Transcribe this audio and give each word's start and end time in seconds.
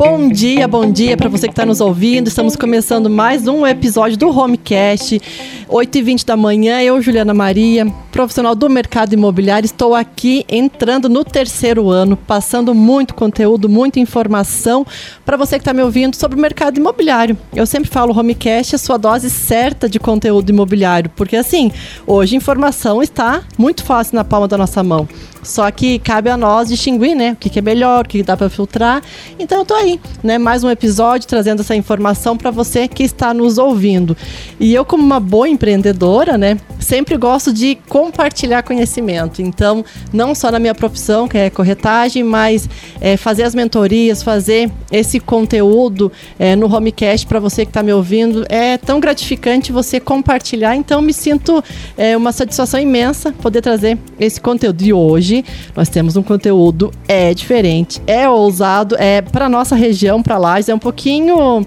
Bom 0.00 0.30
dia, 0.30 0.66
bom 0.66 0.90
dia 0.90 1.14
para 1.14 1.28
você 1.28 1.46
que 1.46 1.52
está 1.52 1.66
nos 1.66 1.78
ouvindo. 1.78 2.28
Estamos 2.28 2.56
começando 2.56 3.10
mais 3.10 3.46
um 3.46 3.66
episódio 3.66 4.16
do 4.16 4.30
Homecast. 4.30 5.20
8h20 5.68 6.24
da 6.24 6.38
manhã, 6.38 6.80
eu, 6.80 7.02
Juliana 7.02 7.34
Maria, 7.34 7.86
profissional 8.10 8.54
do 8.54 8.68
mercado 8.68 9.12
imobiliário, 9.12 9.64
estou 9.66 9.94
aqui 9.94 10.44
entrando 10.48 11.08
no 11.08 11.24
terceiro 11.24 11.90
ano, 11.90 12.16
passando 12.16 12.74
muito 12.74 13.14
conteúdo, 13.14 13.68
muita 13.68 14.00
informação 14.00 14.86
para 15.24 15.36
você 15.36 15.56
que 15.56 15.62
está 15.62 15.72
me 15.72 15.82
ouvindo 15.82 16.16
sobre 16.16 16.36
o 16.36 16.40
mercado 16.40 16.78
imobiliário. 16.78 17.36
Eu 17.54 17.66
sempre 17.66 17.90
falo, 17.90 18.18
Homecast 18.18 18.74
é 18.74 18.78
sua 18.78 18.96
dose 18.96 19.30
certa 19.30 19.88
de 19.88 19.98
conteúdo 19.98 20.50
imobiliário, 20.50 21.10
porque 21.16 21.36
assim, 21.36 21.72
hoje 22.06 22.34
a 22.34 22.38
informação 22.38 23.02
está 23.02 23.42
muito 23.56 23.84
fácil 23.84 24.16
na 24.16 24.24
palma 24.24 24.48
da 24.48 24.58
nossa 24.58 24.82
mão. 24.82 25.08
Só 25.42 25.70
que 25.70 25.98
cabe 25.98 26.28
a 26.28 26.36
nós 26.36 26.68
distinguir, 26.68 27.14
né? 27.14 27.32
O 27.32 27.36
que, 27.36 27.48
que 27.48 27.58
é 27.58 27.62
melhor, 27.62 28.04
o 28.04 28.08
que 28.08 28.22
dá 28.22 28.36
para 28.36 28.50
filtrar. 28.50 29.02
Então 29.38 29.58
eu 29.58 29.64
tô 29.64 29.74
aí, 29.74 29.98
né? 30.22 30.38
Mais 30.38 30.62
um 30.62 30.70
episódio 30.70 31.26
trazendo 31.26 31.60
essa 31.60 31.74
informação 31.74 32.36
para 32.36 32.50
você 32.50 32.86
que 32.86 33.02
está 33.02 33.32
nos 33.32 33.56
ouvindo. 33.56 34.16
E 34.58 34.74
eu, 34.74 34.84
como 34.84 35.02
uma 35.02 35.20
boa 35.20 35.48
empreendedora, 35.48 36.36
né? 36.36 36.58
Sempre 36.78 37.16
gosto 37.16 37.52
de 37.52 37.76
compartilhar 38.00 38.62
conhecimento. 38.62 39.42
Então, 39.42 39.84
não 40.10 40.34
só 40.34 40.50
na 40.50 40.58
minha 40.58 40.74
profissão, 40.74 41.28
que 41.28 41.36
é 41.36 41.50
corretagem, 41.50 42.24
mas 42.24 42.66
é, 42.98 43.14
fazer 43.18 43.42
as 43.42 43.54
mentorias, 43.54 44.22
fazer 44.22 44.70
esse 44.90 45.20
conteúdo 45.20 46.10
é, 46.38 46.56
no 46.56 46.74
Homecast 46.74 47.26
para 47.26 47.38
você 47.38 47.66
que 47.66 47.70
está 47.70 47.82
me 47.82 47.92
ouvindo. 47.92 48.46
É 48.48 48.78
tão 48.78 49.00
gratificante 49.00 49.70
você 49.70 50.00
compartilhar. 50.00 50.74
Então, 50.74 51.02
me 51.02 51.12
sinto 51.12 51.62
é, 51.94 52.16
uma 52.16 52.32
satisfação 52.32 52.80
imensa 52.80 53.32
poder 53.42 53.60
trazer 53.60 53.98
esse 54.18 54.40
conteúdo. 54.40 54.78
de 54.78 54.92
hoje 54.92 55.44
nós 55.76 55.88
temos 55.88 56.16
um 56.16 56.22
conteúdo 56.22 56.90
é 57.06 57.34
diferente, 57.34 58.00
é 58.06 58.28
ousado, 58.28 58.96
é 58.98 59.20
para 59.20 59.48
nossa 59.48 59.74
região, 59.74 60.22
para 60.22 60.38
Lages, 60.38 60.68
é 60.68 60.74
um 60.74 60.78
pouquinho 60.78 61.66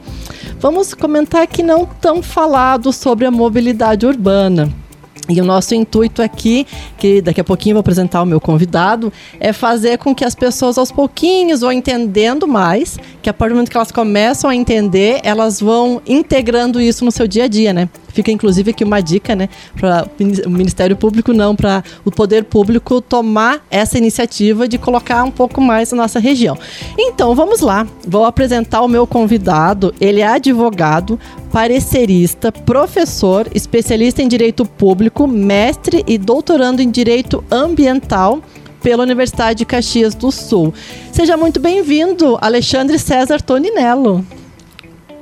vamos 0.59 0.93
comentar 0.93 1.45
que 1.45 1.61
não 1.61 1.85
tão 1.85 2.23
falado 2.23 2.93
sobre 2.93 3.25
a 3.25 3.31
mobilidade 3.31 4.05
urbana. 4.05 4.82
E 5.29 5.39
o 5.39 5.45
nosso 5.45 5.73
intuito 5.73 6.21
aqui, 6.21 6.65
que 6.97 7.21
daqui 7.21 7.41
a 7.41 7.43
pouquinho 7.43 7.73
eu 7.73 7.75
vou 7.75 7.81
apresentar 7.81 8.21
o 8.21 8.25
meu 8.25 8.39
convidado, 8.39 9.11
é 9.39 9.53
fazer 9.53 9.97
com 9.97 10.13
que 10.13 10.25
as 10.25 10.35
pessoas 10.35 10.77
aos 10.77 10.91
pouquinhos 10.91 11.61
vão 11.61 11.71
entendendo 11.71 12.47
mais, 12.47 12.99
que 13.21 13.29
a 13.29 13.33
partir 13.33 13.53
do 13.53 13.55
momento 13.55 13.71
que 13.71 13.77
elas 13.77 13.91
começam 13.91 14.49
a 14.49 14.55
entender, 14.55 15.19
elas 15.23 15.59
vão 15.59 16.01
integrando 16.05 16.81
isso 16.81 17.05
no 17.05 17.11
seu 17.11 17.27
dia 17.27 17.45
a 17.45 17.47
dia, 17.47 17.73
né? 17.73 17.89
Fica 18.13 18.31
inclusive 18.31 18.71
aqui 18.71 18.83
uma 18.83 19.01
dica, 19.01 19.35
né, 19.35 19.49
para 19.75 20.07
o 20.45 20.49
Ministério 20.49 20.95
Público 20.95 21.33
não, 21.33 21.55
para 21.55 21.83
o 22.05 22.11
poder 22.11 22.43
público 22.45 23.01
tomar 23.01 23.65
essa 23.69 23.97
iniciativa 23.97 24.67
de 24.67 24.77
colocar 24.77 25.23
um 25.23 25.31
pouco 25.31 25.59
mais 25.59 25.91
na 25.91 26.03
nossa 26.03 26.19
região. 26.19 26.57
Então, 26.97 27.35
vamos 27.35 27.59
lá. 27.59 27.87
Vou 28.07 28.25
apresentar 28.25 28.81
o 28.81 28.87
meu 28.87 29.07
convidado. 29.07 29.93
Ele 29.99 30.21
é 30.21 30.27
advogado, 30.27 31.19
parecerista, 31.51 32.51
professor, 32.51 33.47
especialista 33.53 34.21
em 34.21 34.27
direito 34.27 34.65
público, 34.65 35.27
mestre 35.27 36.03
e 36.07 36.17
doutorando 36.17 36.81
em 36.81 36.89
direito 36.89 37.43
ambiental 37.51 38.41
pela 38.81 39.03
Universidade 39.03 39.59
de 39.59 39.65
Caxias 39.65 40.13
do 40.13 40.31
Sul. 40.31 40.73
Seja 41.11 41.37
muito 41.37 41.59
bem-vindo, 41.59 42.37
Alexandre 42.41 42.99
César 42.99 43.41
Toninello. 43.41 44.25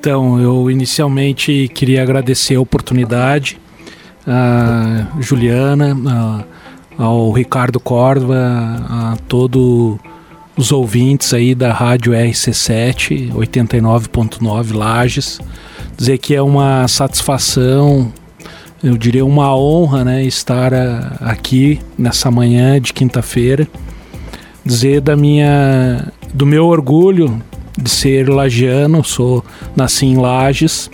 Então, 0.02 0.42
eu 0.42 0.72
inicialmente 0.72 1.70
queria 1.76 2.02
agradecer 2.02 2.56
a 2.56 2.60
oportunidade, 2.60 3.60
a 4.26 5.06
Juliana, 5.20 5.96
a, 6.98 7.04
ao 7.04 7.32
Ricardo 7.32 7.80
Córdoba, 7.80 8.36
a 8.90 9.18
todos 9.28 10.00
os 10.58 10.72
ouvintes 10.72 11.36
aí 11.36 11.54
da 11.54 11.72
Rádio 11.72 12.14
RC7 12.14 13.32
89.9 13.32 14.76
Lages. 14.76 15.40
Dizer 15.96 16.18
que 16.18 16.34
é 16.34 16.42
uma 16.42 16.88
satisfação, 16.88 18.12
eu 18.84 18.98
diria 18.98 19.24
uma 19.24 19.56
honra, 19.56 20.04
né, 20.04 20.24
estar 20.24 20.74
aqui 21.22 21.80
nessa 21.96 22.32
manhã 22.32 22.82
de 22.82 22.92
quinta-feira. 22.92 23.68
Dizer 24.66 25.00
da 25.00 25.16
minha 25.16 26.12
do 26.34 26.48
meu 26.48 26.66
orgulho 26.66 27.40
de 27.78 27.90
ser 27.90 28.30
lagiano, 28.30 29.04
sou 29.04 29.44
nasci 29.76 30.06
em 30.06 30.18
Lages 30.18 30.90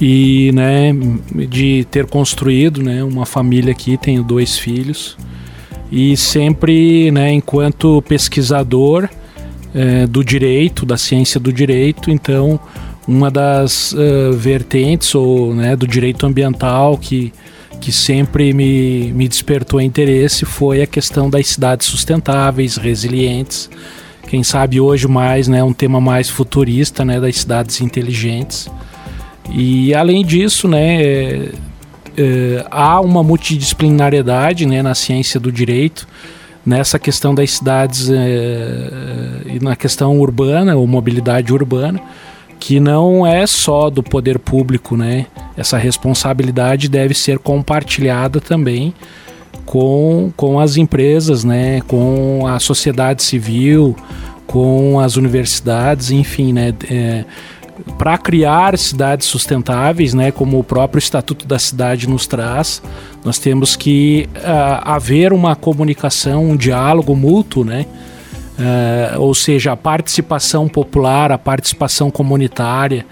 e 0.00 0.50
né, 0.52 0.92
de 1.48 1.86
ter 1.90 2.06
construído 2.06 2.82
né, 2.82 3.02
uma 3.02 3.24
família 3.24 3.72
aqui, 3.72 3.96
tenho 3.96 4.22
dois 4.22 4.58
filhos 4.58 5.16
e 5.90 6.16
sempre, 6.16 7.10
né, 7.10 7.32
enquanto 7.32 8.02
pesquisador 8.02 9.08
é, 9.74 10.06
do 10.06 10.24
direito, 10.24 10.84
da 10.84 10.96
ciência 10.96 11.38
do 11.38 11.52
direito, 11.52 12.10
então 12.10 12.58
uma 13.06 13.30
das 13.30 13.92
uh, 13.92 14.32
vertentes 14.32 15.14
ou 15.14 15.54
né, 15.54 15.76
do 15.76 15.86
direito 15.86 16.26
ambiental 16.26 16.98
que, 16.98 17.32
que 17.80 17.92
sempre 17.92 18.52
me, 18.52 19.12
me 19.12 19.28
despertou 19.28 19.80
interesse 19.80 20.44
foi 20.44 20.82
a 20.82 20.86
questão 20.86 21.30
das 21.30 21.46
cidades 21.46 21.86
sustentáveis, 21.86 22.76
resilientes, 22.76 23.70
quem 24.26 24.42
sabe 24.42 24.80
hoje 24.80 25.06
mais, 25.06 25.48
né, 25.48 25.62
um 25.62 25.72
tema 25.72 26.00
mais 26.00 26.28
futurista, 26.28 27.04
né, 27.04 27.20
das 27.20 27.36
cidades 27.36 27.80
inteligentes. 27.80 28.68
E 29.50 29.94
além 29.94 30.24
disso, 30.24 30.66
né, 30.68 31.02
é, 31.02 31.48
é, 32.16 32.66
há 32.70 33.00
uma 33.00 33.22
multidisciplinariedade, 33.22 34.66
né, 34.66 34.82
na 34.82 34.94
ciência 34.94 35.38
do 35.38 35.52
direito, 35.52 36.06
nessa 36.64 36.98
questão 36.98 37.34
das 37.34 37.52
cidades 37.52 38.10
é, 38.10 38.90
e 39.46 39.62
na 39.62 39.76
questão 39.76 40.18
urbana 40.18 40.74
ou 40.74 40.86
mobilidade 40.86 41.52
urbana, 41.52 42.00
que 42.58 42.80
não 42.80 43.26
é 43.26 43.46
só 43.46 43.88
do 43.88 44.02
poder 44.02 44.38
público, 44.38 44.96
né? 44.96 45.26
Essa 45.56 45.76
responsabilidade 45.76 46.88
deve 46.88 47.14
ser 47.14 47.38
compartilhada 47.38 48.40
também 48.40 48.94
com, 49.66 50.32
com 50.36 50.58
as 50.58 50.76
empresas, 50.76 51.44
né, 51.44 51.80
com 51.82 52.46
a 52.46 52.58
sociedade 52.58 53.22
civil, 53.22 53.94
com 54.46 54.98
as 55.00 55.16
universidades, 55.16 56.12
enfim, 56.12 56.52
né, 56.52 56.72
é, 56.88 57.24
para 57.98 58.16
criar 58.16 58.78
cidades 58.78 59.26
sustentáveis, 59.26 60.14
né, 60.14 60.30
como 60.30 60.58
o 60.58 60.64
próprio 60.64 60.98
Estatuto 60.98 61.46
da 61.46 61.58
Cidade 61.58 62.08
nos 62.08 62.26
traz, 62.26 62.80
nós 63.24 63.38
temos 63.38 63.76
que 63.76 64.28
uh, 64.36 64.80
haver 64.82 65.32
uma 65.32 65.54
comunicação, 65.54 66.44
um 66.44 66.56
diálogo 66.56 67.14
mútuo, 67.14 67.64
né, 67.64 67.86
uh, 68.58 69.20
ou 69.20 69.34
seja, 69.34 69.72
a 69.72 69.76
participação 69.76 70.68
popular, 70.68 71.32
a 71.32 71.38
participação 71.38 72.10
comunitária, 72.10 73.04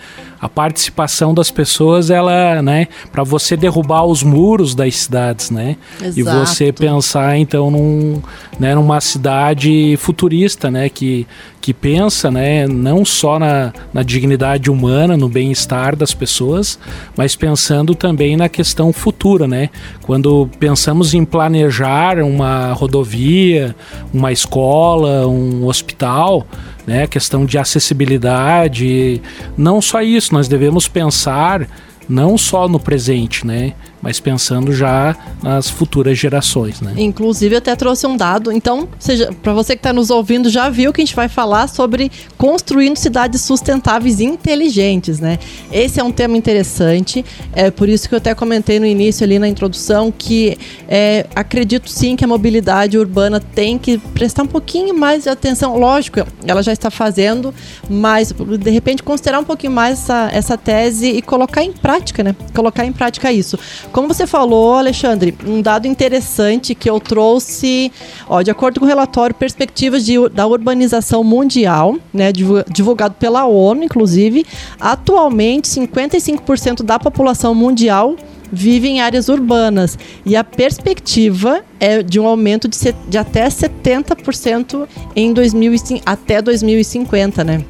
a 0.44 0.48
participação 0.48 1.32
das 1.32 1.50
pessoas, 1.50 2.10
ela, 2.10 2.60
né, 2.60 2.88
para 3.10 3.24
você 3.24 3.56
derrubar 3.56 4.04
os 4.04 4.22
muros 4.22 4.74
das 4.74 4.94
cidades, 4.94 5.50
né? 5.50 5.74
Exato. 5.98 6.20
E 6.20 6.22
você 6.22 6.70
pensar 6.70 7.38
então 7.38 7.70
num, 7.70 8.20
né, 8.60 8.74
numa 8.74 9.00
cidade 9.00 9.96
futurista, 9.96 10.70
né, 10.70 10.90
que 10.90 11.26
que 11.62 11.72
pensa, 11.72 12.30
né, 12.30 12.66
não 12.66 13.06
só 13.06 13.38
na, 13.38 13.72
na 13.90 14.02
dignidade 14.02 14.70
humana, 14.70 15.16
no 15.16 15.30
bem-estar 15.30 15.96
das 15.96 16.12
pessoas, 16.12 16.78
mas 17.16 17.34
pensando 17.34 17.94
também 17.94 18.36
na 18.36 18.50
questão 18.50 18.92
futura, 18.92 19.48
né? 19.48 19.70
Quando 20.02 20.46
pensamos 20.60 21.14
em 21.14 21.24
planejar 21.24 22.18
uma 22.18 22.74
rodovia, 22.74 23.74
uma 24.12 24.30
escola, 24.30 25.26
um 25.26 25.64
hospital, 25.64 26.46
né? 26.86 27.06
Questão 27.06 27.44
de 27.44 27.58
acessibilidade. 27.58 29.20
Não 29.56 29.80
só 29.80 30.02
isso, 30.02 30.32
nós 30.32 30.48
devemos 30.48 30.88
pensar 30.88 31.68
não 32.08 32.36
só 32.36 32.68
no 32.68 32.78
presente, 32.78 33.46
né? 33.46 33.72
Mas 34.04 34.20
pensando 34.20 34.70
já 34.70 35.16
nas 35.42 35.70
futuras 35.70 36.18
gerações, 36.18 36.78
né? 36.78 36.92
Inclusive, 36.98 37.54
eu 37.54 37.58
até 37.58 37.74
trouxe 37.74 38.06
um 38.06 38.18
dado. 38.18 38.52
Então, 38.52 38.86
seja, 38.98 39.32
para 39.42 39.54
você 39.54 39.74
que 39.74 39.78
está 39.78 39.94
nos 39.94 40.10
ouvindo, 40.10 40.50
já 40.50 40.68
viu 40.68 40.92
que 40.92 41.00
a 41.00 41.04
gente 41.04 41.16
vai 41.16 41.26
falar 41.26 41.68
sobre 41.68 42.12
construindo 42.36 42.98
cidades 42.98 43.40
sustentáveis 43.40 44.20
e 44.20 44.24
inteligentes, 44.24 45.20
né? 45.20 45.38
Esse 45.72 46.00
é 46.00 46.04
um 46.04 46.12
tema 46.12 46.36
interessante. 46.36 47.24
É 47.54 47.70
por 47.70 47.88
isso 47.88 48.06
que 48.06 48.14
eu 48.14 48.18
até 48.18 48.34
comentei 48.34 48.78
no 48.78 48.84
início 48.84 49.24
ali 49.24 49.38
na 49.38 49.48
introdução 49.48 50.12
que 50.12 50.58
é, 50.86 51.26
acredito 51.34 51.88
sim 51.88 52.14
que 52.14 52.26
a 52.26 52.28
mobilidade 52.28 52.98
urbana 52.98 53.40
tem 53.40 53.78
que 53.78 53.96
prestar 53.96 54.42
um 54.42 54.46
pouquinho 54.46 54.94
mais 54.94 55.22
de 55.22 55.30
atenção. 55.30 55.78
Lógico, 55.78 56.26
ela 56.46 56.62
já 56.62 56.74
está 56.74 56.90
fazendo, 56.90 57.54
mas 57.88 58.32
de 58.32 58.70
repente 58.70 59.02
considerar 59.02 59.38
um 59.38 59.44
pouquinho 59.44 59.72
mais 59.72 60.00
essa, 60.00 60.28
essa 60.30 60.58
tese 60.58 61.08
e 61.08 61.22
colocar 61.22 61.64
em 61.64 61.72
prática, 61.72 62.22
né? 62.22 62.36
Colocar 62.52 62.84
em 62.84 62.92
prática 62.92 63.32
isso. 63.32 63.58
Como 63.94 64.08
você 64.08 64.26
falou, 64.26 64.74
Alexandre, 64.74 65.32
um 65.46 65.62
dado 65.62 65.86
interessante 65.86 66.74
que 66.74 66.90
eu 66.90 66.98
trouxe, 66.98 67.92
ó, 68.28 68.42
de 68.42 68.50
acordo 68.50 68.80
com 68.80 68.86
o 68.86 68.88
relatório 68.88 69.32
Perspectivas 69.32 70.04
de, 70.04 70.28
da 70.30 70.44
Urbanização 70.48 71.22
Mundial, 71.22 71.96
né, 72.12 72.32
divulgado 72.32 73.14
pela 73.20 73.46
ONU, 73.46 73.84
inclusive, 73.84 74.44
atualmente 74.80 75.68
55% 75.68 76.82
da 76.82 76.98
população 76.98 77.54
mundial 77.54 78.16
vivem 78.52 78.96
em 78.96 79.00
áreas 79.00 79.28
urbanas. 79.28 79.96
E 80.26 80.34
a 80.34 80.42
perspectiva 80.42 81.64
é 81.78 82.02
de 82.02 82.18
um 82.18 82.26
aumento 82.26 82.66
de, 82.66 82.76
de 83.08 83.16
até 83.16 83.46
70% 83.46 84.88
em 85.14 85.32
2000, 85.32 85.72
até 86.04 86.42
2050, 86.42 87.44
né? 87.44 87.64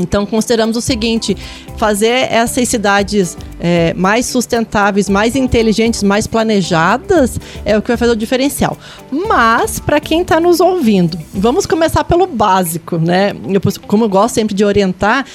Então, 0.00 0.26
consideramos 0.26 0.76
o 0.76 0.80
seguinte: 0.80 1.36
fazer 1.76 2.32
essas 2.32 2.68
cidades 2.68 3.36
é, 3.60 3.94
mais 3.94 4.26
sustentáveis, 4.26 5.08
mais 5.08 5.36
inteligentes, 5.36 6.02
mais 6.02 6.26
planejadas 6.26 7.38
é 7.64 7.76
o 7.76 7.82
que 7.82 7.88
vai 7.88 7.96
fazer 7.96 8.12
o 8.12 8.16
diferencial. 8.16 8.76
Mas, 9.10 9.78
para 9.78 10.00
quem 10.00 10.22
está 10.22 10.40
nos 10.40 10.60
ouvindo, 10.60 11.18
vamos 11.32 11.66
começar 11.66 12.04
pelo 12.04 12.26
básico, 12.26 12.98
né? 12.98 13.32
Eu, 13.48 13.60
como 13.86 14.04
eu 14.04 14.08
gosto 14.08 14.34
sempre 14.34 14.54
de 14.54 14.64
orientar, 14.64 15.26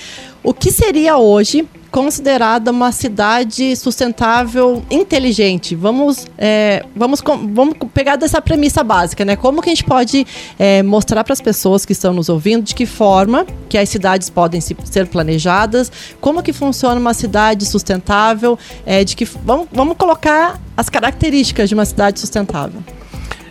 o 0.44 0.54
que 0.54 0.72
seria 0.72 1.18
hoje 1.18 1.68
considerada 1.96 2.72
uma 2.72 2.92
cidade 2.92 3.74
sustentável 3.78 4.84
inteligente. 4.92 5.78
Vamos, 5.78 6.28
é, 6.38 6.84
vamos, 6.94 7.22
vamos 7.22 7.74
pegar 7.94 8.18
dessa 8.18 8.42
premissa 8.42 8.84
básica, 8.84 9.24
né? 9.24 9.38
Como 9.38 9.62
que 9.62 9.70
a 9.70 9.74
gente 9.74 9.86
pode 9.86 10.28
é, 10.60 10.84
mostrar 10.84 11.24
para 11.24 11.32
as 11.32 11.40
pessoas 11.40 11.86
que 11.86 11.94
estão 11.94 12.12
nos 12.12 12.28
ouvindo 12.28 12.64
de 12.64 12.76
que 12.76 12.86
forma 12.86 13.48
que 13.70 13.78
as 13.78 13.88
cidades 13.88 14.30
podem 14.30 14.60
se, 14.60 14.76
ser 14.84 15.08
planejadas, 15.08 15.90
como 16.20 16.44
que 16.44 16.52
funciona 16.52 17.00
uma 17.00 17.14
cidade 17.14 17.66
sustentável, 17.66 18.60
é, 18.86 19.06
de 19.06 19.16
que 19.16 19.24
vamos, 19.24 19.70
vamos 19.72 19.96
colocar 19.96 20.60
as 20.76 20.90
características 20.90 21.70
de 21.70 21.76
uma 21.76 21.86
cidade 21.86 22.20
sustentável. 22.20 22.84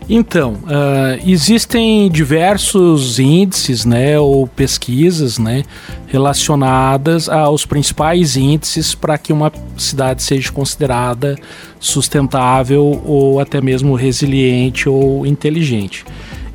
Então, 0.09 0.59
uh, 0.65 1.19
existem 1.27 2.11
diversos 2.11 3.19
índices, 3.19 3.87
né, 3.87 4.21
ou 4.21 4.47
pesquisas, 4.47 5.39
né, 5.39 5.63
relacionadas 6.07 7.29
aos 7.29 7.65
principais 7.65 8.37
índices 8.37 8.95
para 8.95 9.17
que 9.17 9.33
uma 9.33 9.51
cidade 9.79 10.23
seja 10.23 10.53
considerada 10.53 11.37
sustentável 11.81 13.03
ou 13.05 13.41
até 13.41 13.63
mesmo 13.63 13.95
resiliente 13.95 14.89
ou 14.89 15.27
inteligente. 15.27 16.05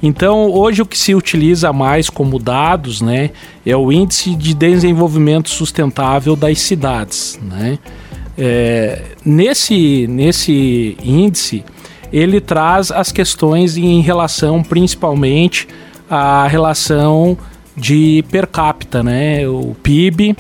Então, 0.02 0.50
hoje 0.52 0.82
o 0.84 0.86
que 0.86 0.98
se 0.98 1.16
utiliza 1.16 1.74
mais 1.74 2.10
como 2.10 2.38
dados, 2.38 3.02
né, 3.02 3.32
é 3.66 3.76
o 3.76 3.92
índice 3.92 4.36
de 4.36 4.54
desenvolvimento 4.54 5.50
sustentável 5.50 6.36
das 6.36 6.60
cidades, 6.62 7.40
né. 7.42 7.80
É, 8.38 9.02
nesse, 9.26 10.08
nesse 10.08 10.96
índice, 11.04 11.66
ele 12.12 12.42
traz 12.42 12.92
as 12.92 13.12
questões 13.12 13.78
em 13.78 14.02
relação 14.02 14.64
principalmente 14.64 15.68
à 16.10 16.48
relação 16.48 17.38
de 17.76 18.24
per 18.30 18.48
capita, 18.48 19.02
né, 19.02 19.48
o 19.48 19.76
PIB, 19.82 20.36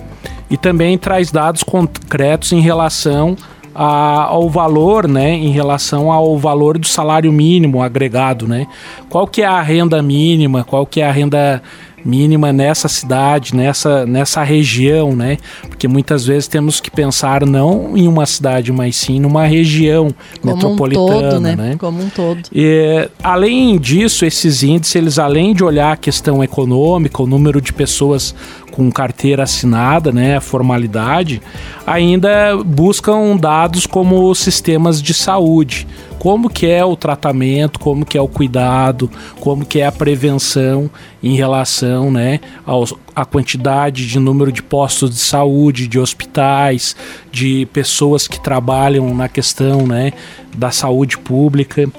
e 0.50 0.57
também 0.57 0.98
traz 0.98 1.31
dados 1.31 1.63
concretos 1.63 2.51
em 2.51 2.60
relação 2.60 3.38
a, 3.74 4.24
ao 4.24 4.50
valor, 4.50 5.07
né, 5.07 5.31
em 5.31 5.51
relação 5.51 6.12
ao 6.12 6.38
valor 6.38 6.77
do 6.77 6.88
salário 6.88 7.31
mínimo 7.31 7.81
agregado, 7.81 8.48
né? 8.48 8.68
Qual 9.10 9.27
que 9.27 9.42
é 9.42 9.45
a 9.45 9.62
renda 9.62 10.01
mínima, 10.01 10.63
qual 10.63 10.86
que 10.86 11.01
é 11.01 11.07
a 11.07 11.12
renda 11.12 11.62
mínima 12.04 12.51
nessa 12.54 12.88
cidade, 12.88 13.56
nessa, 13.56 14.06
nessa 14.06 14.44
região, 14.44 15.16
né? 15.16 15.38
Porque 15.68 15.88
muitas 15.88 16.25
vezes 16.25 16.48
temos 16.48 16.80
que 16.80 16.90
pensar 16.90 17.46
não 17.46 17.98
em 17.98 18.07
uma 18.07 18.25
cidade, 18.25 18.72
mas 18.72 18.96
sim 18.96 19.19
numa 19.19 19.46
região 19.46 20.13
Como 20.42 20.54
metropolitana, 20.54 21.06
um 21.06 21.30
todo, 21.30 21.40
né? 21.40 21.56
né? 21.56 21.75
Como 21.80 22.01
um 22.01 22.10
todo. 22.10 22.42
E, 22.54 23.10
além 23.24 23.78
disso, 23.78 24.25
esses 24.25 24.63
índices, 24.63 24.96
eles 24.96 25.19
além 25.19 25.54
de 25.54 25.63
olhar 25.63 25.94
a 25.94 25.98
questão 25.98 26.44
econômica, 26.44 27.22
o 27.22 27.28
número 27.28 27.62
de 27.62 27.74
pessoas 27.74 28.36
com 28.80 28.90
carteira 28.90 29.44
assinada, 29.44 30.10
né, 30.10 30.40
formalidade, 30.40 31.42
ainda 31.86 32.56
buscam 32.66 33.36
dados 33.36 33.86
como 33.86 34.34
sistemas 34.34 35.02
de 35.02 35.14
saúde, 35.14 35.86
como 36.18 36.50
que 36.50 36.66
é 36.66 36.84
o 36.84 36.96
tratamento, 36.96 37.78
como 37.78 38.06
que 38.06 38.18
é 38.18 38.22
o 38.22 38.28
cuidado, 38.28 39.12
como 39.42 39.66
que 39.66 39.81
é 39.81 39.86
a 39.86 39.92
prevenção 39.92 40.90
em 41.22 41.36
relação, 41.36 42.10
né, 42.10 42.40
aos, 42.66 42.94
quantidade 43.30 44.08
de 44.08 44.18
número 44.18 44.50
de 44.50 44.64
postos 44.64 45.10
de 45.10 45.20
saúde, 45.20 45.86
de 45.86 46.00
hospitais, 46.00 46.96
de 47.34 47.68
pessoas 47.74 48.30
que 48.30 48.42
trabalham 48.42 49.14
na 49.14 49.28
questão, 49.28 49.86
né, 49.86 50.14
da 50.56 50.72
saúde 50.72 51.18
pública. 51.18 51.90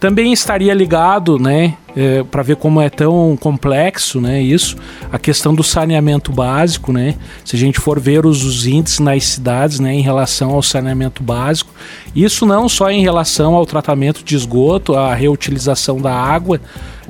Também 0.00 0.32
estaria 0.32 0.72
ligado, 0.72 1.40
né, 1.40 1.74
é, 1.96 2.22
para 2.22 2.40
ver 2.42 2.54
como 2.54 2.80
é 2.80 2.88
tão 2.88 3.36
complexo, 3.40 4.20
né, 4.20 4.40
isso, 4.40 4.76
a 5.10 5.18
questão 5.18 5.52
do 5.52 5.64
saneamento 5.64 6.30
básico, 6.30 6.92
né, 6.92 7.16
se 7.44 7.56
a 7.56 7.58
gente 7.58 7.80
for 7.80 7.98
ver 7.98 8.24
os, 8.24 8.44
os 8.44 8.64
índices 8.64 9.00
nas 9.00 9.24
cidades, 9.24 9.80
né, 9.80 9.92
em 9.92 10.00
relação 10.00 10.50
ao 10.50 10.62
saneamento 10.62 11.20
básico, 11.20 11.72
isso 12.14 12.46
não 12.46 12.68
só 12.68 12.90
em 12.90 13.02
relação 13.02 13.54
ao 13.54 13.66
tratamento 13.66 14.22
de 14.22 14.36
esgoto, 14.36 14.94
a 14.94 15.12
reutilização 15.14 16.00
da 16.00 16.14
água, 16.14 16.60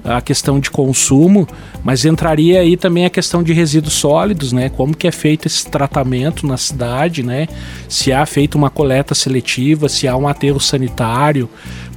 a 0.05 0.21
questão 0.21 0.59
de 0.61 0.71
consumo, 0.71 1.47
mas 1.83 2.05
entraria 2.05 2.61
aí 2.61 2.77
também 2.77 3.05
a 3.05 3.11
questão 3.11 3.43
de 3.43 3.53
resíduos 3.53 3.95
sólidos, 3.95 4.53
né? 4.53 4.69
Como 4.69 4.97
que 4.97 5.09
é 5.09 5.13
feito 5.13 5.47
esse 5.47 5.67
tratamento 5.69 6.47
na 6.47 6.57
cidade, 6.57 7.23
né? 7.23 7.49
Se 7.89 8.13
há 8.13 8.25
feito 8.25 8.57
uma 8.57 8.71
coleta 8.71 9.15
seletiva, 9.15 9.89
se 9.89 10.07
há 10.07 10.17
um 10.17 10.29
aterro 10.29 10.61
sanitário, 10.61 11.49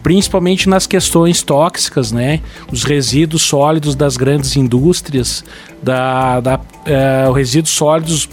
principalmente 0.04 0.68
nas 0.68 0.88
questões 0.88 1.44
tóxicas, 1.44 2.12
né? 2.12 2.40
Os 2.72 2.84
resíduos 2.84 3.42
sólidos 3.44 3.96
das 3.96 4.18
grandes 4.18 4.56
indústrias, 4.56 5.44
da, 5.82 6.40
da 6.40 6.60
é, 6.86 7.30
os 7.30 7.36
resíduos 7.36 7.74
sólidos 7.74 8.30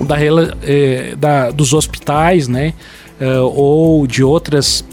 da, 0.00 0.16
é, 0.62 1.14
da, 1.16 1.50
dos 1.50 1.72
hospitais, 1.72 2.48
né? 2.48 2.74
É, 3.20 3.38
ou 3.38 4.06
de 4.06 4.24
outras 4.24 4.84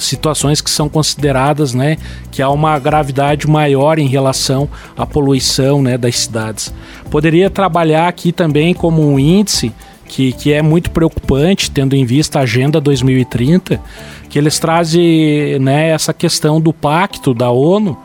situações 0.00 0.60
que 0.60 0.70
são 0.70 0.88
consideradas, 0.88 1.74
né, 1.74 1.98
que 2.30 2.42
há 2.42 2.48
uma 2.48 2.78
gravidade 2.78 3.46
maior 3.46 3.98
em 3.98 4.06
relação 4.06 4.68
à 4.96 5.06
poluição, 5.06 5.82
né, 5.82 5.98
das 5.98 6.20
cidades. 6.20 6.72
Poderia 7.10 7.50
trabalhar 7.50 8.08
aqui 8.08 8.32
também 8.32 8.72
como 8.72 9.06
um 9.06 9.18
índice 9.18 9.72
que, 10.10 10.32
que 10.32 10.52
é 10.52 10.60
muito 10.60 10.90
preocupante, 10.90 11.70
tendo 11.70 11.94
em 11.94 12.04
vista 12.04 12.40
a 12.40 12.42
Agenda 12.42 12.80
2030, 12.80 13.80
que 14.28 14.36
eles 14.36 14.58
trazem 14.58 15.56
né, 15.60 15.90
essa 15.90 16.12
questão 16.12 16.60
do 16.60 16.72
pacto 16.72 17.32
da 17.32 17.48
ONU 17.48 17.96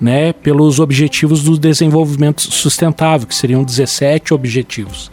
né, 0.00 0.32
pelos 0.32 0.80
Objetivos 0.80 1.44
do 1.44 1.58
Desenvolvimento 1.58 2.40
Sustentável, 2.40 3.26
que 3.26 3.34
seriam 3.34 3.62
17 3.62 4.32
objetivos. 4.32 5.10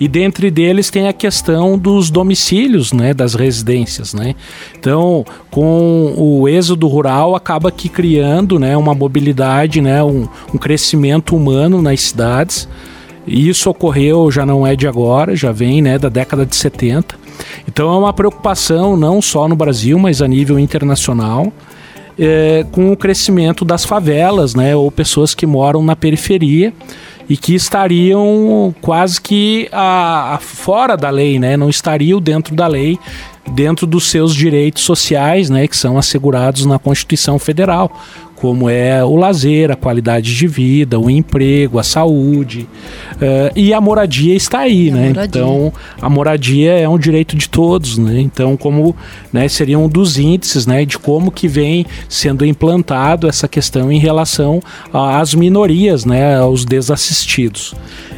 E 0.00 0.08
dentre 0.08 0.50
deles 0.50 0.88
tem 0.88 1.06
a 1.06 1.12
questão 1.12 1.76
dos 1.76 2.08
domicílios, 2.10 2.90
né, 2.94 3.12
das 3.12 3.34
residências, 3.34 4.14
né? 4.14 4.34
Então, 4.78 5.26
com 5.50 6.14
o 6.16 6.48
êxodo 6.48 6.88
rural 6.88 7.36
acaba 7.36 7.68
aqui 7.68 7.90
criando, 7.90 8.58
né, 8.58 8.74
uma 8.78 8.94
mobilidade, 8.94 9.82
né, 9.82 10.02
um, 10.02 10.26
um 10.54 10.56
crescimento 10.56 11.36
humano 11.36 11.82
nas 11.82 12.00
cidades. 12.00 12.66
Isso 13.26 13.70
ocorreu 13.70 14.30
já 14.30 14.44
não 14.44 14.66
é 14.66 14.74
de 14.74 14.86
agora, 14.86 15.36
já 15.36 15.52
vem, 15.52 15.82
né, 15.82 15.98
da 15.98 16.08
década 16.08 16.44
de 16.46 16.56
70. 16.56 17.16
Então 17.68 17.92
é 17.92 17.98
uma 17.98 18.12
preocupação 18.12 18.96
não 18.96 19.20
só 19.20 19.46
no 19.48 19.56
Brasil, 19.56 19.98
mas 19.98 20.20
a 20.22 20.28
nível 20.28 20.58
internacional. 20.58 21.52
É, 22.18 22.66
com 22.72 22.92
o 22.92 22.96
crescimento 22.96 23.64
das 23.64 23.84
favelas, 23.84 24.54
né, 24.54 24.76
ou 24.76 24.90
pessoas 24.90 25.34
que 25.34 25.46
moram 25.46 25.82
na 25.82 25.96
periferia 25.96 26.70
e 27.30 27.36
que 27.36 27.54
estariam 27.54 28.74
quase 28.80 29.20
que 29.20 29.68
a, 29.70 30.34
a 30.34 30.38
fora 30.38 30.96
da 30.96 31.10
lei, 31.10 31.38
né? 31.38 31.56
Não 31.56 31.70
estariam 31.70 32.20
dentro 32.20 32.56
da 32.56 32.66
lei, 32.66 32.98
dentro 33.52 33.86
dos 33.86 34.10
seus 34.10 34.34
direitos 34.34 34.82
sociais, 34.82 35.48
né? 35.48 35.68
Que 35.68 35.76
são 35.76 35.96
assegurados 35.96 36.66
na 36.66 36.76
Constituição 36.76 37.38
Federal, 37.38 37.88
como 38.40 38.70
é 38.70 39.04
o 39.04 39.16
lazer, 39.16 39.70
a 39.70 39.76
qualidade 39.76 40.34
de 40.34 40.46
vida, 40.46 40.98
o 40.98 41.10
emprego, 41.10 41.78
a 41.78 41.82
saúde. 41.82 42.66
Uh, 43.16 43.52
e 43.54 43.74
a 43.74 43.80
moradia 43.82 44.34
está 44.34 44.60
aí, 44.60 44.90
né? 44.90 45.08
Moradia. 45.08 45.24
Então, 45.26 45.72
a 46.00 46.08
moradia 46.08 46.72
é 46.72 46.88
um 46.88 46.98
direito 46.98 47.36
de 47.36 47.46
todos, 47.50 47.98
né? 47.98 48.18
Então, 48.18 48.56
como 48.56 48.96
né, 49.30 49.46
seria 49.46 49.78
um 49.78 49.88
dos 49.88 50.18
índices 50.18 50.66
né, 50.66 50.86
de 50.86 50.98
como 50.98 51.30
que 51.30 51.46
vem 51.46 51.84
sendo 52.08 52.46
implantado 52.46 53.28
essa 53.28 53.46
questão 53.46 53.92
em 53.92 53.98
relação 53.98 54.62
às 54.90 55.34
minorias, 55.34 56.06
né, 56.06 56.38
aos 56.38 56.64
desassistidos. 56.64 57.74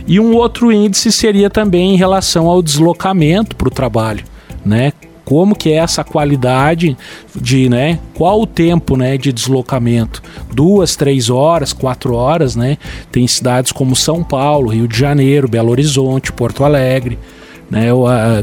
E 0.07 0.21
um 0.21 0.37
outro 0.37 0.71
índice 0.71 1.11
seria 1.11 1.50
também 1.50 1.95
em 1.95 1.97
relação 1.97 2.47
ao 2.47 2.62
deslocamento 2.62 3.57
para 3.57 3.67
o 3.67 3.71
trabalho, 3.73 4.25
né? 4.64 4.93
Como 5.33 5.57
que 5.57 5.71
é 5.73 5.77
essa 5.77 6.05
qualidade 6.05 6.95
de, 7.35 7.67
né, 7.67 7.99
qual 8.12 8.43
o 8.43 8.47
tempo, 8.47 8.99
né, 8.99 9.17
de 9.17 9.33
deslocamento, 9.33 10.23
duas, 10.53 10.95
três 10.95 11.31
horas, 11.31 11.73
quatro 11.73 12.15
horas, 12.15 12.55
né, 12.55 12.77
tem 13.11 13.27
cidades 13.27 13.73
como 13.73 13.97
São 13.97 14.23
Paulo, 14.23 14.69
Rio 14.69 14.87
de 14.87 14.99
Janeiro, 14.99 15.49
Belo 15.49 15.71
Horizonte, 15.71 16.31
Porto 16.31 16.65
Alegre, 16.65 17.19
né, 17.73 17.88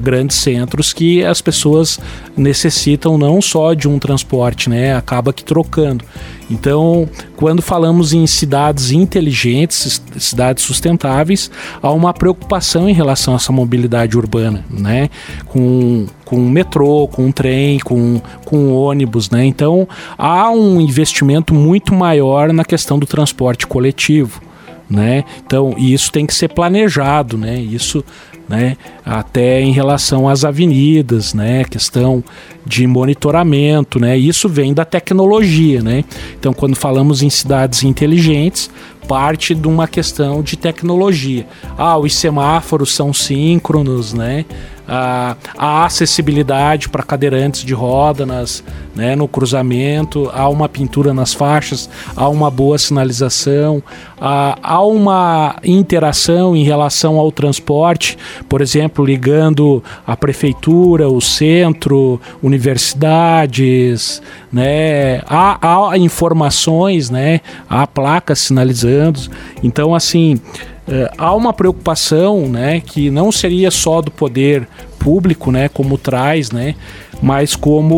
grandes 0.01 0.37
centros 0.37 0.91
que 0.91 1.23
as 1.23 1.39
pessoas 1.39 1.99
necessitam 2.35 3.15
não 3.15 3.39
só 3.39 3.75
de 3.75 3.87
um 3.87 3.99
transporte, 3.99 4.67
né, 4.69 4.95
acaba 4.95 5.31
que 5.31 5.43
trocando. 5.43 6.03
Então, 6.49 7.07
quando 7.35 7.61
falamos 7.61 8.11
em 8.11 8.25
cidades 8.25 8.89
inteligentes, 8.89 10.01
cidades 10.17 10.63
sustentáveis, 10.63 11.51
há 11.79 11.91
uma 11.91 12.11
preocupação 12.11 12.89
em 12.89 12.93
relação 12.93 13.35
a 13.35 13.37
essa 13.37 13.51
mobilidade 13.51 14.17
urbana, 14.17 14.65
né? 14.67 15.11
Com, 15.45 16.07
com 16.25 16.37
metrô, 16.37 17.07
com 17.07 17.31
trem, 17.31 17.77
com, 17.77 18.19
com 18.45 18.73
ônibus, 18.73 19.29
né? 19.29 19.45
Então, 19.45 19.87
há 20.17 20.49
um 20.49 20.81
investimento 20.81 21.53
muito 21.53 21.93
maior 21.93 22.51
na 22.51 22.65
questão 22.65 22.97
do 22.97 23.05
transporte 23.05 23.67
coletivo. 23.67 24.41
Né? 24.89 25.23
Então, 25.45 25.75
isso 25.77 26.11
tem 26.11 26.25
que 26.25 26.33
ser 26.33 26.47
planejado, 26.47 27.37
né? 27.37 27.59
Isso 27.59 28.03
né? 28.49 28.75
Até 29.05 29.61
em 29.61 29.71
relação 29.71 30.27
às 30.27 30.43
avenidas, 30.43 31.35
né? 31.35 31.63
Questão 31.63 32.23
de 32.65 32.87
monitoramento, 32.87 33.99
né? 33.99 34.17
Isso 34.17 34.49
vem 34.49 34.73
da 34.73 34.83
tecnologia, 34.83 35.83
né? 35.83 36.03
Então, 36.37 36.51
quando 36.51 36.75
falamos 36.75 37.21
em 37.21 37.29
cidades 37.29 37.83
inteligentes, 37.83 38.71
parte 39.07 39.53
de 39.53 39.67
uma 39.67 39.87
questão 39.87 40.41
de 40.41 40.57
tecnologia. 40.57 41.47
Ah, 41.77 41.97
os 41.97 42.15
semáforos 42.15 42.93
são 42.93 43.13
síncronos, 43.13 44.13
né? 44.13 44.45
A, 44.89 45.37
a 45.55 45.85
acessibilidade 45.85 46.89
para 46.89 47.03
cadeirantes 47.03 47.63
de 47.63 47.73
roda 47.73 48.25
nas, 48.25 48.63
né, 48.95 49.15
no 49.15 49.27
cruzamento, 49.27 50.29
há 50.33 50.49
uma 50.49 50.67
pintura 50.67 51.13
nas 51.13 51.33
faixas, 51.33 51.87
há 52.15 52.27
uma 52.27 52.49
boa 52.49 52.77
sinalização, 52.77 53.83
há, 54.19 54.57
há 54.63 54.81
uma 54.83 55.57
interação 55.63 56.55
em 56.55 56.63
relação 56.63 57.17
ao 57.17 57.31
transporte, 57.31 58.17
por 58.49 58.61
exemplo, 58.61 59.05
ligando 59.05 59.83
a 60.07 60.17
prefeitura, 60.17 61.07
o 61.07 61.21
centro, 61.21 62.19
universidades, 62.41 64.21
né, 64.51 65.21
há, 65.27 65.91
há 65.91 65.97
informações, 65.97 67.11
né, 67.11 67.41
há 67.69 67.85
placas 67.85 68.39
sinalizando. 68.39 69.19
Então, 69.61 69.93
assim, 69.93 70.41
é, 70.89 71.11
há 71.17 71.35
uma 71.35 71.53
preocupação, 71.53 72.49
né, 72.49 72.81
que 72.81 73.11
não 73.11 73.31
seria 73.31 73.69
só 73.69 74.01
do 74.01 74.09
poder 74.09 74.67
público, 74.97 75.51
né, 75.51 75.69
como 75.69 75.97
traz, 75.97 76.51
né, 76.51 76.75
mas 77.21 77.55
como 77.55 77.95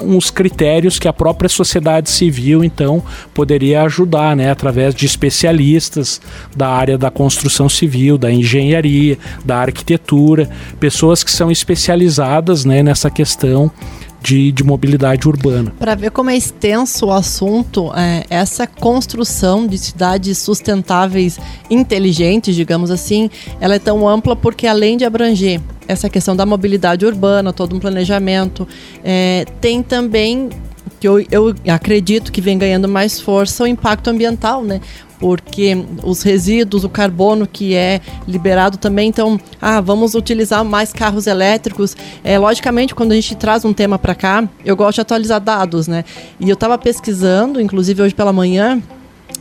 uh, 0.00 0.04
uns 0.04 0.30
critérios 0.30 0.98
que 0.98 1.06
a 1.06 1.12
própria 1.12 1.48
sociedade 1.48 2.10
civil 2.10 2.64
então 2.64 3.02
poderia 3.32 3.82
ajudar, 3.82 4.34
né, 4.34 4.50
através 4.50 4.94
de 4.94 5.06
especialistas 5.06 6.20
da 6.56 6.68
área 6.68 6.98
da 6.98 7.10
construção 7.10 7.68
civil, 7.68 8.18
da 8.18 8.32
engenharia, 8.32 9.16
da 9.44 9.58
arquitetura, 9.58 10.50
pessoas 10.80 11.22
que 11.22 11.30
são 11.30 11.50
especializadas, 11.50 12.64
né, 12.64 12.82
nessa 12.82 13.10
questão 13.10 13.70
de, 14.20 14.52
de 14.52 14.64
mobilidade 14.64 15.28
urbana. 15.28 15.72
Para 15.78 15.94
ver 15.94 16.10
como 16.10 16.30
é 16.30 16.36
extenso 16.36 17.06
o 17.06 17.12
assunto, 17.12 17.92
é, 17.94 18.24
essa 18.28 18.66
construção 18.66 19.66
de 19.66 19.78
cidades 19.78 20.38
sustentáveis 20.38 21.38
inteligentes, 21.70 22.54
digamos 22.54 22.90
assim, 22.90 23.30
ela 23.60 23.74
é 23.74 23.78
tão 23.78 24.08
ampla 24.08 24.34
porque 24.34 24.66
além 24.66 24.96
de 24.96 25.04
abranger 25.04 25.60
essa 25.86 26.10
questão 26.10 26.36
da 26.36 26.44
mobilidade 26.44 27.06
urbana, 27.06 27.52
todo 27.52 27.74
um 27.74 27.78
planejamento, 27.78 28.68
é, 29.02 29.46
tem 29.60 29.82
também 29.82 30.50
que 30.98 31.06
eu, 31.08 31.24
eu 31.30 31.54
acredito 31.68 32.32
que 32.32 32.40
vem 32.40 32.58
ganhando 32.58 32.88
mais 32.88 33.20
força 33.20 33.64
o 33.64 33.66
impacto 33.66 34.08
ambiental, 34.08 34.62
né? 34.62 34.80
porque 35.18 35.84
os 36.04 36.22
resíduos, 36.22 36.84
o 36.84 36.88
carbono 36.88 37.46
que 37.46 37.74
é 37.74 38.00
liberado 38.26 38.78
também, 38.78 39.08
então, 39.08 39.38
ah, 39.60 39.80
vamos 39.80 40.14
utilizar 40.14 40.64
mais 40.64 40.92
carros 40.92 41.26
elétricos. 41.26 41.96
É, 42.22 42.38
logicamente, 42.38 42.94
quando 42.94 43.12
a 43.12 43.14
gente 43.14 43.34
traz 43.34 43.64
um 43.64 43.72
tema 43.72 43.98
para 43.98 44.14
cá, 44.14 44.48
eu 44.64 44.76
gosto 44.76 44.96
de 44.96 45.00
atualizar 45.00 45.40
dados, 45.40 45.88
né? 45.88 46.04
E 46.38 46.48
eu 46.48 46.54
estava 46.54 46.78
pesquisando, 46.78 47.60
inclusive 47.60 48.02
hoje 48.02 48.14
pela 48.14 48.32
manhã, 48.32 48.80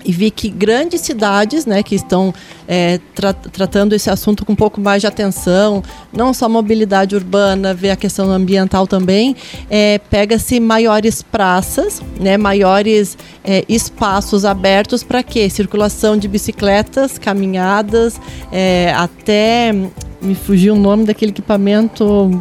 e 0.03 0.11
vi 0.11 0.31
que 0.31 0.49
grandes 0.49 1.01
cidades, 1.01 1.65
né, 1.65 1.83
que 1.83 1.95
estão 1.95 2.33
é, 2.67 2.99
tra 3.13 3.33
tratando 3.33 3.93
esse 3.93 4.09
assunto 4.09 4.45
com 4.45 4.53
um 4.53 4.55
pouco 4.55 4.79
mais 4.79 5.01
de 5.01 5.07
atenção, 5.07 5.83
não 6.13 6.33
só 6.33 6.47
mobilidade 6.47 7.15
urbana, 7.15 7.73
ver 7.73 7.91
a 7.91 7.95
questão 7.95 8.31
ambiental 8.31 8.87
também, 8.87 9.35
é, 9.69 9.99
pega-se 10.09 10.59
maiores 10.59 11.21
praças, 11.21 12.01
né, 12.19 12.37
maiores 12.37 13.17
é, 13.43 13.63
espaços 13.67 14.45
abertos 14.45 15.03
para 15.03 15.23
quê? 15.23 15.49
Circulação 15.49 16.17
de 16.17 16.27
bicicletas, 16.27 17.17
caminhadas, 17.17 18.19
é, 18.51 18.93
até 18.95 19.73
me 20.21 20.35
fugiu 20.35 20.73
o 20.73 20.79
nome 20.79 21.05
daquele 21.05 21.31
equipamento 21.31 22.31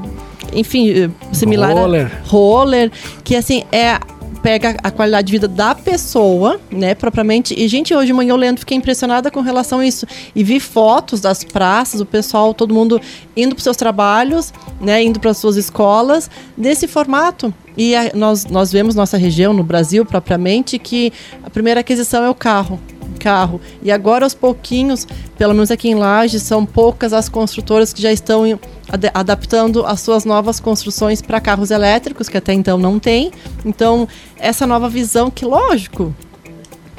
enfim, 0.53 1.13
similar 1.33 1.73
roller. 1.73 2.07
a 2.07 2.29
roller, 2.29 2.93
que 3.23 3.37
assim 3.37 3.65
é 3.71 3.99
pega 4.37 4.77
a 4.83 4.91
qualidade 4.91 5.27
de 5.27 5.33
vida 5.33 5.49
da 5.49 5.75
pessoa, 5.75 6.61
né, 6.71 6.95
propriamente. 6.95 7.55
E, 7.57 7.67
gente, 7.69 7.95
hoje 7.95 8.07
de 8.07 8.13
manhã 8.13 8.31
eu 8.31 8.37
lendo, 8.37 8.59
fiquei 8.61 8.77
impressionada 8.77 9.31
com 9.31 9.41
relação 9.41 9.81
a 9.81 9.87
isso. 9.87 10.07
E 10.35 10.45
vi 10.45 10.61
fotos 10.61 11.21
das 11.21 11.43
praças, 11.43 12.01
o 12.01 12.07
pessoal, 12.07 12.55
todo 12.55 12.73
mundo 12.73 13.01
indo 13.37 13.55
para 13.55 13.63
seus 13.63 13.77
trabalhos, 13.77 14.53
né, 14.81 15.03
indo 15.03 15.19
para 15.19 15.31
as 15.31 15.39
suas 15.39 15.57
escolas, 15.57 16.31
desse 16.57 16.87
formato. 16.87 17.53
E 17.77 17.95
a, 17.95 18.11
nós, 18.15 18.47
nós 18.47 18.73
vemos 18.73 18.95
nossa 18.95 19.17
região, 19.17 19.53
no 19.53 19.63
Brasil 19.63 20.05
propriamente, 20.05 20.79
que 20.79 21.13
a 21.43 21.51
primeira 21.51 21.81
aquisição 21.81 22.25
é 22.25 22.31
o 22.31 22.35
carro 22.35 22.81
carro. 23.17 23.61
E 23.83 23.91
agora, 23.91 24.25
aos 24.25 24.35
pouquinhos, 24.35 25.07
pelo 25.37 25.53
menos 25.55 25.71
aqui 25.71 25.89
em 25.89 25.95
Lages, 25.95 26.43
são 26.43 26.65
poucas 26.65 27.13
as 27.13 27.29
construtoras 27.29 27.93
que 27.93 28.01
já 28.01 28.13
estão 28.13 28.45
ad 28.89 29.11
adaptando 29.13 29.85
as 29.85 30.01
suas 30.01 30.25
novas 30.25 30.61
construções 30.61 31.21
para 31.21 31.41
carros 31.41 31.71
elétricos, 31.71 32.29
que 32.29 32.37
até 32.37 32.53
então 32.53 32.79
não 32.79 32.99
tem. 32.99 33.33
Então, 33.65 34.07
essa 34.39 34.67
nova 34.67 34.89
visão, 34.89 35.31
que 35.31 35.45
lógico, 35.45 36.15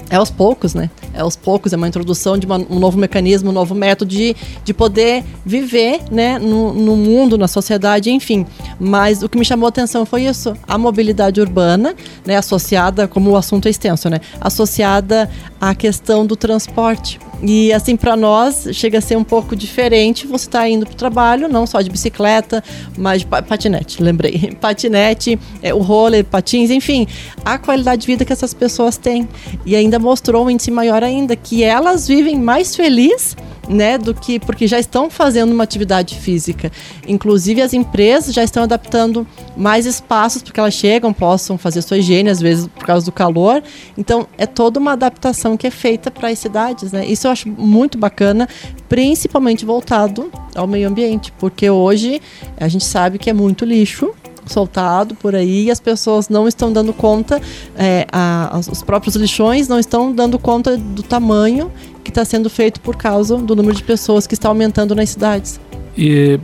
é 0.09 0.15
aos 0.15 0.29
poucos, 0.29 0.73
né? 0.73 0.89
É 1.17 1.21
aos 1.21 1.35
poucos, 1.35 1.73
é 1.73 1.75
uma 1.75 1.87
introdução 1.87 2.37
de 2.37 2.45
uma, 2.45 2.57
um 2.57 2.77
novo 2.79 2.97
mecanismo, 2.97 3.49
um 3.49 3.53
novo 3.53 3.73
método 3.73 4.11
de, 4.11 4.35
de 4.63 4.73
poder 4.73 5.23
viver 5.43 6.01
né, 6.11 6.37
no, 6.37 6.71
no, 6.73 6.95
mundo, 6.95 7.37
na 7.37 7.47
sociedade, 7.47 8.11
enfim. 8.11 8.45
Mas 8.79 9.23
o 9.23 9.27
que 9.27 9.37
me 9.37 9.43
chamou 9.43 9.65
a 9.65 9.69
atenção 9.69 10.05
foi 10.05 10.23
isso, 10.23 10.55
a 10.67 10.77
mobilidade 10.77 11.41
urbana, 11.41 11.95
né, 12.23 12.37
associada, 12.37 13.07
como 13.07 13.31
o 13.31 13.35
assunto 13.35 13.67
é 13.67 13.71
extenso, 13.71 14.09
né? 14.09 14.21
Associada 14.39 15.29
à 15.59 15.73
questão 15.73 16.25
do 16.25 16.35
transporte. 16.35 17.19
E 17.41 17.71
assim, 17.71 17.95
para 17.95 18.15
nós, 18.15 18.67
chega 18.73 18.97
a 18.97 19.01
ser 19.01 19.15
um 19.15 19.23
pouco 19.23 19.55
diferente. 19.55 20.25
Você 20.25 20.47
está 20.47 20.67
indo 20.67 20.85
para 20.85 20.93
o 20.93 20.97
trabalho, 20.97 21.47
não 21.47 21.67
só 21.67 21.81
de 21.81 21.89
bicicleta, 21.89 22.63
mas 22.97 23.21
de 23.21 23.27
patinete, 23.27 24.01
lembrei. 24.01 24.55
Patinete, 24.59 25.39
é, 25.61 25.73
o 25.73 25.79
roller, 25.79 26.25
patins, 26.25 26.71
enfim, 26.71 27.07
a 27.45 27.57
qualidade 27.57 28.01
de 28.01 28.07
vida 28.07 28.25
que 28.25 28.33
essas 28.33 28.53
pessoas 28.53 28.97
têm. 28.97 29.27
E 29.65 29.75
ainda 29.75 29.99
mostrou 29.99 30.45
um 30.45 30.49
índice 30.49 30.71
maior 30.71 31.03
ainda, 31.03 31.35
que 31.35 31.63
elas 31.63 32.07
vivem 32.07 32.39
mais 32.39 32.75
felizes 32.75 33.35
né, 33.67 33.97
do 33.97 34.13
que 34.13 34.39
porque 34.39 34.67
já 34.67 34.79
estão 34.79 35.09
fazendo 35.09 35.51
uma 35.51 35.63
atividade 35.63 36.15
física. 36.15 36.71
Inclusive 37.07 37.61
as 37.61 37.73
empresas 37.73 38.33
já 38.33 38.43
estão 38.43 38.63
adaptando 38.63 39.27
mais 39.55 39.85
espaços 39.85 40.41
para 40.41 40.53
que 40.53 40.59
elas 40.59 40.73
chegam, 40.73 41.13
possam 41.13 41.57
fazer 41.57 41.81
sua 41.81 41.97
higiene 41.97 42.29
às 42.29 42.39
vezes 42.39 42.67
por 42.67 42.85
causa 42.85 43.05
do 43.05 43.11
calor. 43.11 43.61
Então 43.97 44.27
é 44.37 44.45
toda 44.45 44.79
uma 44.79 44.93
adaptação 44.93 45.57
que 45.57 45.67
é 45.67 45.71
feita 45.71 46.09
para 46.09 46.29
as 46.29 46.39
cidades, 46.39 46.91
né? 46.91 47.05
Isso 47.05 47.27
eu 47.27 47.31
acho 47.31 47.49
muito 47.49 47.97
bacana, 47.97 48.47
principalmente 48.87 49.65
voltado 49.65 50.31
ao 50.55 50.67
meio 50.67 50.87
ambiente, 50.87 51.31
porque 51.39 51.69
hoje 51.69 52.21
a 52.57 52.67
gente 52.67 52.85
sabe 52.85 53.17
que 53.17 53.29
é 53.29 53.33
muito 53.33 53.65
lixo 53.65 54.13
soltado 54.47 55.15
por 55.15 55.35
aí 55.35 55.65
e 55.65 55.71
as 55.71 55.79
pessoas 55.79 56.29
não 56.29 56.47
estão 56.47 56.71
dando 56.71 56.93
conta, 56.93 57.41
é, 57.75 58.07
a, 58.11 58.59
os 58.71 58.81
próprios 58.81 59.15
lixões 59.15 59.67
não 59.67 59.79
estão 59.79 60.11
dando 60.13 60.39
conta 60.39 60.77
do 60.77 61.03
tamanho 61.03 61.71
que 62.07 62.11
está 62.11 62.23
sendo 62.23 62.49
feito 62.49 62.79
por 62.79 62.95
causa 62.95 63.35
do 63.35 63.53
número 63.53 63.75
de 63.75 63.83
pessoas 63.83 64.25
que 64.25 64.33
está 64.33 64.47
aumentando 64.47 64.95
nas 64.95 65.09
cidades. 65.09 65.59
E 65.97 66.39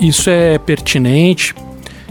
isso 0.00 0.30
é 0.30 0.56
pertinente, 0.56 1.54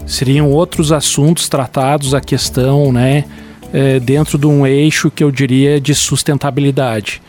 seriam 0.06 0.52
outros 0.52 0.92
assuntos 0.92 1.50
tratados 1.50 2.14
a 2.14 2.22
questão, 2.22 2.92
né, 2.92 3.26
é, 3.74 4.00
dentro 4.00 4.38
de 4.38 4.46
um 4.46 4.66
eixo 4.68 5.10
que 5.10 5.24
eu 5.24 5.32
diria 5.32 5.82
de 5.82 5.96
sustentabilidade. 5.96 7.20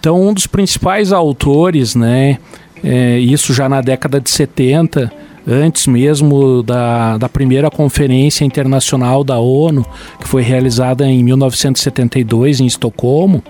Então, 0.00 0.28
um 0.28 0.32
dos 0.32 0.46
principais 0.46 1.12
autores, 1.12 1.94
né, 1.94 2.38
é, 2.82 3.18
isso 3.18 3.52
já 3.52 3.68
na 3.68 3.82
década 3.82 4.18
de 4.18 4.30
70, 4.30 5.12
antes 5.46 5.86
mesmo 5.86 6.62
da, 6.62 7.18
da 7.18 7.28
primeira 7.28 7.70
conferência 7.70 8.46
internacional 8.46 9.22
da 9.22 9.38
ONU, 9.38 9.84
que 10.18 10.26
foi 10.26 10.40
realizada 10.40 11.04
em 11.04 11.22
1972 11.22 12.60
em 12.60 12.66
Estocolmo, 12.66 13.42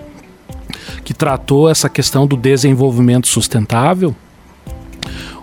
que 1.03 1.13
tratou 1.13 1.69
essa 1.69 1.89
questão 1.89 2.25
do 2.25 2.37
desenvolvimento 2.37 3.27
sustentável. 3.27 4.15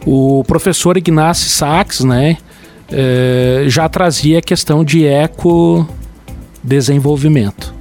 O 0.07 0.43
professor 0.45 0.97
Ignacio 0.97 1.51
Sachs, 1.51 2.01
né, 2.01 2.39
eh, 2.91 3.65
já 3.69 3.87
trazia 3.89 4.39
a 4.39 4.43
questão 4.43 4.85
de 4.85 5.07
eco-desenvolvimento. 5.07 7.81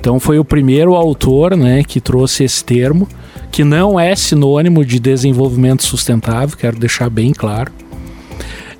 Então 0.00 0.18
foi 0.18 0.38
o 0.38 0.44
primeiro 0.44 0.94
autor, 0.94 1.54
né, 1.56 1.84
que 1.84 2.00
trouxe 2.00 2.44
esse 2.44 2.64
termo, 2.64 3.06
que 3.50 3.64
não 3.64 4.00
é 4.00 4.16
sinônimo 4.16 4.84
de 4.84 4.98
desenvolvimento 4.98 5.84
sustentável, 5.84 6.56
quero 6.56 6.78
deixar 6.78 7.10
bem 7.10 7.32
claro. 7.32 7.70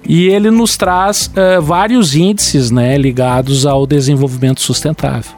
E 0.09 0.29
ele 0.29 0.51
nos 0.51 0.79
traz 0.79 1.27
uh, 1.27 1.61
vários 1.61 2.15
índices 2.15 2.71
né, 2.71 2.97
ligados 2.97 3.67
ao 3.67 3.87
desenvolvimento 3.87 4.63
sustentável, 4.63 5.33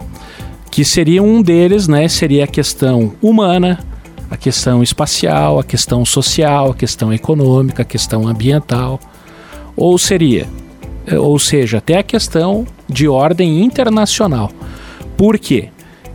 que 0.73 0.87
seria 0.87 1.23
um 1.23 1.43
deles, 1.43 1.87
né, 1.87 2.09
seria 2.09 2.45
a 2.45 2.47
questão 2.47 3.13
humana, 3.21 3.79
a 4.31 4.39
questão 4.39 4.83
espacial, 4.83 5.59
a 5.59 5.65
questão 5.65 6.03
social, 6.03 6.71
a 6.71 6.75
questão 6.75 7.13
econômica, 7.13 7.83
a 7.83 7.85
questão 7.85 8.27
ambiental, 8.27 8.99
ou 9.77 9.99
seria, 9.99 10.49
eh, 11.07 11.19
ou 11.19 11.39
seja, 11.39 11.77
até 11.77 11.99
a 11.99 12.03
questão 12.03 12.67
de 12.89 13.07
ordem 13.07 13.63
internacional. 13.63 14.51
Por 15.15 15.39
quê? 15.39 15.69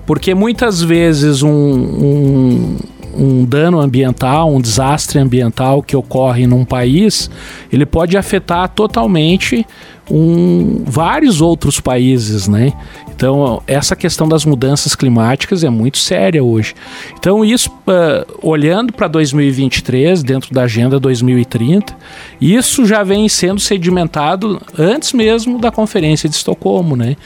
Porque 0.07 0.33
muitas 0.33 0.81
vezes 0.81 1.43
um, 1.43 1.51
um 1.51 2.77
um 3.17 3.43
dano 3.43 3.79
ambiental, 3.79 4.53
um 4.53 4.61
desastre 4.61 5.17
ambiental 5.17 5.81
que 5.81 5.97
ocorre 5.97 6.45
num 6.45 6.63
país, 6.63 7.31
ele 7.73 7.85
pode 7.85 8.15
afetar 8.15 8.69
totalmente 8.69 9.65
um, 10.09 10.83
vários 10.85 11.41
outros 11.41 11.79
países, 11.79 12.47
né? 12.47 12.73
Então, 13.15 13.61
essa 13.65 13.95
questão 13.95 14.27
das 14.27 14.45
mudanças 14.45 14.95
climáticas 14.95 15.63
é 15.63 15.69
muito 15.69 15.97
séria 15.97 16.43
hoje. 16.43 16.75
Então, 17.17 17.43
isso, 17.43 17.69
uh, 17.69 18.47
olhando 18.47 18.93
para 18.93 19.07
2023, 19.07 20.21
dentro 20.21 20.53
da 20.53 20.63
Agenda 20.63 20.99
2030, 20.99 21.95
isso 22.39 22.85
já 22.85 23.03
vem 23.03 23.27
sendo 23.27 23.59
sedimentado 23.59 24.61
antes 24.77 25.13
mesmo 25.13 25.57
da 25.59 25.71
Conferência 25.71 26.29
de 26.29 26.35
Estocolmo, 26.35 26.95
né? 26.95 27.17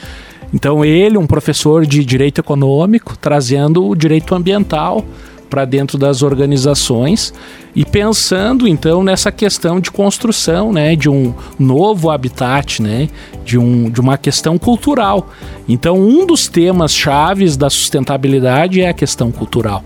Então, 0.54 0.84
ele, 0.84 1.18
um 1.18 1.28
professor 1.28 1.86
de 1.86 2.04
direito 2.04 2.40
econômico, 2.40 3.18
trazendo 3.18 3.88
o 3.88 3.96
direito 3.96 4.34
ambiental 4.34 5.06
para 5.52 5.66
dentro 5.66 5.98
das 5.98 6.24
organizações 6.24 7.34
e 7.76 7.84
pensando 7.84 8.66
então 8.66 9.04
nessa 9.04 9.34
questão 9.34 9.82
de 9.82 9.92
construção, 9.92 10.72
né, 10.72 10.96
de 10.96 11.10
um 11.10 11.34
novo 11.60 12.10
habitat, 12.10 12.82
né, 12.82 13.10
de, 13.44 13.58
um, 13.58 13.90
de 13.90 14.00
uma 14.00 14.18
questão 14.18 14.58
cultural. 14.58 15.30
Então, 15.68 16.00
um 16.00 16.26
dos 16.26 16.48
temas 16.48 16.94
chaves 16.94 17.58
da 17.58 17.70
sustentabilidade 17.70 18.80
é 18.80 18.88
a 18.88 18.94
questão 18.94 19.30
cultural. 19.30 19.84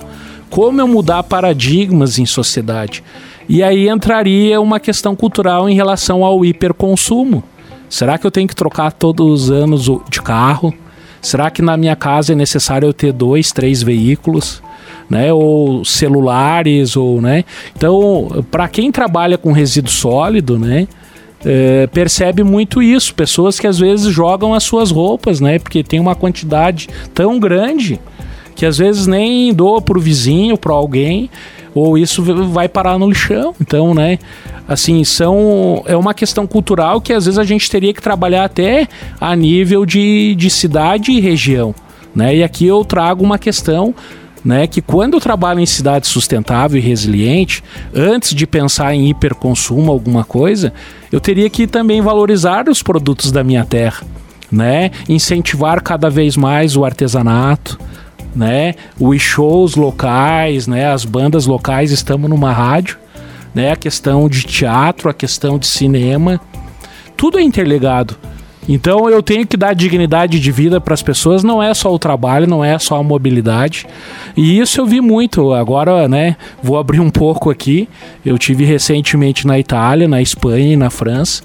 Como 0.52 0.80
eu 0.80 0.88
mudar 0.88 1.24
paradigmas 1.24 2.20
em 2.20 2.28
sociedade? 2.28 3.04
E 3.50 3.64
aí 3.64 3.90
entraria 3.90 4.62
uma 4.62 4.80
questão 4.80 5.16
cultural 5.16 5.68
em 5.68 5.74
relação 5.74 6.24
ao 6.24 6.46
hiperconsumo. 6.46 7.44
Será 7.90 8.20
que 8.20 8.28
eu 8.28 8.32
tenho 8.32 8.48
que 8.48 8.56
trocar 8.56 8.92
todos 8.92 9.44
os 9.44 9.52
anos 9.52 9.90
de 10.10 10.22
carro? 10.22 10.74
Será 11.26 11.50
que 11.50 11.62
na 11.62 11.76
minha 11.76 11.96
casa 11.96 12.34
é 12.34 12.36
necessário 12.36 12.88
eu 12.88 12.94
ter 12.94 13.12
dois, 13.12 13.52
três 13.52 13.82
veículos? 13.82 14.62
né? 15.10 15.32
Ou 15.32 15.86
celulares, 15.86 16.96
ou, 16.96 17.22
né? 17.22 17.46
Então, 17.76 18.44
para 18.50 18.68
quem 18.68 18.92
trabalha 18.92 19.38
com 19.38 19.52
resíduo 19.52 19.92
sólido, 19.92 20.58
né? 20.58 20.88
É, 21.46 21.86
percebe 21.88 22.44
muito 22.44 22.82
isso. 22.82 23.14
Pessoas 23.14 23.60
que 23.60 23.68
às 23.68 23.78
vezes 23.78 24.12
jogam 24.12 24.54
as 24.54 24.64
suas 24.64 24.90
roupas, 24.90 25.40
né? 25.40 25.60
Porque 25.60 25.84
tem 25.84 26.00
uma 26.00 26.16
quantidade 26.16 26.90
tão 27.14 27.40
grande 27.40 28.00
que 28.56 28.66
às 28.66 28.78
vezes 28.78 29.06
nem 29.06 29.54
doa 29.54 29.82
para 29.82 29.98
o 29.98 30.02
vizinho, 30.02 30.58
para 30.58 30.74
alguém, 30.74 31.30
ou 31.76 31.98
isso 31.98 32.24
vai 32.50 32.70
parar 32.70 32.98
no 32.98 33.10
lixão. 33.10 33.54
Então, 33.60 33.94
né? 33.94 34.18
Assim, 34.68 35.04
são 35.04 35.84
é 35.86 35.96
uma 35.96 36.14
questão 36.14 36.48
cultural 36.48 37.02
que 37.02 37.12
às 37.12 37.26
vezes 37.26 37.38
a 37.38 37.44
gente 37.44 37.70
teria 37.70 37.94
que 37.94 38.02
trabalhar 38.02 38.46
até 38.46 38.88
a 39.20 39.36
nível 39.36 39.86
de, 39.86 40.34
de 40.36 40.50
cidade 40.50 41.12
e 41.12 41.20
região, 41.20 41.76
né? 42.16 42.38
E 42.38 42.44
aqui 42.44 42.66
eu 42.66 42.84
trago 42.86 43.24
uma 43.24 43.38
questão 43.38 43.94
né, 44.44 44.68
que 44.68 44.80
quando 44.80 45.16
eu 45.16 45.20
trabalho 45.20 45.60
em 45.60 45.66
cidade 45.66 46.06
sustentável 46.06 46.78
e 46.78 46.82
resiliente, 46.82 47.64
antes 47.92 48.34
de 48.36 48.46
pensar 48.46 48.94
em 48.94 49.10
hiperconsumo 49.10 49.92
alguma 49.92 50.24
coisa, 50.24 50.72
eu 51.12 51.20
teria 51.20 51.50
que 51.50 51.66
também 51.66 52.00
valorizar 52.00 52.70
os 52.70 52.84
produtos 52.84 53.32
da 53.32 53.44
minha 53.44 53.66
terra, 53.66 54.06
né, 54.52 54.92
incentivar 55.10 55.82
cada 55.82 56.12
vez 56.12 56.38
mais 56.38 56.78
o 56.78 56.86
artesanato, 56.86 57.80
né, 58.36 58.76
os 59.00 59.22
shows 59.22 59.76
locais, 59.76 60.68
né, 60.68 60.92
as 60.92 61.06
bandas 61.06 61.46
locais, 61.46 61.92
estamos 61.92 62.30
numa 62.30 62.52
rádio, 62.52 62.98
né, 63.54 63.72
a 63.72 63.76
questão 63.76 64.28
de 64.28 64.44
teatro, 64.44 65.10
a 65.10 65.14
questão 65.14 65.58
de 65.58 65.68
cinema, 65.68 66.42
tudo 67.16 67.40
é 67.40 67.42
interligado. 67.42 68.18
Então 68.68 69.08
eu 69.10 69.22
tenho 69.22 69.46
que 69.46 69.56
dar 69.56 69.74
dignidade 69.74 70.40
de 70.40 70.52
vida 70.52 70.82
para 70.82 70.94
as 70.94 71.02
pessoas, 71.02 71.44
não 71.44 71.62
é 71.62 71.74
só 71.74 71.94
o 71.94 72.00
trabalho, 72.00 72.48
não 72.48 72.64
é 72.64 72.78
só 72.80 72.98
a 72.98 73.04
mobilidade. 73.04 73.86
E 74.36 74.60
isso 74.60 74.82
eu 74.82 74.86
vi 74.86 75.00
muito. 75.00 75.54
Agora, 75.54 76.08
né, 76.08 76.36
vou 76.64 76.78
abrir 76.78 77.00
um 77.00 77.12
pouco 77.12 77.52
aqui. 77.52 77.88
Eu 78.26 78.38
tive 78.38 78.66
recentemente 78.66 79.46
na 79.46 79.60
Itália, 79.60 80.08
na 80.08 80.22
Espanha 80.22 80.74
e 80.74 80.76
na 80.76 80.90
França. 80.90 81.44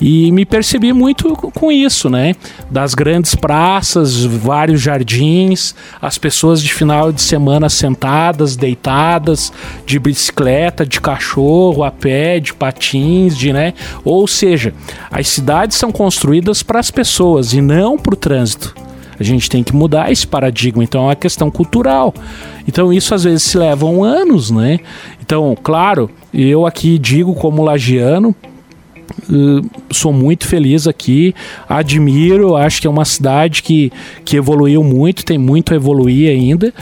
E 0.00 0.32
me 0.32 0.46
percebi 0.46 0.92
muito 0.92 1.36
com 1.54 1.70
isso, 1.70 2.08
né? 2.08 2.34
Das 2.70 2.94
grandes 2.94 3.34
praças, 3.34 4.24
vários 4.24 4.80
jardins, 4.80 5.74
as 6.00 6.16
pessoas 6.16 6.62
de 6.62 6.72
final 6.72 7.12
de 7.12 7.20
semana 7.20 7.68
sentadas, 7.68 8.56
deitadas, 8.56 9.52
de 9.84 9.98
bicicleta, 9.98 10.86
de 10.86 11.00
cachorro, 11.00 11.84
a 11.84 11.90
pé, 11.90 12.40
de 12.40 12.54
patins, 12.54 13.36
de, 13.36 13.52
né? 13.52 13.74
Ou 14.04 14.26
seja, 14.26 14.72
as 15.10 15.28
cidades 15.28 15.76
são 15.76 15.92
construídas 15.92 16.62
para 16.62 16.80
as 16.80 16.90
pessoas 16.90 17.52
e 17.52 17.60
não 17.60 17.98
para 17.98 18.14
o 18.14 18.16
trânsito. 18.16 18.74
A 19.18 19.22
gente 19.22 19.50
tem 19.50 19.62
que 19.62 19.76
mudar 19.76 20.10
esse 20.10 20.26
paradigma, 20.26 20.82
então 20.82 21.02
é 21.02 21.04
uma 21.08 21.14
questão 21.14 21.50
cultural. 21.50 22.14
Então 22.66 22.90
isso 22.90 23.14
às 23.14 23.24
vezes 23.24 23.42
se 23.42 23.58
levam 23.58 24.02
anos, 24.02 24.50
né? 24.50 24.80
Então, 25.20 25.54
claro, 25.62 26.10
eu 26.32 26.66
aqui 26.66 26.98
digo 26.98 27.34
como 27.34 27.62
lagiano, 27.62 28.34
sou 29.90 30.12
muito 30.12 30.46
feliz 30.46 30.86
aqui, 30.86 31.34
admiro, 31.68 32.56
acho 32.56 32.80
que 32.80 32.86
é 32.86 32.90
uma 32.90 33.04
cidade 33.04 33.62
que, 33.62 33.92
que 34.24 34.36
evoluiu 34.36 34.82
muito, 34.82 35.24
tem 35.24 35.38
muito 35.38 35.72
a 35.72 35.76
evoluir 35.76 36.30
ainda. 36.30 36.72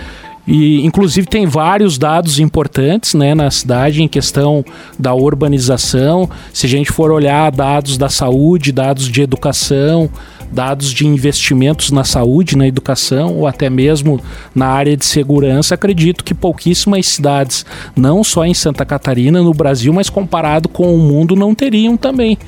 E, 0.47 0.83
inclusive, 0.85 1.27
tem 1.27 1.45
vários 1.45 1.99
dados 1.99 2.41
importantes 2.41 3.13
né, 3.13 3.35
na 3.35 3.51
cidade 3.51 4.03
em 4.03 4.09
questão 4.09 4.65
da 4.99 5.13
urbanização. 5.13 6.29
Se 6.55 6.65
a 6.65 6.69
gente 6.69 6.91
for 6.91 7.11
olhar 7.11 7.53
dados 7.53 7.99
da 7.99 8.09
saúde, 8.09 8.73
dados 8.73 9.11
de 9.11 9.21
educação, 9.21 10.09
dados 10.51 10.93
de 10.93 11.07
investimentos 11.07 11.91
na 11.91 12.05
saúde, 12.05 12.57
na 12.57 12.67
educação 12.67 13.37
ou 13.37 13.47
até 13.47 13.69
mesmo 13.69 14.21
na 14.55 14.67
área 14.67 14.97
de 14.97 15.05
segurança, 15.05 15.75
acredito 15.75 16.25
que 16.25 16.35
pouquíssimas 16.35 17.07
cidades, 17.07 17.65
não 17.97 18.23
só 18.23 18.45
em 18.45 18.55
Santa 18.55 18.85
Catarina, 18.85 19.43
no 19.43 19.53
Brasil, 19.53 19.93
mas 19.93 20.11
comparado 20.11 20.69
com 20.69 20.95
o 20.95 20.99
mundo, 20.99 21.37
não 21.37 21.55
teriam 21.55 21.97
também. 21.97 22.39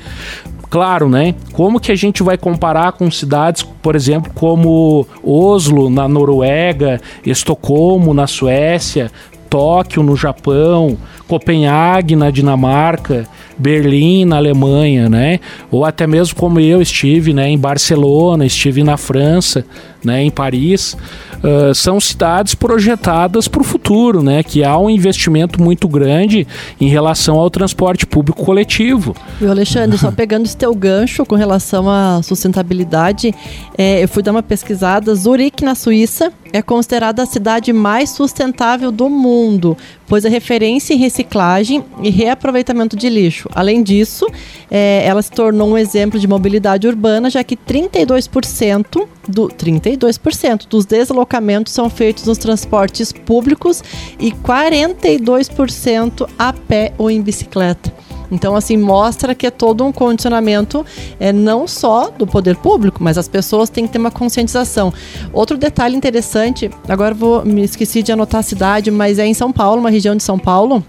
Claro, 0.71 1.09
né? 1.09 1.35
Como 1.51 1.81
que 1.81 1.91
a 1.91 1.95
gente 1.95 2.23
vai 2.23 2.37
comparar 2.37 2.93
com 2.93 3.11
cidades, 3.11 3.61
por 3.61 3.93
exemplo, 3.93 4.31
como 4.33 5.05
Oslo 5.21 5.89
na 5.89 6.07
Noruega, 6.07 7.01
Estocolmo 7.25 8.13
na 8.13 8.25
Suécia, 8.25 9.11
Tóquio 9.51 10.01
no 10.01 10.15
Japão, 10.15 10.97
Copenhague 11.27 12.15
na 12.15 12.31
Dinamarca, 12.31 13.27
Berlim 13.57 14.23
na 14.23 14.37
Alemanha, 14.37 15.09
né? 15.09 15.41
Ou 15.69 15.83
até 15.83 16.07
mesmo 16.07 16.37
como 16.37 16.57
eu 16.57 16.81
estive, 16.81 17.33
né, 17.33 17.49
em 17.49 17.57
Barcelona, 17.57 18.45
estive 18.45 18.81
na 18.81 18.95
França, 18.95 19.65
né, 20.03 20.23
em 20.23 20.31
Paris, 20.31 20.95
uh, 21.43 21.75
são 21.75 21.99
cidades 21.99 22.55
projetadas 22.55 23.47
para 23.49 23.61
o 23.61 23.63
futuro, 23.63 24.23
né? 24.23 24.41
Que 24.41 24.63
há 24.63 24.77
um 24.77 24.89
investimento 24.89 25.61
muito 25.61 25.85
grande 25.85 26.47
em 26.79 26.87
relação 26.87 27.37
ao 27.37 27.49
transporte 27.49 28.05
público 28.05 28.43
coletivo. 28.43 29.13
E 29.41 29.45
Alexandre, 29.45 29.97
só 29.97 30.11
pegando 30.11 30.45
esse 30.45 30.55
teu 30.55 30.73
gancho 30.73 31.25
com 31.25 31.35
relação 31.35 31.89
à 31.89 32.21
sustentabilidade, 32.23 33.35
é, 33.77 34.01
eu 34.01 34.07
fui 34.07 34.23
dar 34.23 34.31
uma 34.31 34.43
pesquisada. 34.43 35.13
Zurique, 35.13 35.63
na 35.63 35.75
Suíça, 35.75 36.31
é 36.53 36.61
considerada 36.61 37.23
a 37.23 37.25
cidade 37.25 37.71
mais 37.71 38.09
sustentável 38.09 38.91
do 38.91 39.09
mundo, 39.09 39.77
pois 40.07 40.25
é 40.25 40.29
referência 40.29 40.93
em 40.93 40.97
reciclagem 40.97 41.83
e 42.01 42.09
reaproveitamento 42.09 42.95
de 42.95 43.09
lixo. 43.09 43.49
Além 43.53 43.81
disso, 43.81 44.25
é, 44.69 45.03
ela 45.05 45.21
se 45.21 45.31
tornou 45.31 45.69
um 45.69 45.77
exemplo 45.77 46.19
de 46.19 46.27
mobilidade 46.27 46.87
urbana, 46.87 47.29
já 47.29 47.43
que 47.43 47.55
32% 47.55 49.07
do 49.27 49.47
32% 49.47 50.67
dos 50.67 50.85
deslocamentos 50.85 51.73
são 51.73 51.89
feitos 51.89 52.25
nos 52.25 52.37
transportes 52.37 53.11
públicos 53.11 53.83
e 54.19 54.31
42% 54.31 56.27
a 56.37 56.53
pé 56.53 56.93
ou 56.97 57.09
em 57.09 57.21
bicicleta. 57.21 58.00
Então, 58.31 58.55
assim, 58.55 58.77
mostra 58.77 59.35
que 59.35 59.45
é 59.45 59.51
todo 59.51 59.83
um 59.83 59.91
condicionamento, 59.91 60.85
é, 61.19 61.33
não 61.33 61.67
só 61.67 62.09
do 62.09 62.25
poder 62.25 62.55
público, 62.55 63.03
mas 63.03 63.17
as 63.17 63.27
pessoas 63.27 63.69
têm 63.69 63.85
que 63.85 63.93
ter 63.93 63.99
uma 63.99 64.09
conscientização. 64.09 64.93
Outro 65.33 65.57
detalhe 65.57 65.95
interessante, 65.95 66.71
agora 66.87 67.13
vou 67.13 67.45
me 67.45 67.63
esqueci 67.63 68.01
de 68.01 68.11
anotar 68.11 68.39
a 68.39 68.43
cidade, 68.43 68.89
mas 68.89 69.19
é 69.19 69.25
em 69.25 69.33
São 69.33 69.51
Paulo, 69.51 69.81
uma 69.81 69.89
região 69.89 70.15
de 70.15 70.23
São 70.23 70.39
Paulo. 70.39 70.83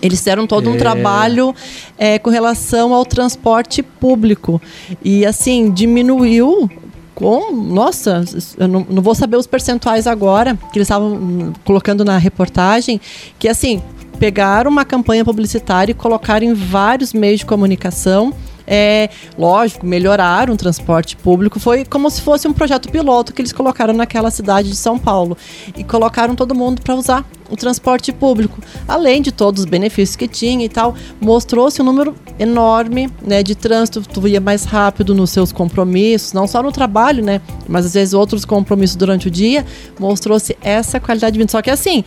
Eles 0.00 0.18
fizeram 0.18 0.46
todo 0.46 0.70
um 0.70 0.74
é. 0.74 0.78
trabalho 0.78 1.54
é, 1.98 2.18
com 2.18 2.30
relação 2.30 2.94
ao 2.94 3.04
transporte 3.04 3.82
público. 3.82 4.60
E 5.04 5.26
assim, 5.26 5.70
diminuiu 5.70 6.70
com, 7.14 7.52
nossa, 7.52 8.24
eu 8.56 8.66
não, 8.66 8.86
não 8.88 9.02
vou 9.02 9.14
saber 9.14 9.36
os 9.36 9.46
percentuais 9.46 10.06
agora, 10.06 10.56
que 10.72 10.78
eles 10.78 10.86
estavam 10.86 11.12
hum, 11.12 11.52
colocando 11.66 12.02
na 12.02 12.16
reportagem, 12.16 12.98
que 13.38 13.46
assim, 13.46 13.82
pegaram 14.20 14.70
uma 14.70 14.84
campanha 14.84 15.24
publicitária 15.24 15.92
e 15.92 15.94
colocaram 15.94 16.46
em 16.46 16.52
vários 16.52 17.14
meios 17.14 17.40
de 17.40 17.46
comunicação 17.46 18.34
é, 18.72 19.10
lógico, 19.36 19.84
melhoraram 19.84 20.54
o 20.54 20.56
transporte 20.56 21.16
público. 21.16 21.58
Foi 21.58 21.84
como 21.84 22.08
se 22.08 22.22
fosse 22.22 22.46
um 22.46 22.52
projeto 22.52 22.88
piloto 22.88 23.34
que 23.34 23.42
eles 23.42 23.52
colocaram 23.52 23.92
naquela 23.92 24.30
cidade 24.30 24.68
de 24.68 24.76
São 24.76 24.96
Paulo. 24.96 25.36
E 25.76 25.82
colocaram 25.82 26.36
todo 26.36 26.54
mundo 26.54 26.80
para 26.80 26.94
usar 26.94 27.28
o 27.50 27.56
transporte 27.56 28.12
público. 28.12 28.60
Além 28.86 29.20
de 29.20 29.32
todos 29.32 29.64
os 29.64 29.66
benefícios 29.68 30.14
que 30.14 30.28
tinha 30.28 30.64
e 30.64 30.68
tal, 30.68 30.94
mostrou-se 31.20 31.82
um 31.82 31.84
número 31.84 32.14
enorme 32.38 33.10
né, 33.26 33.42
de 33.42 33.56
trânsito. 33.56 34.02
Tu 34.02 34.28
ia 34.28 34.40
mais 34.40 34.62
rápido 34.62 35.16
nos 35.16 35.30
seus 35.30 35.50
compromissos, 35.50 36.32
não 36.32 36.46
só 36.46 36.62
no 36.62 36.70
trabalho, 36.70 37.24
né? 37.24 37.40
Mas 37.68 37.86
às 37.86 37.94
vezes 37.94 38.14
outros 38.14 38.44
compromissos 38.44 38.94
durante 38.94 39.26
o 39.26 39.30
dia. 39.32 39.66
Mostrou-se 39.98 40.56
essa 40.62 41.00
qualidade 41.00 41.32
de 41.32 41.40
vida. 41.40 41.50
Só 41.50 41.60
que 41.60 41.70
assim, 41.70 42.04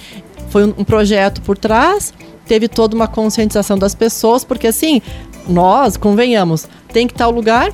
foi 0.53 0.65
um, 0.65 0.73
um 0.77 0.83
projeto 0.85 1.41
por 1.41 1.57
trás 1.57 2.13
teve 2.45 2.67
toda 2.67 2.95
uma 2.95 3.07
conscientização 3.07 3.77
das 3.77 3.95
pessoas, 3.95 4.43
porque 4.43 4.67
assim, 4.67 5.01
nós, 5.47 5.97
convenhamos, 5.97 6.67
tem 6.89 7.07
que 7.07 7.13
estar 7.13 7.27
o 7.27 7.31
lugar, 7.31 7.73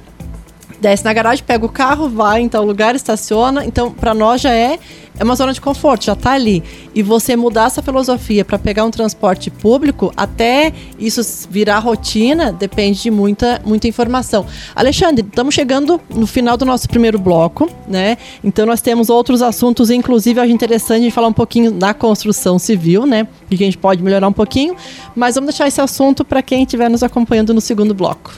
desce 0.80 1.04
na 1.04 1.14
garagem, 1.14 1.44
pega 1.44 1.66
o 1.66 1.70
carro, 1.70 2.10
vai 2.10 2.42
em 2.42 2.50
tal 2.50 2.64
lugar, 2.64 2.96
estaciona. 2.96 3.66
Então, 3.66 3.92
para 3.92 4.14
nós 4.14 4.42
já 4.42 4.54
é, 4.54 4.80
é 5.20 5.24
uma 5.24 5.36
zona 5.36 5.54
de 5.54 5.60
conforto, 5.60 6.06
já 6.06 6.14
está 6.14 6.32
ali. 6.32 6.64
E 6.96 7.04
você 7.04 7.36
mudar 7.36 7.66
essa 7.66 7.82
filosofia 7.82 8.46
para 8.46 8.58
pegar 8.58 8.86
um 8.86 8.90
transporte 8.90 9.52
público, 9.52 10.12
até 10.16 10.74
isso 10.98 11.22
virar 11.50 11.80
rotina, 11.80 12.52
depende 12.52 13.02
de 13.04 13.12
muita, 13.12 13.62
muita 13.66 13.88
informação. 13.88 14.46
Alexandre, 14.74 15.26
estamos 15.28 15.54
chegando 15.54 16.00
no 16.10 16.26
final 16.26 16.56
do 16.56 16.66
nosso 16.66 16.88
primeiro 16.88 17.20
bloco, 17.20 17.70
né? 17.88 18.18
Então, 18.44 18.66
nós 18.66 18.82
temos 18.82 19.10
outros 19.10 19.42
assuntos, 19.42 19.90
inclusive, 19.90 20.40
acho 20.40 20.52
interessante 20.52 21.02
a 21.02 21.04
gente 21.04 21.14
falar 21.14 21.28
um 21.28 21.34
pouquinho 21.34 21.72
da 21.72 21.94
construção 21.94 22.58
civil, 22.58 23.06
né? 23.06 23.28
Que 23.50 23.56
a 23.56 23.58
gente 23.58 23.78
pode 23.78 24.02
melhorar 24.02 24.28
um 24.28 24.34
pouquinho. 24.34 24.76
Mas 25.16 25.36
vamos 25.36 25.50
deixar 25.50 25.68
esse 25.68 25.82
assunto 25.82 26.24
para 26.24 26.42
quem 26.42 26.64
estiver 26.64 26.90
nos 26.90 27.04
acompanhando 27.04 27.54
no 27.54 27.60
segundo 27.62 27.94
bloco. 27.94 28.32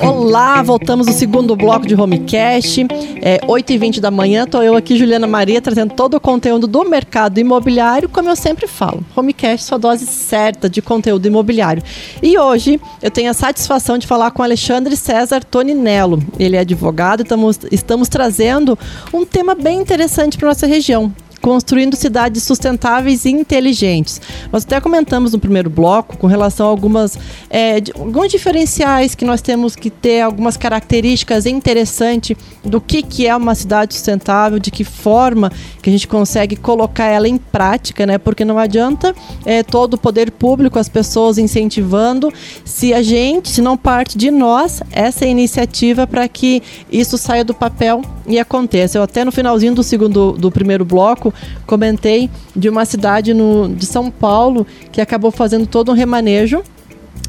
Olá, 0.00 0.60
voltamos 0.60 1.06
no 1.06 1.12
segundo 1.12 1.54
bloco 1.54 1.86
de 1.86 1.94
Homecast. 1.94 2.86
É 3.22 3.38
8h20 3.46 4.00
da 4.00 4.10
manhã, 4.10 4.44
tô 4.44 4.60
eu 4.60 4.76
aqui, 4.76 4.96
Juliana 4.96 5.26
Maria, 5.26 5.62
trazendo 5.62 5.94
todo 5.94 6.14
o 6.14 6.20
conteúdo 6.20 6.66
do 6.66 6.84
mercado 6.84 7.38
imobiliário, 7.38 8.08
como 8.08 8.28
eu 8.28 8.34
sempre 8.34 8.66
falo. 8.66 9.04
Homecast, 9.14 9.64
sua 9.64 9.78
dose 9.78 10.04
certa 10.06 10.68
de 10.68 10.82
conteúdo 10.82 11.26
imobiliário. 11.26 11.82
E 12.20 12.36
hoje 12.36 12.80
eu 13.00 13.10
tenho 13.10 13.30
a 13.30 13.34
satisfação 13.34 13.96
de 13.96 14.06
falar 14.06 14.32
com 14.32 14.42
Alexandre 14.42 14.96
César 14.96 15.44
Toninello. 15.44 16.20
Ele 16.38 16.56
é 16.56 16.60
advogado 16.60 17.20
e 17.20 17.22
estamos, 17.22 17.60
estamos 17.70 18.08
trazendo 18.08 18.76
um 19.12 19.24
tema 19.24 19.54
bem 19.54 19.80
interessante 19.80 20.36
para 20.36 20.48
nossa 20.48 20.66
região, 20.66 21.12
construindo 21.44 21.94
cidades 21.94 22.42
sustentáveis 22.42 23.26
e 23.26 23.30
inteligentes. 23.30 24.18
Nós 24.50 24.64
até 24.64 24.80
comentamos 24.80 25.34
no 25.34 25.38
primeiro 25.38 25.68
bloco 25.68 26.16
com 26.16 26.26
relação 26.26 26.66
a 26.66 26.70
algumas 26.70 27.18
é, 27.50 27.82
alguns 27.98 28.30
diferenciais 28.30 29.14
que 29.14 29.26
nós 29.26 29.42
temos 29.42 29.76
que 29.76 29.90
ter, 29.90 30.22
algumas 30.22 30.56
características 30.56 31.44
interessantes 31.44 32.34
do 32.64 32.80
que, 32.80 33.02
que 33.02 33.26
é 33.26 33.36
uma 33.36 33.54
cidade 33.54 33.92
sustentável, 33.92 34.58
de 34.58 34.70
que 34.70 34.84
forma 34.84 35.52
que 35.82 35.90
a 35.90 35.92
gente 35.92 36.08
consegue 36.08 36.56
colocar 36.56 37.04
ela 37.04 37.28
em 37.28 37.36
prática, 37.36 38.06
né? 38.06 38.16
Porque 38.16 38.42
não 38.42 38.58
adianta 38.58 39.14
é, 39.44 39.62
todo 39.62 39.94
o 39.94 39.98
poder 39.98 40.30
público, 40.30 40.78
as 40.78 40.88
pessoas 40.88 41.36
incentivando, 41.36 42.32
se 42.64 42.94
a 42.94 43.02
gente, 43.02 43.50
se 43.50 43.60
não 43.60 43.76
parte 43.76 44.16
de 44.16 44.30
nós, 44.30 44.80
essa 44.90 45.26
iniciativa 45.26 46.06
para 46.06 46.26
que 46.26 46.62
isso 46.90 47.18
saia 47.18 47.44
do 47.44 47.52
papel 47.52 48.00
e 48.26 48.38
aconteça. 48.38 48.96
Eu 48.96 49.02
até 49.02 49.26
no 49.26 49.30
finalzinho 49.30 49.74
do 49.74 49.82
segundo 49.82 50.32
do 50.32 50.50
primeiro 50.50 50.86
bloco 50.86 51.33
comentei 51.66 52.30
de 52.54 52.68
uma 52.68 52.84
cidade 52.84 53.34
no, 53.34 53.68
de 53.68 53.86
São 53.86 54.10
Paulo 54.10 54.66
que 54.92 55.00
acabou 55.00 55.30
fazendo 55.30 55.66
todo 55.66 55.90
um 55.90 55.94
remanejo 55.94 56.62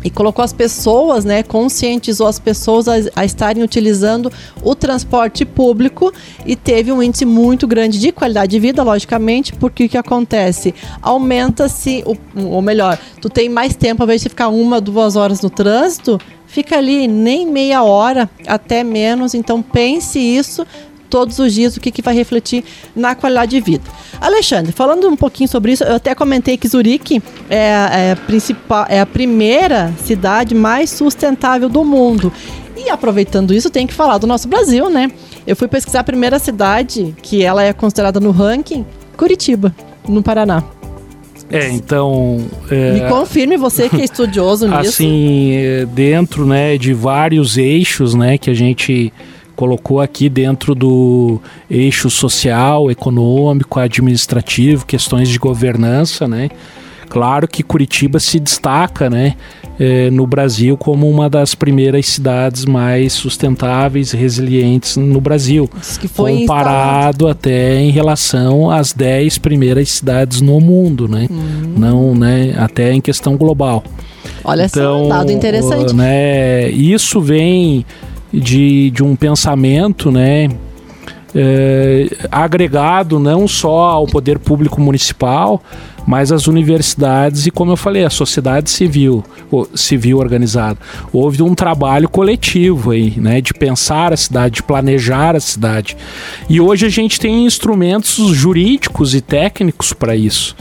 e 0.06 0.10
colocou 0.12 0.46
as 0.46 0.54
pessoas, 0.54 1.26
né, 1.26 1.42
conscientizou 1.42 2.28
as 2.28 2.38
pessoas 2.38 2.88
a, 2.88 2.94
a, 3.16 3.26
estarem 3.26 3.64
utilizando 3.64 4.32
o 4.62 4.76
transporte 4.76 5.44
público 5.44 6.14
e 6.46 6.56
teve 6.56 6.92
um 6.92 7.02
índice 7.02 7.26
muito 7.26 7.68
grande 7.68 8.00
de 8.00 8.12
qualidade 8.12 8.52
de 8.52 8.60
vida, 8.60 8.84
logicamente, 8.84 9.54
porque 9.54 9.86
o 9.86 9.90
que 9.90 9.98
acontece? 9.98 10.76
Aumenta-se, 11.02 12.04
ou 12.36 12.62
melhor, 12.62 13.00
tu 13.20 13.30
tem 13.30 13.50
mais 13.50 13.76
tempo, 13.76 14.04
ao 14.04 14.06
invés 14.06 14.22
de 14.22 14.30
ficar 14.30 14.50
uma, 14.50 14.80
duas 14.80 15.16
horas 15.16 15.42
no 15.42 15.50
trânsito, 15.50 16.20
fica 16.46 16.78
ali 16.78 17.08
nem 17.08 17.48
meia 17.48 17.84
hora, 17.84 18.30
até 18.46 18.84
menos, 18.84 19.34
então 19.34 19.60
pense 19.60 20.20
isso 20.20 20.68
todos 21.16 21.40
os 21.40 21.54
dias, 21.54 21.78
o 21.78 21.80
que, 21.80 21.92
que 21.92 22.02
vai 22.02 22.14
refletir 22.14 22.62
na 22.94 23.16
qualidade 23.16 23.52
de 23.52 23.62
vida. 23.62 23.86
Alexandre, 24.20 24.74
falando 24.74 25.08
um 25.08 25.16
pouquinho 25.16 25.48
sobre 25.48 25.72
isso, 25.72 25.82
eu 25.82 25.96
até 25.96 26.14
comentei 26.14 26.58
que 26.58 26.68
Zurique 26.68 27.24
é, 27.50 27.56
é, 27.58 28.12
a, 28.12 28.16
principal, 28.18 28.86
é 28.90 29.00
a 29.00 29.06
primeira 29.06 29.94
cidade 30.04 30.54
mais 30.54 30.90
sustentável 30.90 31.70
do 31.70 31.86
mundo. 31.86 32.34
E 32.76 32.90
aproveitando 32.90 33.54
isso, 33.54 33.70
tem 33.70 33.88
que 33.88 33.94
falar 33.94 34.18
do 34.18 34.28
nosso 34.28 34.50
Brasil, 34.50 34.90
né? 34.90 35.10
Eu 35.48 35.56
fui 35.56 35.70
pesquisar 35.70 36.02
a 36.02 36.04
primeira 36.04 36.38
cidade 36.38 37.16
que 37.22 37.42
ela 37.42 37.64
é 37.64 37.72
considerada 37.72 38.20
no 38.20 38.32
ranking, 38.32 38.86
Curitiba, 39.16 39.74
no 40.10 40.22
Paraná. 40.22 40.66
É, 41.50 41.70
então. 41.70 42.46
É, 42.70 42.92
Me 42.92 43.08
confirme 43.08 43.56
você 43.56 43.88
que 43.88 44.02
é 44.02 44.04
estudioso 44.04 44.68
nisso. 44.68 44.90
Assim, 44.90 45.54
dentro, 45.94 46.46
né, 46.46 46.78
de 46.78 46.94
vários 46.94 47.58
eixos, 47.58 48.14
né, 48.14 48.38
que 48.38 48.50
a 48.50 48.54
gente 48.54 49.14
colocou 49.56 50.02
aqui 50.02 50.30
dentro 50.30 50.76
do 50.76 51.40
eixo 51.70 52.10
social, 52.10 52.92
econômico, 52.92 53.80
administrativo, 53.80 54.86
questões 54.86 55.30
de 55.30 55.40
governança, 55.40 56.28
né? 56.28 56.50
Claro 57.10 57.48
que 57.48 57.64
Curitiba 57.64 58.20
se 58.20 58.40
destaca, 58.40 59.10
né, 59.10 59.36
eh, 59.80 60.10
no 60.10 60.26
Brasil 60.26 60.76
como 60.76 61.10
uma 61.10 61.30
das 61.30 61.54
primeiras 61.54 62.08
cidades 62.08 62.66
mais 62.66 63.14
sustentáveis 63.14 64.14
e 64.14 64.18
resilientes 64.18 64.98
no 64.98 65.22
Brasil, 65.22 65.70
comparado 66.16 66.42
instalado. 66.42 67.28
até 67.28 67.80
em 67.80 67.92
relação 67.92 68.72
às 68.72 68.92
10 68.92 69.38
primeiras 69.38 69.90
cidades 69.90 70.42
no 70.42 70.60
mundo, 70.60 71.08
né? 71.08 71.28
Hum. 71.30 71.76
Não, 71.78 72.16
né, 72.16 72.56
até 72.58 72.92
em 72.92 73.02
questão 73.02 73.38
global. 73.38 73.84
Olha 74.44 74.66
então, 74.66 75.00
só, 75.00 75.06
um 75.06 75.10
dado 75.10 75.32
interessante. 75.32 75.94
Né, 75.94 76.70
isso 76.70 77.22
vem 77.22 77.86
de, 78.40 78.92
de 78.92 79.04
um 79.04 79.16
pensamento, 79.16 80.12
né? 80.12 80.50
É, 81.38 82.08
agregado 82.32 83.20
não 83.20 83.46
só 83.46 83.90
ao 83.90 84.06
poder 84.06 84.40
público 84.40 84.80
municipal, 84.80 85.62
mas 86.08 86.32
às 86.32 86.48
universidades 86.48 87.46
e, 87.46 87.52
como 87.52 87.74
eu 87.74 87.76
falei, 87.76 88.06
a 88.06 88.10
sociedade 88.10 88.70
civil, 88.70 89.22
civil 89.74 90.20
organizada. 90.20 90.80
Houve 91.12 91.44
um 91.44 91.54
trabalho 91.54 92.08
coletivo 92.08 92.92
aí, 92.92 93.14
né, 93.18 93.42
de 93.42 93.54
pensar 93.54 94.14
a 94.14 94.18
cidade, 94.18 94.56
de 94.56 94.64
planejar 94.64 95.36
a 95.36 95.42
cidade. 95.42 95.98
E 96.50 96.62
hoje 96.62 96.86
a 96.86 96.90
gente 96.90 97.20
tem 97.20 97.46
instrumentos 97.46 98.16
jurídicos 98.30 99.14
e 99.14 99.20
técnicos 99.20 99.92
para 99.92 100.16
isso 100.16 100.56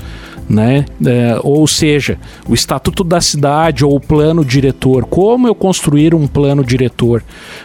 né? 0.49 0.85
É, 1.05 1.39
ou 1.43 1.67
seja, 1.67 2.19
o 2.49 2.55
estatuto 2.55 3.03
da 3.03 3.21
cidade 3.21 3.85
ou 3.85 3.97
o 3.97 4.01
plano 4.01 4.45
diretor. 4.45 5.05
Como 5.07 5.49
eu 5.49 5.55
construir 5.55 6.15
um 6.15 6.27
plano 6.27 6.65
diretor, 6.65 7.23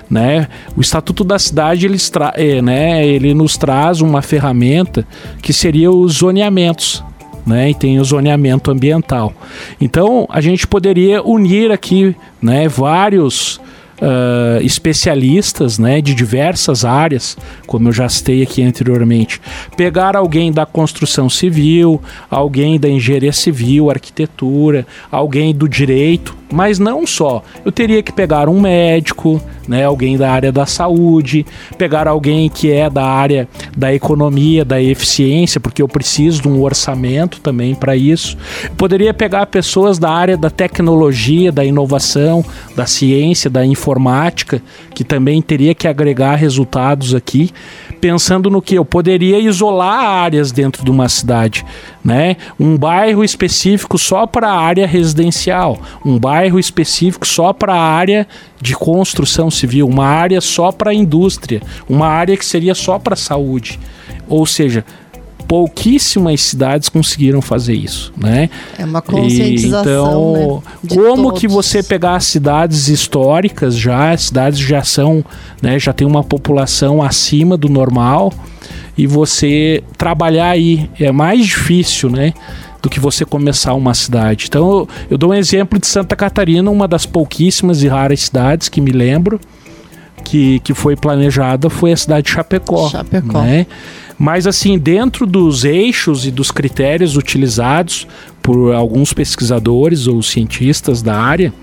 né? 0.10 0.48
O 0.76 0.82
estatuto 0.82 1.24
da 1.24 1.38
cidade 1.38 1.86
ele, 1.86 1.98
é, 2.36 2.62
né, 2.62 3.06
ele 3.06 3.34
nos 3.34 3.58
traz 3.58 4.02
uma 4.02 4.22
ferramenta 4.22 5.06
que 5.42 5.54
seria 5.54 5.92
os 5.92 6.14
zoneamentos. 6.14 7.04
Né, 7.46 7.72
e 7.72 7.74
tem 7.74 8.00
o 8.00 8.04
zoneamento 8.04 8.70
ambiental. 8.70 9.34
Então 9.82 10.28
a 10.30 10.40
gente 10.40 10.68
poderia 10.68 11.24
unir 11.24 11.72
aqui 11.72 12.16
né, 12.40 12.68
vários 12.68 13.60
uh, 14.02 14.62
especialistas 14.64 15.78
né, 15.78 16.02
de 16.02 16.14
diversas 16.14 16.84
áreas, 16.86 17.38
como 17.68 17.90
eu 17.90 17.94
já 17.94 18.08
citei 18.10 18.42
aqui 18.42 18.64
anteriormente. 18.64 19.40
Pegar 19.76 20.16
alguém 20.16 20.52
da 20.52 20.66
construção 20.66 21.30
civil, 21.30 22.02
alguém 22.30 22.80
da 22.80 22.90
engenharia 22.90 23.34
civil, 23.34 23.90
arquitetura, 23.90 24.86
alguém 25.12 25.54
do 25.54 25.68
direito, 25.68 26.36
mas 26.52 26.80
não 26.80 27.06
só. 27.06 27.44
Eu 27.64 27.72
teria 27.72 28.02
que 28.02 28.12
pegar 28.12 28.50
um 28.50 28.60
médico, 28.60 29.42
né, 29.68 29.86
alguém 29.86 30.18
da 30.18 30.32
área 30.32 30.52
da 30.52 30.66
saúde, 30.66 31.46
pegar 31.78 32.08
alguém 32.08 32.50
que 32.50 32.72
é 32.72 32.90
da 32.90 33.06
área 33.06 33.48
da 33.78 33.94
economia, 33.94 34.66
da 34.66 34.82
eficiência, 34.82 35.60
porque 35.60 35.82
eu 35.82 35.88
preciso 35.88 36.42
de 36.42 36.48
um 36.48 36.62
orçamento 36.62 37.40
também 37.40 37.76
para 37.76 37.96
isso. 37.96 38.36
Eu 38.64 38.72
poderia 38.72 39.14
pegar 39.14 39.46
pessoas 39.46 40.00
da 40.00 40.10
área 40.10 40.36
da 40.36 40.50
tecnologia, 40.50 41.52
da 41.52 41.64
inovação, 41.64 42.44
da 42.76 42.88
ciência, 42.88 43.50
da 43.50 43.64
informática, 43.90 44.62
que 44.94 45.04
também 45.04 45.42
teria 45.42 45.74
que 45.74 45.88
agregar 45.88 46.36
resultados 46.36 47.16
aqui 47.16 47.52
pensando 48.00 48.50
no 48.50 48.62
que 48.62 48.76
eu 48.76 48.86
poderia 48.86 49.40
isolar 49.40 50.06
áreas 50.06 50.52
dentro 50.52 50.86
de 50.86 50.92
uma 50.92 51.10
cidade, 51.10 51.66
né? 52.04 52.38
Um 52.58 52.78
bairro 52.78 53.24
específico 53.24 53.98
só 53.98 54.26
para 54.26 54.50
a 54.50 54.58
área 54.58 54.88
residencial, 54.88 55.78
um 56.06 56.18
bairro 56.18 56.60
específico 56.60 57.28
só 57.28 57.52
para 57.52 57.74
a 57.74 57.82
área 57.82 58.28
de 58.62 58.74
construção 58.74 59.50
civil, 59.50 59.88
uma 59.88 60.06
área 60.06 60.40
só 60.40 60.72
para 60.72 60.92
a 60.92 60.94
indústria, 60.94 61.62
uma 61.90 62.08
área 62.08 62.38
que 62.38 62.46
seria 62.46 62.76
só 62.76 62.98
para 62.98 63.16
saúde. 63.16 63.80
Ou 64.28 64.46
seja, 64.46 64.86
pouquíssimas 65.50 66.42
cidades 66.42 66.90
conseguiram 66.90 67.42
fazer 67.42 67.74
isso, 67.74 68.14
né? 68.16 68.52
É 68.78 68.86
uma 68.86 69.02
conscientização, 69.02 70.62
e, 70.84 70.86
então, 70.86 70.96
né? 70.96 70.96
como 70.96 71.24
todos. 71.24 71.40
que 71.40 71.48
você 71.48 71.82
pegar 71.82 72.20
cidades 72.20 72.88
históricas 72.88 73.76
já, 73.76 74.16
cidades 74.16 74.60
já 74.60 74.84
são, 74.84 75.26
né, 75.60 75.80
já 75.80 75.92
tem 75.92 76.06
uma 76.06 76.24
população 76.24 77.02
acima 77.02 77.58
do 77.58 77.68
normal 77.68 78.32
e 78.96 79.08
você 79.08 79.84
trabalhar 79.98 80.52
aí 80.52 80.88
é 81.00 81.12
mais 81.12 81.48
difícil, 81.48 82.12
né? 82.12 82.32
do 82.82 82.90
que 82.90 82.98
você 82.98 83.26
começar 83.26 83.74
uma 83.74 83.94
cidade. 83.94 84.46
Então, 84.48 84.70
eu, 84.70 84.90
eu 85.12 85.18
dou 85.18 85.32
um 85.32 85.34
exemplo 85.34 85.78
de 85.78 85.86
Santa 85.86 86.16
Catarina, 86.16 86.72
uma 86.72 86.88
das 86.88 87.06
pouquíssimas 87.06 87.84
e 87.84 87.90
raras 87.90 88.22
cidades 88.22 88.70
que 88.70 88.80
me 88.80 88.94
lembro 88.94 89.38
que, 90.24 90.62
que 90.62 90.74
foi 90.74 90.96
planejada 90.96 91.70
foi 91.70 91.92
a 91.92 91.98
cidade 91.98 92.28
de 92.28 92.32
Chapecó. 92.32 92.88
Chapecó. 92.88 93.42
Né? 93.42 93.66
Mas, 94.20 94.46
assim, 94.46 94.78
dentro 94.78 95.26
dos 95.26 95.64
eixos 95.64 96.26
e 96.26 96.32
dos 96.32 96.52
critérios 96.52 97.16
utilizados 97.16 98.06
por 98.42 98.74
alguns 98.74 99.14
pesquisadores 99.14 100.08
ou 100.08 100.22
cientistas 100.22 101.02
da 101.02 101.16
área, 101.16 101.54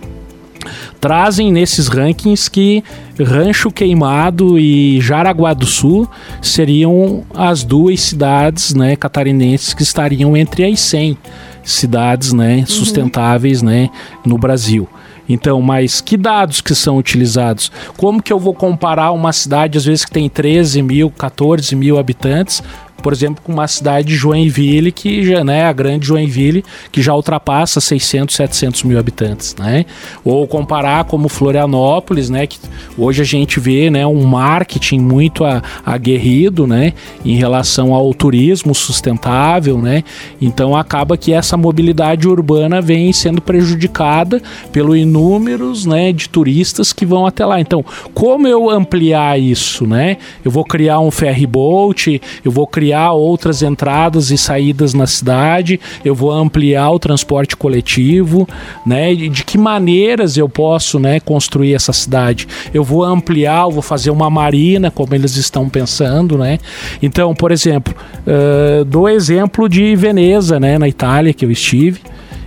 trazem 0.99 1.53
nesses 1.53 1.87
rankings 1.87 2.49
que 2.49 2.83
Rancho 3.21 3.71
Queimado 3.71 4.59
e 4.59 5.01
Jaraguá 5.03 5.53
do 5.53 5.67
Sul 5.67 6.09
seriam 6.41 7.25
as 7.35 7.63
duas 7.63 8.01
cidades 8.01 8.75
né, 8.75 8.97
catarinenses 8.97 9.75
que 9.75 9.83
estariam 9.83 10.35
entre 10.35 10.65
as 10.65 10.81
100 10.81 11.19
cidades 11.63 12.33
né, 12.33 12.59
uhum. 12.59 12.67
sustentáveis 12.67 13.61
né, 13.61 13.91
no 14.25 14.39
Brasil. 14.39 14.89
Então, 15.29 15.61
mas 15.61 16.01
que 16.01 16.17
dados 16.17 16.61
que 16.61 16.75
são 16.75 16.97
utilizados? 16.97 17.71
Como 17.97 18.23
que 18.23 18.33
eu 18.33 18.39
vou 18.39 18.55
comparar 18.55 19.13
uma 19.13 19.33
cidade, 19.33 19.79
às 19.79 19.85
vezes, 19.85 20.05
que 20.05 20.11
tem 20.11 20.29
13 20.29 20.83
mil, 20.83 21.11
14 21.11 21.75
mil 21.75 21.99
habitantes, 21.99 22.63
por 23.03 23.13
exemplo, 23.13 23.43
com 23.45 23.53
uma 23.53 23.69
cidade 23.69 24.09
de 24.09 24.17
Joinville, 24.17 24.91
que 24.91 25.25
já, 25.25 25.45
né, 25.45 25.65
a 25.65 25.73
grande 25.73 26.07
Joinville, 26.07 26.65
que 26.91 27.03
já 27.03 27.15
ultrapassa 27.15 27.81
600, 27.81 28.35
700 28.35 28.83
mil 28.83 28.99
habitantes, 28.99 29.55
né? 29.59 29.85
Ou 30.25 30.47
comparar 30.47 31.05
como 31.05 31.29
Florianópolis, 31.29 32.31
né, 32.31 32.47
que 32.47 32.59
hoje 32.97 33.23
a 33.23 33.25
gente 33.25 33.61
vê, 33.61 33.91
né, 33.91 34.07
um 34.07 34.25
marketing 34.25 34.99
muito 34.99 35.45
aguerrido, 35.85 36.67
né, 36.67 36.95
em 37.25 37.37
relação 37.37 37.95
ao 37.95 38.13
turismo 38.15 38.75
sustentável, 38.75 39.79
né? 39.79 40.03
Então 40.41 40.75
acaba 40.75 41.17
que 41.17 41.33
essa 41.33 41.57
mobilidade 41.57 42.27
urbana 42.27 42.81
vem 42.81 43.13
sendo 43.13 43.41
prejudicada 43.41 44.43
pelo 44.73 44.97
inúmeros, 44.97 45.87
né, 45.87 46.13
de 46.13 46.29
turistas 46.29 46.93
que 46.93 47.07
vão 47.07 47.27
até 47.27 47.45
lá. 47.45 47.61
Então, 47.61 47.85
como 48.15 48.49
eu 48.49 48.71
ampliar 48.71 49.39
isso, 49.39 49.87
né? 49.87 50.17
Eu 50.45 50.51
vou 50.51 50.65
criar 50.65 51.01
um 51.01 51.11
ferry 51.11 51.47
boat, 51.47 52.21
eu 52.45 52.51
vou 52.51 52.67
criar 52.67 52.86
criar 52.87 53.11
outras 53.15 53.63
entradas 53.63 54.31
e 54.31 54.39
saídas 54.39 54.95
na 54.95 55.09
cidade, 55.09 55.81
eu 56.05 56.15
vou 56.15 56.31
ampliar 56.31 56.89
o 56.93 57.01
transporte 57.01 57.57
coletivo, 57.57 58.49
né? 58.87 59.13
De 59.13 59.43
que 59.43 59.59
maneiras 59.59 60.37
eu 60.37 60.49
posso, 60.49 61.01
né, 61.01 61.19
construir 61.19 61.75
essa 61.75 61.93
cidade? 61.93 62.47
Eu 62.73 62.85
vou 62.85 63.03
ampliar, 63.03 63.65
eu 63.65 63.73
vou 63.73 63.83
fazer 63.83 64.11
uma 64.11 64.31
marina, 64.31 64.89
como 64.89 65.13
eles 65.17 65.37
estão 65.37 65.69
pensando, 65.69 66.39
né? 66.39 66.59
Então, 67.03 67.35
por 67.35 67.51
exemplo, 67.51 67.93
uh, 68.25 69.09
exemplo 69.09 69.69
de 69.69 69.97
Veneza, 69.97 70.61
né, 70.61 70.79
na 70.79 70.87
Itália, 70.87 71.35
que 71.35 71.45
eu 71.45 71.51
estive, 71.51 72.01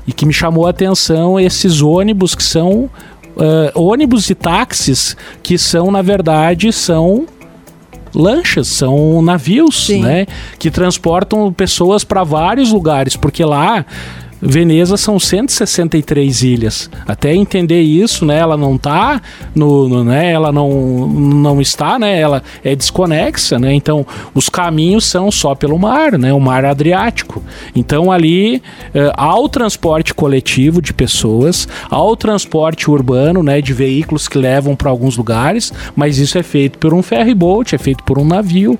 e 0.08 0.14
que 0.14 0.26
me 0.26 0.32
chamou 0.32 0.68
a 0.68 0.70
atenção 0.70 1.38
esses 1.38 1.82
ônibus 1.82 2.34
que 2.34 2.44
são 2.44 2.90
Uh, 3.30 3.72
ônibus 3.74 4.30
e 4.30 4.36
táxis 4.36 5.16
que 5.42 5.58
são, 5.58 5.90
na 5.92 6.02
verdade, 6.02 6.74
são 6.74 7.26
lanchas, 8.14 8.68
são 8.68 9.22
navios, 9.22 9.86
Sim. 9.88 10.02
né? 10.02 10.26
Que 10.58 10.70
transportam 10.72 11.52
pessoas 11.54 12.04
para 12.04 12.24
vários 12.24 12.72
lugares, 12.72 13.16
porque 13.16 13.44
lá 13.44 13.86
Veneza 14.42 14.96
são 14.96 15.20
163 15.20 16.44
ilhas. 16.44 16.90
Até 17.06 17.36
entender 17.36 17.82
isso, 17.82 18.26
né? 18.26 18.38
Ela 18.38 18.56
não 18.56 18.78
tá 18.78 19.22
no, 19.54 19.90
no, 19.90 20.04
né? 20.04 20.32
Ela 20.32 20.52
não, 20.52 21.08
não 21.08 21.60
está, 21.60 22.00
né? 22.00 22.20
Ela 22.20 22.42
é 22.64 22.74
desconexa, 22.76 23.60
né? 23.60 23.74
Então, 23.74 24.06
os 24.34 24.48
caminhos 24.48 25.06
são 25.06 25.30
só 25.30 25.56
pelo 25.56 25.78
mar, 25.78 26.18
né? 26.18 26.32
O 26.34 26.40
mar 26.40 26.64
Adriático. 26.64 27.44
Então, 27.76 28.12
ali 28.12 28.62
eh, 28.94 29.12
ao 29.16 29.50
transporte 29.50 30.14
coletivo 30.14 30.82
de 30.82 30.94
pessoas, 30.94 31.68
ao 31.90 32.16
transporte 32.16 32.90
urbano, 32.90 33.44
né? 33.44 33.62
De 33.62 33.74
veículos 33.74 34.28
que 34.28 34.38
levam 34.38 34.74
para 34.76 34.90
alguns 34.90 35.18
lugares, 35.18 35.74
mas 35.96 36.18
isso 36.18 36.38
é 36.38 36.44
feito 36.44 36.78
por 36.78 36.94
um 36.94 37.04
ferry 37.04 37.34
boat, 37.34 37.76
é 37.76 37.78
feito 37.78 38.04
por 38.06 38.18
um 38.18 38.26
navio. 38.26 38.80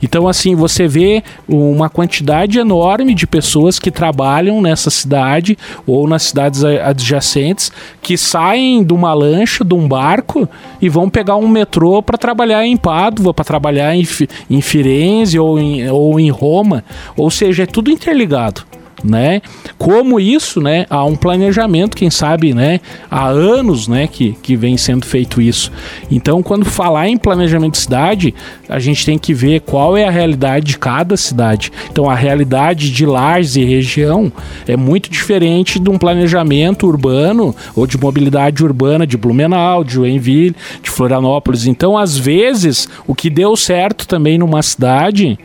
Então, 0.00 0.28
assim, 0.28 0.54
você 0.54 0.86
vê 0.86 1.24
uma 1.48 1.90
quantidade 1.90 2.58
enorme 2.58 3.12
de 3.12 3.26
pessoas 3.26 3.78
que 3.78 3.90
trabalham 3.90 4.62
nessas 4.62 4.99
cidade 5.00 5.56
ou 5.86 6.06
nas 6.06 6.24
cidades 6.24 6.64
adjacentes 6.64 7.70
que 8.02 8.16
saem 8.16 8.82
de 8.82 8.92
uma 8.92 9.12
lancha, 9.14 9.64
de 9.64 9.74
um 9.74 9.86
barco 9.88 10.48
e 10.80 10.88
vão 10.88 11.08
pegar 11.08 11.36
um 11.36 11.48
metrô 11.48 12.02
para 12.02 12.18
trabalhar 12.18 12.66
em 12.66 12.76
Pádua, 12.76 13.34
para 13.34 13.44
trabalhar 13.44 13.94
em, 13.94 14.06
em 14.48 14.60
Firenze 14.60 15.38
ou 15.38 15.58
em, 15.58 15.88
ou 15.88 16.18
em 16.18 16.30
Roma. 16.30 16.84
Ou 17.16 17.30
seja, 17.30 17.64
é 17.64 17.66
tudo 17.66 17.90
interligado 17.90 18.64
né? 19.04 19.40
Como 19.78 20.20
isso, 20.20 20.60
né? 20.60 20.86
Há 20.88 21.04
um 21.04 21.16
planejamento, 21.16 21.96
quem 21.96 22.10
sabe, 22.10 22.52
né? 22.54 22.80
Há 23.10 23.26
anos, 23.26 23.88
né? 23.88 24.06
Que, 24.06 24.32
que 24.42 24.56
vem 24.56 24.76
sendo 24.76 25.06
feito 25.06 25.40
isso. 25.40 25.70
Então, 26.10 26.42
quando 26.42 26.64
falar 26.64 27.08
em 27.08 27.16
planejamento 27.16 27.72
de 27.72 27.80
cidade, 27.80 28.34
a 28.68 28.78
gente 28.78 29.04
tem 29.04 29.18
que 29.18 29.34
ver 29.34 29.60
qual 29.60 29.96
é 29.96 30.06
a 30.06 30.10
realidade 30.10 30.66
de 30.66 30.78
cada 30.78 31.16
cidade. 31.16 31.72
Então, 31.90 32.08
a 32.08 32.14
realidade 32.14 32.90
de 32.90 33.06
Lages 33.06 33.56
e 33.56 33.64
região 33.64 34.32
é 34.66 34.76
muito 34.76 35.10
diferente 35.10 35.78
de 35.78 35.90
um 35.90 35.98
planejamento 35.98 36.86
urbano 36.86 37.54
ou 37.74 37.86
de 37.86 37.98
mobilidade 37.98 38.62
urbana 38.64 39.06
de 39.06 39.16
Blumenau, 39.16 39.84
de 39.84 39.94
Joinville, 39.94 40.56
de 40.82 40.90
Florianópolis. 40.90 41.66
Então, 41.66 41.96
às 41.96 42.16
vezes, 42.16 42.88
o 43.06 43.14
que 43.14 43.30
deu 43.30 43.56
certo 43.56 44.06
também 44.06 44.38
numa 44.38 44.62
cidade 44.62 45.38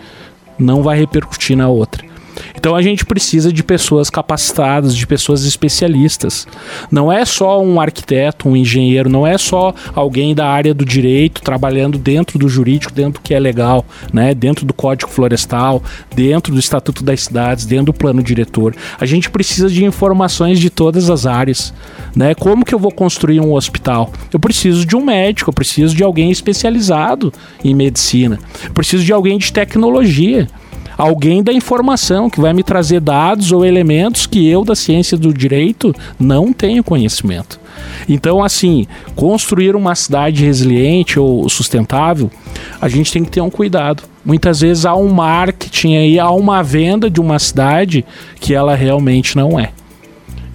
não 0.58 0.82
vai 0.82 0.98
repercutir 0.98 1.58
na 1.58 1.68
outra. 1.68 2.14
Então 2.56 2.76
a 2.76 2.82
gente 2.82 3.06
precisa 3.06 3.52
de 3.52 3.63
pessoas 3.63 4.10
capacitadas, 4.10 4.95
de 4.95 5.06
pessoas 5.06 5.45
especialistas. 5.45 6.48
Não 6.91 7.12
é 7.12 7.26
só 7.26 7.62
um 7.62 7.80
arquiteto, 7.80 8.50
um 8.50 8.56
engenheiro, 8.56 9.10
não 9.10 9.26
é 9.26 9.38
só 9.38 9.74
alguém 9.93 10.34
da 10.34 10.48
área 10.48 10.74
do 10.74 10.86
direito 10.86 11.41
trabalhando 11.41 11.98
dentro 11.98 12.38
do 12.39 12.48
jurídico, 12.50 12.93
dentro 12.93 13.13
do 13.13 13.21
que 13.21 13.34
é 13.34 13.39
legal, 13.39 13.86
né? 14.12 14.34
dentro 14.34 14.65
do 14.65 14.74
Código 14.74 15.12
Florestal, 15.12 15.82
dentro 16.15 16.54
do 16.54 16.60
Estatuto 16.60 17.04
das 17.04 17.21
Cidades, 17.21 17.65
dentro 17.65 17.86
do 17.86 17.93
plano 17.93 18.21
diretor. 18.21 18.76
A 19.00 19.06
gente 19.06 19.30
precisa 19.30 19.69
de 19.69 19.84
informações 19.86 20.60
de 20.60 20.69
todas 20.69 21.10
as 21.10 21.26
áreas. 21.26 21.74
Né? 22.15 22.34
Como 22.34 22.65
que 22.65 22.74
eu 22.74 22.80
vou 22.80 22.91
construir 22.91 23.39
um 23.39 23.54
hospital? 23.54 24.12
Eu 24.32 24.39
preciso 24.39 24.86
de 24.86 24.95
um 24.95 25.04
médico, 25.04 25.50
eu 25.50 25.54
preciso 25.54 25.95
de 25.95 26.04
alguém 26.04 26.32
especializado 26.32 27.32
em 27.63 27.74
medicina, 27.74 28.39
eu 28.63 28.74
preciso 28.74 29.04
de 29.04 29.13
alguém 29.13 29.38
de 29.38 29.52
tecnologia 29.52 30.48
alguém 30.97 31.43
da 31.43 31.53
informação 31.53 32.29
que 32.29 32.39
vai 32.39 32.53
me 32.53 32.63
trazer 32.63 32.99
dados 32.99 33.51
ou 33.51 33.65
elementos 33.65 34.25
que 34.25 34.47
eu, 34.47 34.63
da 34.63 34.75
ciência 34.75 35.17
do 35.17 35.34
direito, 35.34 35.93
não 36.19 36.53
tenho 36.53 36.84
conhecimento. 36.84 37.60
Então, 38.08 38.43
assim, 38.43 38.88
construir 39.15 39.75
uma 39.75 39.95
cidade 39.95 40.43
resiliente 40.43 41.19
ou 41.19 41.47
sustentável, 41.49 42.29
a 42.79 42.88
gente 42.88 43.12
tem 43.12 43.23
que 43.23 43.31
ter 43.31 43.41
um 43.41 43.49
cuidado. 43.49 44.03
Muitas 44.23 44.62
vezes 44.62 44.86
há 44.86 44.95
um 44.95 45.10
marketing 45.10 45.95
aí, 45.95 46.19
há 46.19 46.31
uma 46.31 46.63
venda 46.63 47.10
de 47.10 47.19
uma 47.19 47.38
cidade 47.39 48.05
que 48.39 48.53
ela 48.53 48.75
realmente 48.75 49.36
não 49.36 49.60
é. 49.60 49.71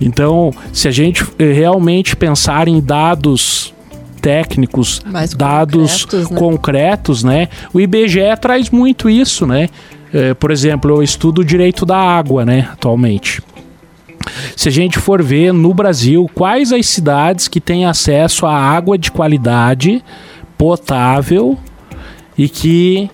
Então, 0.00 0.50
se 0.72 0.88
a 0.88 0.90
gente 0.90 1.24
eh, 1.38 1.53
realmente 1.53 2.16
pensar 2.16 2.66
em 2.68 2.81
dados 2.81 3.74
técnicos, 4.20 5.00
Mais 5.05 5.35
dados 5.35 6.05
concretos 6.05 6.31
né? 6.31 6.38
concretos, 6.38 7.24
né? 7.24 7.48
O 7.72 7.81
IBGE 7.81 8.37
traz 8.40 8.70
muito 8.70 9.09
isso, 9.09 9.46
né? 9.46 9.68
É, 10.12 10.35
por 10.35 10.51
exemplo, 10.51 10.90
eu 10.90 11.03
estudo 11.03 11.44
direito 11.44 11.87
da 11.87 11.96
água, 11.96 12.44
né, 12.44 12.68
atualmente. 12.73 13.40
Se 14.57 14.68
a 14.68 14.73
gente 14.73 14.99
for 14.99 15.23
ver 15.23 15.53
no 15.53 15.73
Brasil, 15.73 16.29
quais 16.35 16.73
as 16.73 16.87
cidades 16.87 17.49
que 17.49 17.61
têm 17.61 17.87
acesso 17.87 18.44
à 18.44 18.55
água 18.55 18.99
de 18.99 19.11
qualidade, 19.11 20.05
potável 20.59 21.59
e 22.37 22.49
que, 22.49 23.11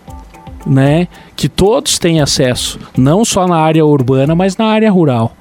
né, 0.66 1.06
que 1.36 1.48
todos 1.48 1.98
têm 1.98 2.20
acesso, 2.20 2.78
não 2.96 3.24
só 3.24 3.46
na 3.46 3.56
área 3.56 3.84
urbana, 3.84 4.34
mas 4.34 4.56
na 4.56 4.66
área 4.66 4.90
rural. 4.90 5.36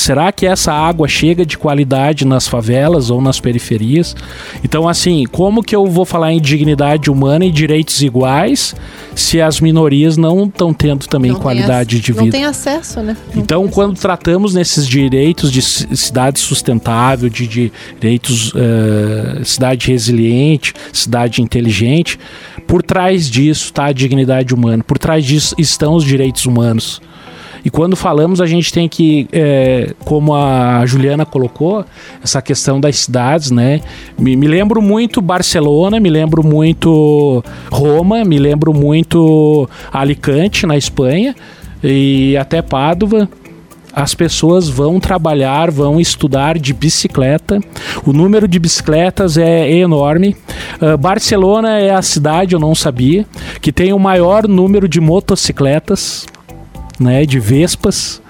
Será 0.00 0.32
que 0.32 0.46
essa 0.46 0.72
água 0.72 1.06
chega 1.06 1.44
de 1.44 1.58
qualidade 1.58 2.24
nas 2.24 2.48
favelas 2.48 3.10
ou 3.10 3.20
nas 3.20 3.38
periferias? 3.38 4.16
Então, 4.64 4.88
assim, 4.88 5.26
como 5.30 5.62
que 5.62 5.76
eu 5.76 5.86
vou 5.86 6.06
falar 6.06 6.32
em 6.32 6.40
dignidade 6.40 7.10
humana 7.10 7.44
e 7.44 7.50
direitos 7.50 8.00
iguais 8.00 8.74
se 9.14 9.42
as 9.42 9.60
minorias 9.60 10.16
não 10.16 10.44
estão 10.44 10.72
tendo 10.72 11.06
também 11.06 11.32
não 11.32 11.38
qualidade 11.38 12.00
de 12.00 12.12
vida? 12.12 12.24
Não 12.24 12.30
tem 12.30 12.46
acesso, 12.46 13.00
né? 13.00 13.14
Não 13.34 13.42
então, 13.42 13.68
quando 13.68 13.98
tratamos 13.98 14.54
nesses 14.54 14.88
direitos 14.88 15.52
de 15.52 15.60
cidade 15.60 16.40
sustentável, 16.40 17.28
de 17.28 17.46
direitos 17.46 18.54
uh, 18.54 19.44
cidade 19.44 19.88
resiliente, 19.88 20.72
cidade 20.94 21.42
inteligente, 21.42 22.18
por 22.66 22.82
trás 22.82 23.28
disso 23.28 23.66
está 23.66 23.86
a 23.86 23.92
dignidade 23.92 24.54
humana, 24.54 24.82
por 24.82 24.96
trás 24.96 25.26
disso 25.26 25.54
estão 25.58 25.94
os 25.94 26.04
direitos 26.04 26.46
humanos. 26.46 27.02
E 27.64 27.70
quando 27.70 27.96
falamos, 27.96 28.40
a 28.40 28.46
gente 28.46 28.72
tem 28.72 28.88
que, 28.88 29.28
é, 29.32 29.94
como 30.04 30.34
a 30.34 30.84
Juliana 30.86 31.26
colocou, 31.26 31.84
essa 32.22 32.40
questão 32.40 32.80
das 32.80 32.96
cidades, 32.96 33.50
né? 33.50 33.80
Me, 34.18 34.36
me, 34.36 34.48
lembro 34.48 34.80
muito 34.80 35.20
Barcelona, 35.20 36.00
me 36.00 36.10
lembro 36.10 36.42
muito 36.42 37.42
Roma, 37.70 38.24
me 38.24 38.38
lembro 38.38 38.72
muito 38.72 39.68
Alicante, 39.92 40.66
na 40.66 40.76
Espanha, 40.76 41.34
e 41.82 42.36
até 42.36 42.62
Pádua 42.62 43.28
as 43.92 44.14
pessoas 44.14 44.68
vão 44.68 45.00
trabalhar, 45.00 45.70
vão 45.70 46.00
estudar 46.00 46.58
de 46.58 46.72
bicicleta. 46.72 47.60
O 48.06 48.12
número 48.12 48.46
de 48.46 48.58
bicicletas 48.58 49.36
é 49.36 49.70
enorme. 49.70 50.36
Uh, 50.80 50.96
Barcelona 50.96 51.78
é 51.78 51.90
a 51.90 52.02
cidade, 52.02 52.54
eu 52.54 52.60
não 52.60 52.74
sabia, 52.74 53.26
que 53.60 53.72
tem 53.72 53.92
o 53.92 53.98
maior 53.98 54.46
número 54.46 54.88
de 54.88 55.00
motocicletas 55.00 56.26
né, 57.00 57.24
de 57.24 57.40
vespas. 57.40 58.20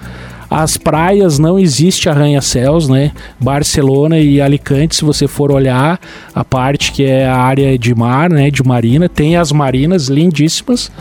As 0.49 0.75
praias 0.75 1.39
não 1.39 1.57
existe 1.57 2.09
arranha-céus, 2.09 2.89
né? 2.89 3.11
Barcelona 3.39 4.19
e 4.19 4.41
Alicante, 4.41 4.97
se 4.97 5.05
você 5.05 5.25
for 5.25 5.49
olhar 5.49 5.97
a 6.35 6.43
parte 6.43 6.91
que 6.91 7.05
é 7.05 7.25
a 7.25 7.37
área 7.37 7.77
de 7.77 7.95
mar, 7.95 8.29
né, 8.29 8.51
de 8.51 8.61
marina, 8.61 9.07
tem 9.07 9.37
as 9.37 9.51
marinas 9.53 10.07
lindíssimas, 10.09 10.91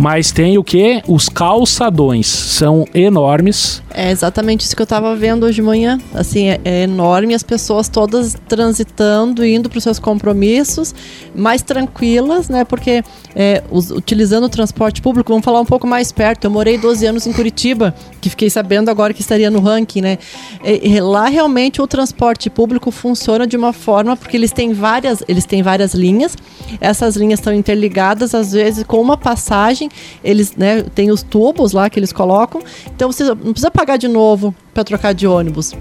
mas 0.00 0.32
tem 0.32 0.56
o 0.56 0.64
que? 0.64 1.02
Os 1.06 1.28
calçadões 1.28 2.26
são 2.26 2.86
enormes. 2.94 3.82
É 3.92 4.10
exatamente 4.10 4.64
isso 4.64 4.74
que 4.74 4.80
eu 4.80 4.84
estava 4.84 5.14
vendo 5.14 5.44
hoje 5.44 5.56
de 5.56 5.62
manhã. 5.62 6.00
Assim, 6.14 6.48
é, 6.48 6.58
é 6.64 6.82
enorme, 6.84 7.34
as 7.34 7.42
pessoas 7.42 7.86
todas 7.86 8.34
transitando, 8.48 9.44
indo 9.44 9.68
para 9.68 9.76
os 9.76 9.84
seus 9.84 9.98
compromissos, 9.98 10.94
mais 11.34 11.60
tranquilas, 11.60 12.48
né? 12.48 12.64
Porque 12.64 13.04
é, 13.36 13.62
os, 13.70 13.90
utilizando 13.90 14.44
o 14.44 14.48
transporte 14.48 15.02
público, 15.02 15.30
vamos 15.30 15.44
falar 15.44 15.60
um 15.60 15.66
pouco 15.66 15.86
mais 15.86 16.10
perto. 16.10 16.46
Eu 16.46 16.50
morei 16.50 16.78
12 16.78 17.04
anos 17.04 17.26
em 17.26 17.32
Curitiba, 17.34 17.94
que 18.22 18.30
fiquei 18.30 18.48
sabendo 18.48 18.88
agora 18.88 19.12
que 19.12 19.20
estaria 19.20 19.50
no 19.50 19.60
ranking, 19.60 20.00
né? 20.00 20.16
E 20.64 20.98
lá 20.98 21.28
realmente 21.28 21.82
o 21.82 21.86
transporte 21.86 22.48
público 22.48 22.90
funciona 22.90 23.46
de 23.46 23.54
uma 23.54 23.74
forma 23.74 24.16
porque 24.16 24.38
eles 24.38 24.50
têm 24.50 24.72
várias, 24.72 25.22
eles 25.28 25.44
têm 25.44 25.62
várias 25.62 25.92
linhas. 25.92 26.38
Essas 26.80 27.16
linhas 27.16 27.38
estão 27.38 27.52
interligadas, 27.52 28.34
às 28.34 28.52
vezes 28.52 28.82
com 28.84 28.98
uma 28.98 29.18
passagem 29.18 29.89
eles, 30.22 30.56
né, 30.56 30.82
tem 30.94 31.10
os 31.10 31.22
tubos 31.22 31.72
lá 31.72 31.88
que 31.88 31.98
eles 31.98 32.12
colocam. 32.12 32.62
Então 32.94 33.10
você 33.10 33.24
não 33.24 33.52
precisa 33.52 33.70
pagar 33.70 33.96
de 33.96 34.08
novo 34.08 34.54
para 34.72 34.84
trocar 34.84 35.12
de 35.12 35.26
ônibus. 35.26 35.74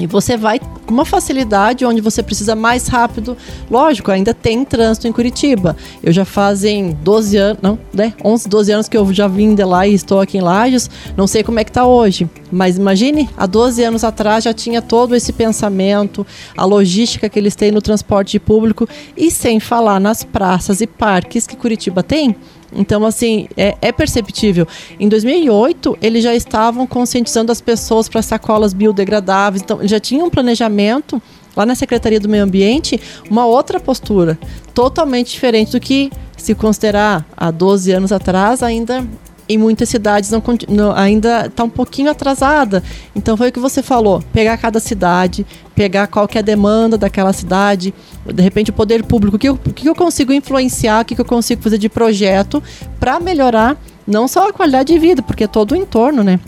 E 0.00 0.06
você 0.06 0.36
vai 0.36 0.60
com 0.60 0.94
uma 0.94 1.04
facilidade 1.04 1.84
onde 1.84 2.00
você 2.00 2.22
precisa 2.22 2.54
mais 2.54 2.86
rápido. 2.86 3.36
Lógico, 3.68 4.10
ainda 4.10 4.32
tem 4.32 4.64
trânsito 4.64 5.08
em 5.08 5.12
Curitiba. 5.12 5.76
Eu 6.02 6.12
já 6.12 6.24
fazem 6.24 6.96
12 7.02 7.36
anos, 7.36 7.58
não, 7.60 7.78
né? 7.92 8.14
11, 8.24 8.48
12 8.48 8.72
anos 8.72 8.88
que 8.88 8.96
eu 8.96 9.12
já 9.12 9.26
vim 9.26 9.54
de 9.54 9.64
lá 9.64 9.86
e 9.86 9.94
estou 9.94 10.20
aqui 10.20 10.38
em 10.38 10.40
Lages. 10.40 10.88
Não 11.16 11.26
sei 11.26 11.42
como 11.42 11.58
é 11.58 11.64
que 11.64 11.72
tá 11.72 11.84
hoje, 11.84 12.30
mas 12.50 12.76
imagine, 12.76 13.28
há 13.36 13.44
12 13.44 13.82
anos 13.82 14.04
atrás 14.04 14.44
já 14.44 14.54
tinha 14.54 14.80
todo 14.80 15.16
esse 15.16 15.32
pensamento, 15.32 16.24
a 16.56 16.64
logística 16.64 17.28
que 17.28 17.38
eles 17.38 17.56
têm 17.56 17.72
no 17.72 17.82
transporte 17.82 18.38
público 18.38 18.88
e 19.16 19.30
sem 19.30 19.58
falar 19.58 19.98
nas 19.98 20.22
praças 20.22 20.80
e 20.80 20.86
parques 20.86 21.46
que 21.46 21.56
Curitiba 21.56 22.04
tem. 22.04 22.36
Então, 22.72 23.04
assim, 23.04 23.48
é, 23.56 23.76
é, 23.80 23.92
perceptível. 23.92 24.66
Em 25.00 25.08
2008, 25.08 25.98
eles 26.02 26.22
já 26.22 26.34
estavam 26.34 26.86
conscientizando 26.86 27.50
as 27.50 27.60
pessoas 27.60 28.08
para 28.08 28.20
sacolas 28.22 28.72
biodegradáveis. 28.72 29.62
Então, 29.62 29.80
já 29.82 29.98
tinha 29.98 30.24
um 30.24 30.30
planejamento 30.30 31.20
lá 31.56 31.64
na 31.64 31.74
Secretaria 31.74 32.20
do 32.20 32.28
Meio 32.28 32.44
Ambiente, 32.44 33.00
uma 33.28 33.46
outra 33.46 33.80
postura, 33.80 34.38
totalmente 34.74 35.32
diferente 35.32 35.72
do 35.72 35.80
que 35.80 36.10
se 36.36 36.54
considerar 36.54 37.26
há 37.36 37.50
12 37.50 37.90
anos 37.90 38.12
atrás 38.12 38.62
ainda 38.62 39.04
em 39.48 39.56
muitas 39.56 39.88
cidades 39.88 40.30
não, 40.30 40.42
não 40.68 40.92
ainda 40.92 41.46
está 41.46 41.64
um 41.64 41.70
pouquinho 41.70 42.10
atrasada. 42.10 42.82
Então 43.14 43.36
foi 43.36 43.48
o 43.48 43.52
que 43.52 43.60
você 43.60 43.82
falou: 43.82 44.22
pegar 44.32 44.56
cada 44.58 44.78
cidade, 44.78 45.46
pegar 45.74 46.06
qual 46.06 46.28
que 46.28 46.38
é 46.38 46.40
a 46.40 46.44
demanda 46.44 46.98
daquela 46.98 47.32
cidade, 47.32 47.94
de 48.26 48.42
repente 48.42 48.70
o 48.70 48.74
poder 48.74 49.04
público, 49.04 49.36
o 49.36 49.38
que 49.38 49.48
eu, 49.48 49.56
que 49.56 49.88
eu 49.88 49.94
consigo 49.94 50.32
influenciar, 50.32 51.02
o 51.02 51.04
que 51.04 51.18
eu 51.18 51.24
consigo 51.24 51.62
fazer 51.62 51.78
de 51.78 51.88
projeto 51.88 52.62
para 53.00 53.18
melhorar 53.18 53.76
não 54.06 54.26
só 54.26 54.48
a 54.48 54.52
qualidade 54.52 54.92
de 54.92 54.98
vida, 54.98 55.22
porque 55.22 55.44
é 55.44 55.46
todo 55.46 55.72
o 55.72 55.76
entorno, 55.76 56.22
né? 56.24 56.40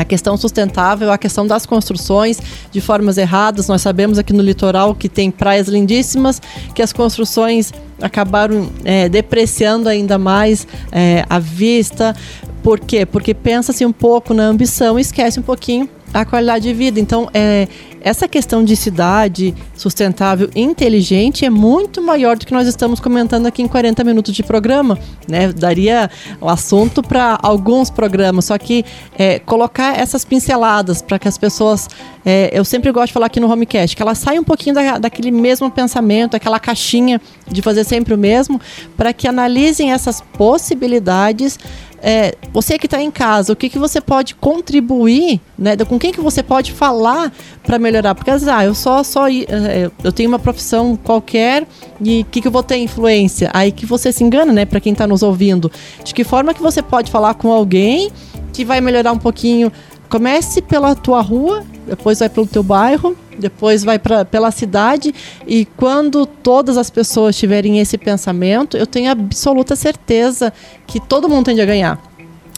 A 0.00 0.04
questão 0.04 0.36
sustentável, 0.36 1.12
a 1.12 1.18
questão 1.18 1.46
das 1.46 1.66
construções 1.66 2.40
de 2.70 2.80
formas 2.80 3.18
erradas. 3.18 3.68
Nós 3.68 3.82
sabemos 3.82 4.18
aqui 4.18 4.32
no 4.32 4.42
litoral 4.42 4.94
que 4.94 5.08
tem 5.08 5.30
praias 5.30 5.68
lindíssimas, 5.68 6.40
que 6.74 6.82
as 6.82 6.92
construções 6.92 7.72
acabaram 8.00 8.70
é, 8.84 9.08
depreciando 9.08 9.88
ainda 9.88 10.16
mais 10.18 10.66
é, 10.90 11.24
a 11.28 11.38
vista. 11.38 12.16
Por 12.62 12.80
quê? 12.80 13.04
Porque 13.04 13.34
pensa-se 13.34 13.84
um 13.84 13.92
pouco 13.92 14.32
na 14.32 14.44
ambição 14.44 14.98
e 14.98 15.02
esquece 15.02 15.38
um 15.38 15.42
pouquinho 15.42 15.88
a 16.12 16.24
qualidade 16.24 16.68
de 16.68 16.74
vida. 16.74 16.98
Então, 16.98 17.28
é, 17.32 17.68
essa 18.02 18.26
questão 18.26 18.64
de 18.64 18.74
cidade 18.76 19.54
sustentável 19.76 20.48
inteligente 20.56 21.44
é 21.44 21.50
muito 21.50 22.00
maior 22.00 22.36
do 22.36 22.46
que 22.46 22.52
nós 22.52 22.66
estamos 22.66 22.98
comentando 22.98 23.46
aqui 23.46 23.62
em 23.62 23.68
40 23.68 24.02
minutos 24.04 24.34
de 24.34 24.42
programa. 24.42 24.98
Né? 25.28 25.52
Daria 25.52 26.10
o 26.40 26.48
assunto 26.48 27.02
para 27.02 27.38
alguns 27.42 27.90
programas, 27.90 28.46
só 28.46 28.56
que 28.56 28.84
é, 29.18 29.38
colocar 29.38 29.98
essas 29.98 30.24
pinceladas 30.24 31.02
para 31.02 31.18
que 31.18 31.28
as 31.28 31.36
pessoas. 31.36 31.88
É, 32.24 32.50
eu 32.52 32.64
sempre 32.64 32.92
gosto 32.92 33.08
de 33.08 33.12
falar 33.14 33.26
aqui 33.26 33.40
no 33.40 33.50
Homecast, 33.50 33.96
que 33.96 34.02
elas 34.02 34.18
saiam 34.18 34.42
um 34.42 34.44
pouquinho 34.44 34.74
da, 34.74 34.98
daquele 34.98 35.30
mesmo 35.30 35.70
pensamento, 35.70 36.34
aquela 36.34 36.60
caixinha 36.60 37.20
de 37.48 37.62
fazer 37.62 37.84
sempre 37.84 38.12
o 38.12 38.18
mesmo, 38.18 38.60
para 38.96 39.12
que 39.12 39.26
analisem 39.26 39.92
essas 39.92 40.20
possibilidades 40.20 41.58
é, 42.02 42.34
você 42.52 42.78
que 42.78 42.86
está 42.86 43.00
em 43.02 43.10
casa, 43.10 43.52
o 43.52 43.56
que, 43.56 43.68
que 43.68 43.78
você 43.78 44.00
pode 44.00 44.34
contribuir, 44.34 45.40
né? 45.58 45.76
Com 45.76 45.98
quem 45.98 46.12
que 46.12 46.20
você 46.20 46.42
pode 46.42 46.72
falar 46.72 47.32
para 47.62 47.78
melhorar? 47.78 48.14
Porque 48.14 48.30
ah, 48.30 48.64
eu 48.64 48.74
só, 48.74 49.02
só 49.02 49.28
é, 49.28 49.90
eu 50.02 50.12
tenho 50.12 50.28
uma 50.28 50.38
profissão 50.38 50.96
qualquer 50.96 51.66
e 52.00 52.22
o 52.22 52.24
que, 52.24 52.40
que 52.40 52.48
eu 52.48 52.52
vou 52.52 52.62
ter 52.62 52.78
influência? 52.78 53.50
Aí 53.52 53.70
que 53.70 53.84
você 53.84 54.12
se 54.12 54.24
engana, 54.24 54.52
né? 54.52 54.64
Para 54.64 54.80
quem 54.80 54.92
está 54.92 55.06
nos 55.06 55.22
ouvindo. 55.22 55.70
De 56.02 56.14
que 56.14 56.24
forma 56.24 56.54
que 56.54 56.62
você 56.62 56.82
pode 56.82 57.10
falar 57.10 57.34
com 57.34 57.52
alguém 57.52 58.10
que 58.52 58.64
vai 58.64 58.80
melhorar 58.80 59.12
um 59.12 59.18
pouquinho? 59.18 59.70
Comece 60.10 60.60
pela 60.60 60.96
tua 60.96 61.20
rua, 61.20 61.64
depois 61.86 62.18
vai 62.18 62.28
pelo 62.28 62.46
teu 62.46 62.64
bairro, 62.64 63.16
depois 63.38 63.84
vai 63.84 63.96
pra, 63.96 64.24
pela 64.24 64.50
cidade 64.50 65.14
e 65.46 65.64
quando 65.64 66.26
todas 66.26 66.76
as 66.76 66.90
pessoas 66.90 67.36
tiverem 67.36 67.78
esse 67.78 67.96
pensamento, 67.96 68.76
eu 68.76 68.86
tenho 68.86 69.10
absoluta 69.10 69.76
certeza 69.76 70.52
que 70.84 70.98
todo 70.98 71.28
mundo 71.28 71.46
tende 71.46 71.60
a 71.60 71.64
ganhar. 71.64 72.09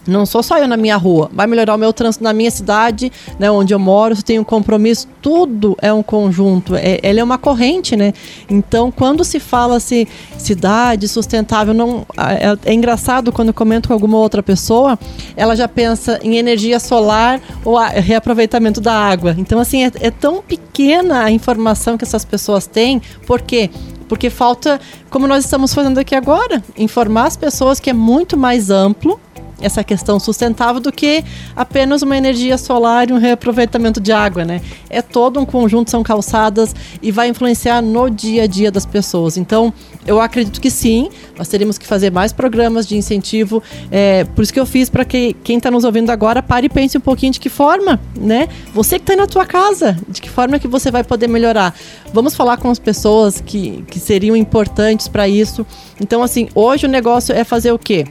Não 0.05 0.25
sou 0.25 0.43
só 0.43 0.57
eu 0.57 0.67
na 0.67 0.75
minha 0.75 0.97
rua, 0.97 1.29
vai 1.33 1.47
melhorar 1.47 1.75
o 1.75 1.77
meu 1.77 1.93
trânsito 1.93 2.23
na 2.23 2.33
minha 2.33 2.51
cidade, 2.51 3.11
né, 3.39 3.49
onde 3.49 3.73
eu 3.73 3.79
moro, 3.79 4.15
se 4.15 4.23
tenho 4.23 4.41
um 4.41 4.45
compromisso, 4.45 5.07
tudo 5.21 5.77
é 5.81 5.93
um 5.93 6.03
conjunto, 6.03 6.75
é, 6.75 6.99
ele 7.01 7.19
é 7.19 7.23
uma 7.23 7.37
corrente, 7.37 7.95
né? 7.95 8.13
Então, 8.49 8.91
quando 8.91 9.23
se 9.23 9.39
fala 9.39 9.79
se 9.79 10.07
cidade 10.37 11.07
sustentável, 11.07 11.73
não 11.73 12.05
é, 12.17 12.69
é, 12.69 12.73
engraçado 12.73 13.31
quando 13.31 13.49
eu 13.49 13.53
comento 13.53 13.87
com 13.87 13.93
alguma 13.93 14.17
outra 14.17 14.43
pessoa, 14.43 14.99
ela 15.37 15.55
já 15.55 15.67
pensa 15.67 16.19
em 16.21 16.35
energia 16.35 16.79
solar 16.79 17.39
ou 17.63 17.77
reaproveitamento 17.77 18.81
da 18.81 18.93
água. 18.93 19.35
Então, 19.37 19.59
assim, 19.59 19.85
é, 19.85 19.91
é 20.01 20.11
tão 20.11 20.41
pequena 20.41 21.23
a 21.23 21.31
informação 21.31 21.97
que 21.97 22.03
essas 22.03 22.25
pessoas 22.25 22.67
têm, 22.67 23.01
por 23.25 23.41
quê? 23.41 23.69
Porque 24.07 24.29
falta, 24.29 24.79
como 25.09 25.27
nós 25.27 25.45
estamos 25.45 25.73
fazendo 25.73 25.97
aqui 25.97 26.13
agora, 26.13 26.61
informar 26.77 27.25
as 27.25 27.37
pessoas 27.37 27.79
que 27.79 27.89
é 27.89 27.93
muito 27.93 28.37
mais 28.37 28.69
amplo 28.69 29.19
essa 29.63 29.83
questão 29.83 30.19
sustentável 30.19 30.79
do 30.79 30.91
que 30.91 31.23
apenas 31.55 32.01
uma 32.01 32.15
energia 32.15 32.57
solar 32.57 33.09
e 33.09 33.13
um 33.13 33.17
reaproveitamento 33.17 33.99
de 33.99 34.11
água, 34.11 34.43
né? 34.43 34.61
É 34.89 35.01
todo 35.01 35.39
um 35.39 35.45
conjunto, 35.45 35.89
são 35.89 36.03
calçadas 36.03 36.75
e 37.01 37.11
vai 37.11 37.29
influenciar 37.29 37.81
no 37.81 38.09
dia 38.09 38.43
a 38.43 38.47
dia 38.47 38.69
das 38.69 38.85
pessoas. 38.85 39.37
Então, 39.37 39.73
eu 40.05 40.19
acredito 40.19 40.59
que 40.59 40.69
sim, 40.69 41.09
nós 41.37 41.47
teríamos 41.47 41.77
que 41.77 41.87
fazer 41.87 42.11
mais 42.11 42.33
programas 42.33 42.85
de 42.85 42.97
incentivo. 42.97 43.63
É, 43.89 44.25
por 44.25 44.43
isso 44.43 44.53
que 44.53 44.59
eu 44.59 44.65
fiz 44.65 44.89
para 44.89 45.05
que 45.05 45.33
quem 45.43 45.57
está 45.57 45.71
nos 45.71 45.83
ouvindo 45.83 46.09
agora 46.09 46.43
pare 46.43 46.65
e 46.67 46.69
pense 46.69 46.97
um 46.97 47.01
pouquinho 47.01 47.31
de 47.31 47.39
que 47.39 47.49
forma, 47.49 47.99
né? 48.15 48.49
Você 48.73 48.99
que 48.99 49.03
está 49.03 49.15
na 49.15 49.27
tua 49.27 49.45
casa, 49.45 49.97
de 50.07 50.21
que 50.21 50.29
forma 50.29 50.59
que 50.59 50.67
você 50.67 50.91
vai 50.91 51.03
poder 51.03 51.27
melhorar. 51.27 51.73
Vamos 52.11 52.35
falar 52.35 52.57
com 52.57 52.69
as 52.69 52.79
pessoas 52.79 53.41
que, 53.41 53.83
que 53.87 53.99
seriam 53.99 54.35
importantes 54.35 55.07
para 55.07 55.27
isso. 55.27 55.65
Então, 55.99 56.21
assim, 56.21 56.49
hoje 56.53 56.85
o 56.85 56.89
negócio 56.89 57.33
é 57.33 57.43
fazer 57.43 57.71
o 57.71 57.79
quê? 57.79 58.05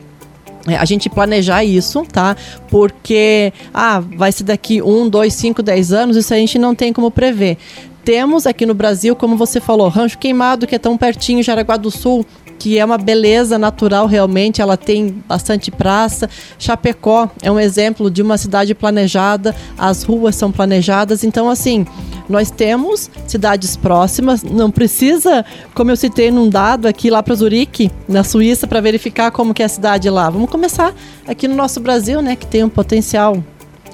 É, 0.67 0.77
a 0.77 0.85
gente 0.85 1.09
planejar 1.09 1.65
isso, 1.65 2.05
tá? 2.05 2.37
Porque, 2.69 3.53
ah, 3.73 4.01
vai 4.01 4.31
ser 4.31 4.45
daqui 4.45 4.81
um, 4.81 5.09
dois, 5.09 5.35
cinco, 5.35 5.63
dez 5.63 5.93
anos, 5.93 6.17
isso 6.17 6.33
a 6.33 6.37
gente 6.37 6.59
não 6.59 6.75
tem 6.75 6.93
como 6.93 7.11
prever. 7.11 7.59
Temos 8.05 8.47
aqui 8.47 8.67
no 8.67 8.75
Brasil, 8.75 9.15
como 9.15 9.37
você 9.37 9.61
falou, 9.61 9.89
Rancho 9.89 10.19
Queimado, 10.19 10.67
que 10.67 10.75
é 10.75 10.79
tão 10.79 10.97
pertinho, 10.97 11.43
Jaraguá 11.43 11.77
do 11.77 11.91
Sul, 11.91 12.27
que 12.59 12.79
é 12.79 12.85
uma 12.85 12.99
beleza 12.99 13.59
natural 13.59 14.07
realmente, 14.07 14.61
ela 14.61 14.77
tem 14.77 15.23
bastante 15.29 15.71
praça. 15.71 16.29
Chapecó 16.59 17.29
é 17.43 17.51
um 17.51 17.59
exemplo 17.59 18.11
de 18.11 18.23
uma 18.23 18.39
cidade 18.39 18.75
planejada, 18.75 19.55
as 19.77 20.03
ruas 20.03 20.37
são 20.37 20.53
planejadas, 20.53 21.25
então 21.25 21.49
assim, 21.51 21.87
nós 22.29 22.51
temos 22.51 23.11
cidades 23.27 23.77
próximas, 23.77 24.43
não 24.43 24.71
precisa, 24.71 25.45
como 25.75 25.91
eu 25.91 25.97
citei 25.97 26.31
num 26.31 26.49
dado 26.49 26.87
aqui 26.87 27.11
lá 27.11 27.23
para 27.23 27.35
Zurique, 27.35 27.91
na 28.09 28.25
Suíça, 28.25 28.67
para 28.67 28.81
verificar 28.81 29.31
como 29.31 29.53
que 29.53 29.63
é 29.63 29.67
a 29.67 29.69
cidade 29.69 30.09
lá. 30.09 30.31
Vamos 30.31 30.51
começar 30.51 30.95
aqui 31.27 31.49
no 31.49 31.55
nosso 31.55 31.81
Brasil, 31.81 32.23
né, 32.23 32.37
que 32.37 32.47
tem 32.47 32.65
um 32.65 32.69
potencial 32.69 33.43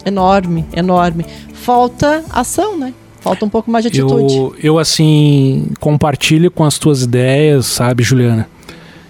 enorme, 0.04 0.64
enorme. 0.74 1.24
Falta 1.52 2.24
ação, 2.30 2.78
né? 2.78 2.92
Falta 3.28 3.44
um 3.44 3.48
pouco 3.50 3.70
mais 3.70 3.84
de 3.84 3.88
atitude. 3.88 4.34
Eu, 4.34 4.54
eu 4.62 4.78
assim, 4.78 5.66
compartilho 5.78 6.50
com 6.50 6.64
as 6.64 6.78
tuas 6.78 7.02
ideias, 7.02 7.66
sabe, 7.66 8.02
Juliana? 8.02 8.48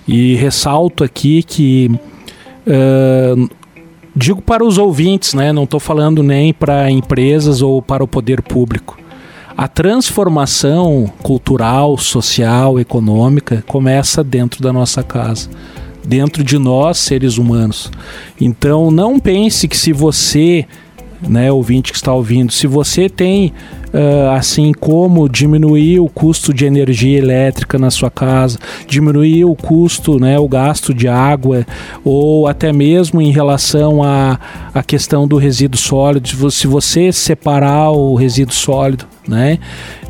E 0.08 0.34
ressalto 0.34 1.04
aqui 1.04 1.44
que 1.44 1.88
uh, 2.66 3.48
digo 4.16 4.42
para 4.42 4.64
os 4.64 4.76
ouvintes, 4.76 5.34
né? 5.34 5.52
Não 5.52 5.62
estou 5.62 5.78
falando 5.78 6.20
nem 6.20 6.52
para 6.52 6.90
empresas 6.90 7.62
ou 7.62 7.80
para 7.80 8.02
o 8.02 8.08
poder 8.08 8.42
público. 8.42 8.98
A 9.56 9.68
transformação 9.68 11.12
cultural, 11.22 11.96
social, 11.96 12.80
econômica 12.80 13.62
começa 13.68 14.24
dentro 14.24 14.60
da 14.60 14.72
nossa 14.72 15.00
casa, 15.04 15.48
dentro 16.04 16.42
de 16.42 16.58
nós, 16.58 16.98
seres 16.98 17.38
humanos. 17.38 17.88
Então, 18.40 18.90
não 18.90 19.20
pense 19.20 19.68
que 19.68 19.76
se 19.76 19.92
você 19.92 20.66
né, 21.20 21.50
ouvinte 21.50 21.90
que 21.92 21.96
está 21.98 22.12
ouvindo, 22.12 22.52
se 22.52 22.66
você 22.66 23.08
tem 23.08 23.52
uh, 23.88 24.30
assim 24.30 24.72
como 24.72 25.28
diminuir 25.28 26.00
o 26.00 26.08
custo 26.08 26.52
de 26.52 26.64
energia 26.64 27.18
elétrica 27.18 27.78
na 27.78 27.90
sua 27.90 28.10
casa, 28.10 28.58
diminuir 28.86 29.44
o 29.44 29.54
custo, 29.54 30.18
né, 30.18 30.38
o 30.38 30.48
gasto 30.48 30.94
de 30.94 31.08
água, 31.08 31.66
ou 32.04 32.46
até 32.46 32.72
mesmo 32.72 33.20
em 33.20 33.30
relação 33.30 34.02
à 34.02 34.38
a, 34.74 34.80
a 34.80 34.82
questão 34.82 35.26
do 35.26 35.36
resíduo 35.36 35.78
sólido, 35.78 36.50
se 36.50 36.66
você 36.66 37.12
separar 37.12 37.90
o 37.90 38.14
resíduo 38.14 38.54
sólido, 38.54 39.06
né, 39.26 39.58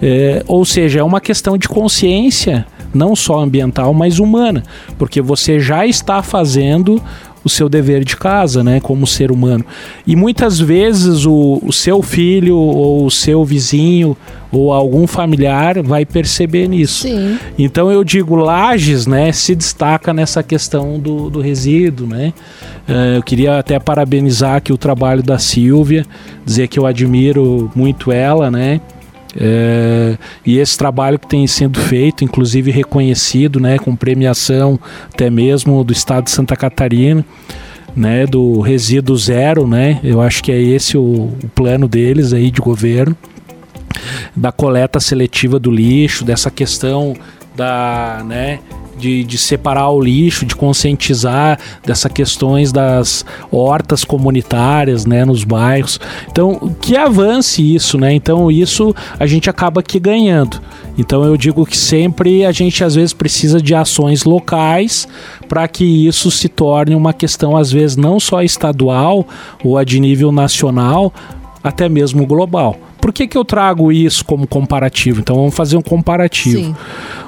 é, 0.02 0.44
ou 0.46 0.64
seja, 0.64 1.00
é 1.00 1.02
uma 1.02 1.20
questão 1.20 1.56
de 1.56 1.68
consciência 1.68 2.66
não 2.94 3.14
só 3.14 3.40
ambiental, 3.40 3.92
mas 3.92 4.18
humana, 4.18 4.62
porque 4.96 5.20
você 5.20 5.60
já 5.60 5.86
está 5.86 6.22
fazendo 6.22 7.02
o 7.48 7.50
seu 7.50 7.68
dever 7.68 8.04
de 8.04 8.16
casa, 8.16 8.62
né, 8.62 8.78
como 8.80 9.06
ser 9.06 9.32
humano. 9.32 9.64
E 10.06 10.14
muitas 10.14 10.60
vezes 10.60 11.26
o, 11.26 11.60
o 11.64 11.72
seu 11.72 12.02
filho 12.02 12.56
ou 12.56 13.06
o 13.06 13.10
seu 13.10 13.44
vizinho 13.44 14.16
ou 14.52 14.72
algum 14.72 15.06
familiar 15.06 15.82
vai 15.82 16.06
perceber 16.06 16.68
nisso. 16.68 17.02
Sim. 17.02 17.38
Então 17.58 17.90
eu 17.90 18.04
digo, 18.04 18.36
Lages, 18.36 19.06
né, 19.06 19.32
se 19.32 19.54
destaca 19.54 20.14
nessa 20.14 20.42
questão 20.42 20.98
do, 20.98 21.28
do 21.28 21.40
resíduo, 21.40 22.06
né. 22.06 22.32
Uh, 22.88 23.16
eu 23.16 23.22
queria 23.22 23.58
até 23.58 23.78
parabenizar 23.78 24.56
aqui 24.56 24.72
o 24.72 24.78
trabalho 24.78 25.22
da 25.22 25.38
Silvia, 25.38 26.06
dizer 26.44 26.68
que 26.68 26.78
eu 26.78 26.86
admiro 26.86 27.70
muito 27.74 28.12
ela, 28.12 28.50
né. 28.50 28.80
É, 29.40 30.18
e 30.44 30.58
esse 30.58 30.76
trabalho 30.76 31.18
que 31.18 31.28
tem 31.28 31.46
sido 31.46 31.78
feito, 31.78 32.24
inclusive 32.24 32.72
reconhecido, 32.72 33.60
né, 33.60 33.78
com 33.78 33.94
premiação 33.94 34.78
até 35.12 35.30
mesmo 35.30 35.84
do 35.84 35.92
Estado 35.92 36.24
de 36.24 36.30
Santa 36.32 36.56
Catarina, 36.56 37.24
né, 37.94 38.26
do 38.26 38.60
resíduo 38.60 39.16
zero, 39.16 39.66
né, 39.66 40.00
eu 40.02 40.20
acho 40.20 40.42
que 40.42 40.50
é 40.50 40.60
esse 40.60 40.98
o, 40.98 41.02
o 41.02 41.50
plano 41.54 41.86
deles 41.86 42.32
aí 42.32 42.50
de 42.50 42.60
governo, 42.60 43.16
da 44.34 44.50
coleta 44.50 44.98
seletiva 44.98 45.58
do 45.58 45.70
lixo, 45.70 46.24
dessa 46.24 46.50
questão 46.50 47.14
da, 47.58 48.22
né, 48.24 48.60
de, 48.96 49.24
de 49.24 49.36
separar 49.36 49.90
o 49.90 50.00
lixo, 50.00 50.46
de 50.46 50.54
conscientizar 50.54 51.58
dessas 51.84 52.10
questões 52.12 52.70
das 52.70 53.24
hortas 53.50 54.04
comunitárias, 54.04 55.04
né, 55.04 55.24
nos 55.24 55.42
bairros. 55.42 55.98
Então, 56.30 56.72
que 56.80 56.96
avance 56.96 57.74
isso, 57.74 57.98
né? 57.98 58.12
Então, 58.12 58.50
isso 58.50 58.94
a 59.18 59.26
gente 59.26 59.50
acaba 59.50 59.80
aqui 59.80 59.98
ganhando. 59.98 60.60
Então, 60.96 61.24
eu 61.24 61.36
digo 61.36 61.66
que 61.66 61.76
sempre 61.76 62.44
a 62.44 62.52
gente 62.52 62.82
às 62.84 62.94
vezes 62.94 63.12
precisa 63.12 63.60
de 63.60 63.74
ações 63.74 64.22
locais 64.24 65.08
para 65.48 65.66
que 65.66 66.06
isso 66.06 66.30
se 66.30 66.48
torne 66.48 66.94
uma 66.94 67.12
questão 67.12 67.56
às 67.56 67.72
vezes 67.72 67.96
não 67.96 68.20
só 68.20 68.42
estadual 68.42 69.26
ou 69.64 69.76
a 69.76 69.84
de 69.84 69.98
nível 69.98 70.30
nacional, 70.30 71.12
até 71.62 71.88
mesmo 71.88 72.24
global. 72.24 72.76
Por 73.00 73.12
que, 73.12 73.26
que 73.26 73.38
eu 73.38 73.44
trago 73.44 73.92
isso 73.92 74.24
como 74.24 74.46
comparativo? 74.46 75.20
Então 75.20 75.36
vamos 75.36 75.54
fazer 75.54 75.76
um 75.76 75.82
comparativo. 75.82 76.64
Sim. 76.64 76.76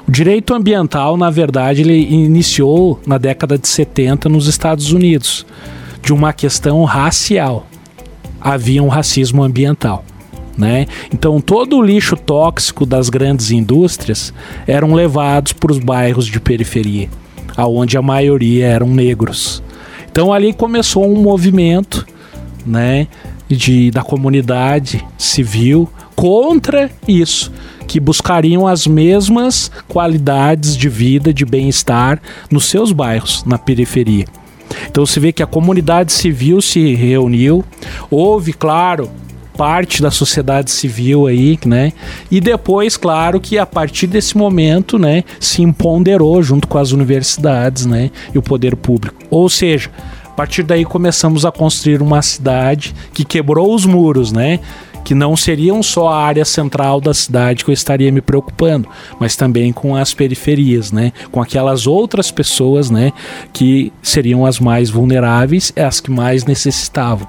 O 0.07 0.11
direito 0.11 0.53
ambiental, 0.53 1.15
na 1.17 1.29
verdade, 1.29 1.81
ele 1.81 1.97
iniciou 1.97 2.99
na 3.05 3.17
década 3.17 3.57
de 3.57 3.67
70 3.67 4.27
nos 4.27 4.47
Estados 4.47 4.91
Unidos, 4.91 5.45
de 6.01 6.13
uma 6.13 6.33
questão 6.33 6.83
racial. 6.83 7.65
Havia 8.39 8.83
um 8.83 8.87
racismo 8.87 9.43
ambiental. 9.43 10.03
Né? 10.57 10.85
Então 11.13 11.39
todo 11.39 11.77
o 11.77 11.81
lixo 11.81 12.17
tóxico 12.17 12.85
das 12.85 13.09
grandes 13.09 13.51
indústrias 13.51 14.33
eram 14.67 14.93
levados 14.93 15.53
para 15.53 15.71
os 15.71 15.79
bairros 15.79 16.25
de 16.25 16.39
periferia, 16.41 17.09
aonde 17.55 17.97
a 17.97 18.01
maioria 18.01 18.67
eram 18.67 18.87
negros. 18.87 19.63
Então 20.11 20.33
ali 20.33 20.51
começou 20.51 21.09
um 21.09 21.21
movimento, 21.21 22.05
né, 22.65 23.07
de, 23.55 23.91
da 23.91 24.01
comunidade 24.01 25.05
civil 25.17 25.89
contra 26.15 26.89
isso, 27.07 27.51
que 27.87 27.99
buscariam 27.99 28.67
as 28.67 28.85
mesmas 28.85 29.71
qualidades 29.87 30.77
de 30.77 30.87
vida, 30.87 31.33
de 31.33 31.45
bem-estar 31.45 32.21
nos 32.49 32.65
seus 32.65 32.91
bairros, 32.91 33.43
na 33.45 33.57
periferia. 33.57 34.25
Então 34.89 35.05
se 35.05 35.19
vê 35.19 35.31
que 35.31 35.43
a 35.43 35.47
comunidade 35.47 36.11
civil 36.13 36.61
se 36.61 36.93
reuniu, 36.95 37.63
houve, 38.09 38.53
claro, 38.53 39.09
parte 39.57 40.01
da 40.01 40.09
sociedade 40.09 40.71
civil 40.71 41.27
aí, 41.27 41.59
né? 41.65 41.93
E 42.29 42.39
depois, 42.39 42.97
claro, 42.97 43.39
que 43.39 43.57
a 43.57 43.65
partir 43.65 44.07
desse 44.07 44.37
momento, 44.37 44.97
né, 44.97 45.23
se 45.39 45.61
empoderou 45.61 46.41
junto 46.41 46.67
com 46.67 46.77
as 46.77 46.91
universidades, 46.91 47.85
né, 47.85 48.09
e 48.33 48.37
o 48.37 48.41
poder 48.41 48.75
público. 48.75 49.15
Ou 49.29 49.49
seja, 49.49 49.89
partir 50.41 50.63
daí 50.63 50.83
começamos 50.83 51.45
a 51.45 51.51
construir 51.51 52.01
uma 52.01 52.19
cidade 52.23 52.95
que 53.13 53.23
quebrou 53.23 53.75
os 53.75 53.85
muros, 53.85 54.31
né? 54.31 54.59
que 55.03 55.13
não 55.13 55.37
seriam 55.37 55.83
só 55.83 56.09
a 56.09 56.23
área 56.23 56.43
central 56.43 56.99
da 56.99 57.13
cidade 57.13 57.63
que 57.63 57.69
eu 57.69 57.73
estaria 57.73 58.11
me 58.11 58.21
preocupando, 58.21 58.87
mas 59.19 59.35
também 59.35 59.71
com 59.71 59.95
as 59.95 60.13
periferias, 60.13 60.91
né? 60.91 61.11
Com 61.31 61.41
aquelas 61.41 61.87
outras 61.87 62.29
pessoas, 62.29 62.89
né? 62.91 63.11
Que 63.51 63.91
seriam 64.01 64.45
as 64.45 64.59
mais 64.59 64.91
vulneráveis, 64.91 65.73
as 65.75 65.99
que 65.99 66.11
mais 66.11 66.45
necessitavam. 66.45 67.27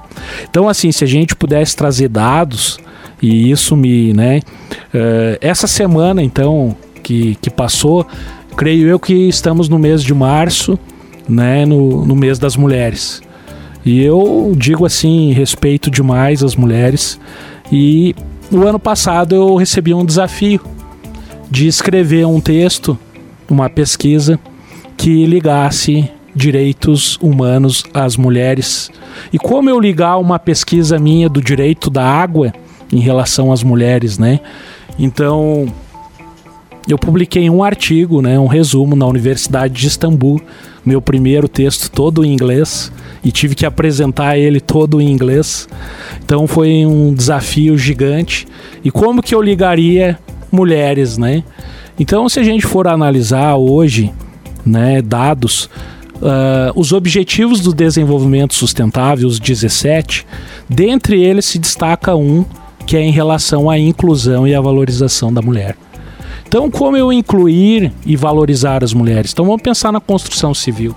Então, 0.49 0.69
assim, 0.69 0.93
se 0.93 1.03
a 1.03 1.07
gente 1.07 1.35
pudesse 1.35 1.75
trazer 1.75 2.09
dados 2.09 2.79
e 3.23 3.51
isso 3.51 3.75
me, 3.75 4.13
né? 4.13 4.41
Uh, 4.95 5.39
essa 5.41 5.67
semana, 5.67 6.23
então, 6.23 6.77
que, 7.03 7.37
que 7.37 7.51
passou, 7.51 8.07
creio 8.55 8.87
eu 8.87 8.99
que 8.99 9.29
estamos 9.29 9.69
no 9.69 9.79
mês 9.79 10.03
de 10.03 10.15
março 10.15 10.79
né, 11.29 11.65
no, 11.65 12.05
no 12.05 12.17
mês 12.17 12.39
das 12.39 12.57
mulheres. 12.57 13.23
E 13.85 14.03
eu 14.03 14.53
digo 14.57 14.87
assim, 14.87 15.33
respeito 15.33 15.91
demais 15.91 16.43
as 16.43 16.55
mulheres. 16.55 17.19
E 17.71 18.15
no 18.51 18.67
ano 18.67 18.79
passado 18.79 19.35
eu 19.35 19.57
recebi 19.57 19.93
um 19.93 20.05
desafio 20.05 20.61
de 21.51 21.67
escrever 21.67 22.27
um 22.27 22.41
texto, 22.41 22.99
uma 23.49 23.69
pesquisa 23.69 24.39
que 24.97 25.27
ligasse 25.27 26.09
direitos 26.35 27.19
humanos 27.21 27.85
às 27.93 28.17
mulheres. 28.17 28.91
E 29.33 29.39
como 29.39 29.69
eu 29.69 29.79
ligar 29.79 30.17
uma 30.19 30.39
pesquisa 30.39 30.99
minha 30.99 31.29
do 31.29 31.43
direito 31.43 31.91
da 31.91 32.05
água 32.05 32.53
em 32.93 33.01
relação 33.01 33.53
às 33.53 33.63
mulheres, 33.63 34.19
né? 34.19 34.41
Então, 34.99 35.67
eu 36.89 36.99
publiquei 36.99 37.49
um 37.49 37.63
artigo, 37.63 38.21
né, 38.21 38.39
um 38.39 38.47
resumo 38.47 38.97
na 38.97 39.07
Universidade 39.07 39.75
de 39.75 39.87
Istambul, 39.87 40.41
meu 40.85 41.01
primeiro 41.01 41.49
texto 41.49 41.91
todo 41.91 42.25
em 42.25 42.33
inglês 42.33 42.93
e 43.25 43.31
tive 43.31 43.55
que 43.55 43.65
apresentar 43.65 44.37
ele 44.37 44.61
todo 44.61 45.01
em 45.01 45.11
inglês. 45.11 45.69
Então 46.25 46.47
foi 46.47 46.85
um 46.85 47.15
desafio 47.15 47.79
gigante. 47.79 48.47
E 48.85 48.91
como 48.91 49.23
que 49.23 49.35
eu 49.35 49.41
ligaria 49.41 50.19
mulheres, 50.51 51.17
né? 51.17 51.43
Então, 51.99 52.29
se 52.29 52.41
a 52.41 52.43
gente 52.43 52.67
for 52.67 52.89
analisar 52.89 53.57
hoje, 53.57 54.13
né, 54.65 55.01
dados, 55.03 55.69
uh, 56.17 56.73
os 56.75 56.93
objetivos 56.93 57.61
do 57.61 57.73
desenvolvimento 57.73 58.55
sustentável, 58.55 59.29
os 59.29 59.39
17, 59.39 60.27
dentre 60.69 61.23
eles 61.23 61.45
se 61.45 61.59
destaca 61.59 62.17
um 62.17 62.45
que 62.87 62.97
é 62.97 63.01
em 63.01 63.13
relação 63.13 63.71
à 63.71 63.79
inclusão 63.79 64.47
e 64.47 64.55
à 64.55 64.61
valorização 64.61 65.33
da 65.33 65.41
mulher. 65.41 65.77
Então, 66.53 66.71
como 66.71 66.99
eu 66.99 67.11
incluir 67.11 67.91
e 68.05 68.15
valorizar 68.15 68.85
as 68.85 68.93
mulheres? 68.93 69.33
Então, 69.33 69.47
vamos 69.47 69.63
pensar 69.63 69.91
na 69.91 70.01
construção 70.01 70.53
civil. 70.53 70.95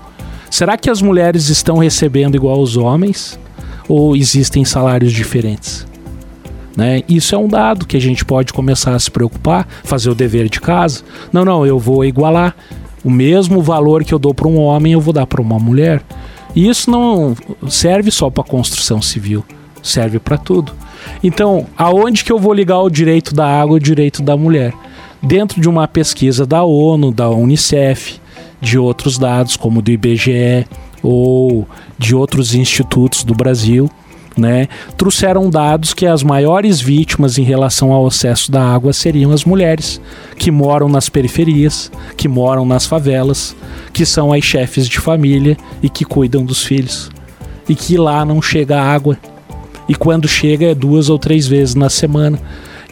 Será 0.50 0.76
que 0.76 0.90
as 0.90 1.00
mulheres 1.00 1.48
estão 1.48 1.78
recebendo 1.78 2.34
igual 2.34 2.58
aos 2.58 2.76
homens? 2.76 3.40
Ou 3.88 4.14
existem 4.14 4.66
salários 4.66 5.14
diferentes? 5.14 5.86
Né? 6.76 7.02
Isso 7.08 7.34
é 7.34 7.38
um 7.38 7.48
dado 7.48 7.86
que 7.86 7.96
a 7.96 8.00
gente 8.00 8.22
pode 8.22 8.52
começar 8.52 8.94
a 8.94 8.98
se 8.98 9.10
preocupar, 9.10 9.66
fazer 9.82 10.10
o 10.10 10.14
dever 10.14 10.50
de 10.50 10.60
casa. 10.60 11.00
Não, 11.32 11.42
não, 11.42 11.64
eu 11.64 11.78
vou 11.78 12.04
igualar. 12.04 12.54
O 13.02 13.08
mesmo 13.08 13.62
valor 13.62 14.04
que 14.04 14.12
eu 14.12 14.18
dou 14.18 14.34
para 14.34 14.48
um 14.48 14.58
homem, 14.58 14.92
eu 14.92 15.00
vou 15.00 15.14
dar 15.14 15.26
para 15.26 15.40
uma 15.40 15.58
mulher. 15.58 16.02
E 16.54 16.68
isso 16.68 16.90
não 16.90 17.34
serve 17.66 18.10
só 18.10 18.28
para 18.28 18.44
construção 18.44 19.00
civil, 19.00 19.42
serve 19.82 20.18
para 20.18 20.36
tudo. 20.36 20.74
Então, 21.24 21.66
aonde 21.78 22.24
que 22.24 22.30
eu 22.30 22.38
vou 22.38 22.52
ligar 22.52 22.82
o 22.82 22.90
direito 22.90 23.34
da 23.34 23.46
água 23.46 23.78
e 23.78 23.80
o 23.80 23.82
direito 23.82 24.22
da 24.22 24.36
mulher? 24.36 24.74
Dentro 25.22 25.60
de 25.60 25.68
uma 25.68 25.88
pesquisa 25.88 26.46
da 26.46 26.62
ONU, 26.62 27.10
da 27.10 27.28
Unicef, 27.30 28.20
de 28.60 28.78
outros 28.78 29.18
dados, 29.18 29.56
como 29.56 29.82
do 29.82 29.90
IBGE 29.90 30.66
ou 31.02 31.66
de 31.98 32.14
outros 32.14 32.54
institutos 32.54 33.24
do 33.24 33.34
Brasil, 33.34 33.90
né, 34.36 34.68
trouxeram 34.96 35.48
dados 35.48 35.94
que 35.94 36.04
as 36.04 36.22
maiores 36.22 36.80
vítimas 36.80 37.38
em 37.38 37.42
relação 37.42 37.92
ao 37.92 38.06
acesso 38.06 38.52
da 38.52 38.62
água 38.62 38.92
seriam 38.92 39.32
as 39.32 39.44
mulheres 39.44 40.00
que 40.36 40.50
moram 40.50 40.88
nas 40.88 41.08
periferias, 41.08 41.90
que 42.16 42.28
moram 42.28 42.66
nas 42.66 42.84
favelas, 42.84 43.56
que 43.92 44.04
são 44.04 44.32
as 44.32 44.44
chefes 44.44 44.86
de 44.86 44.98
família 44.98 45.56
e 45.82 45.88
que 45.88 46.04
cuidam 46.04 46.44
dos 46.44 46.62
filhos. 46.62 47.10
E 47.68 47.74
que 47.74 47.96
lá 47.96 48.24
não 48.24 48.42
chega 48.42 48.80
água. 48.80 49.18
E 49.88 49.94
quando 49.94 50.28
chega 50.28 50.66
é 50.66 50.74
duas 50.74 51.08
ou 51.08 51.18
três 51.18 51.46
vezes 51.46 51.74
na 51.74 51.88
semana. 51.88 52.38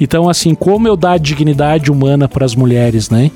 Então, 0.00 0.28
assim, 0.28 0.54
como 0.54 0.88
eu 0.88 0.96
dar 0.96 1.18
dignidade 1.18 1.90
humana 1.90 2.28
para 2.28 2.44
as 2.44 2.54
mulheres, 2.54 3.10
né? 3.10 3.30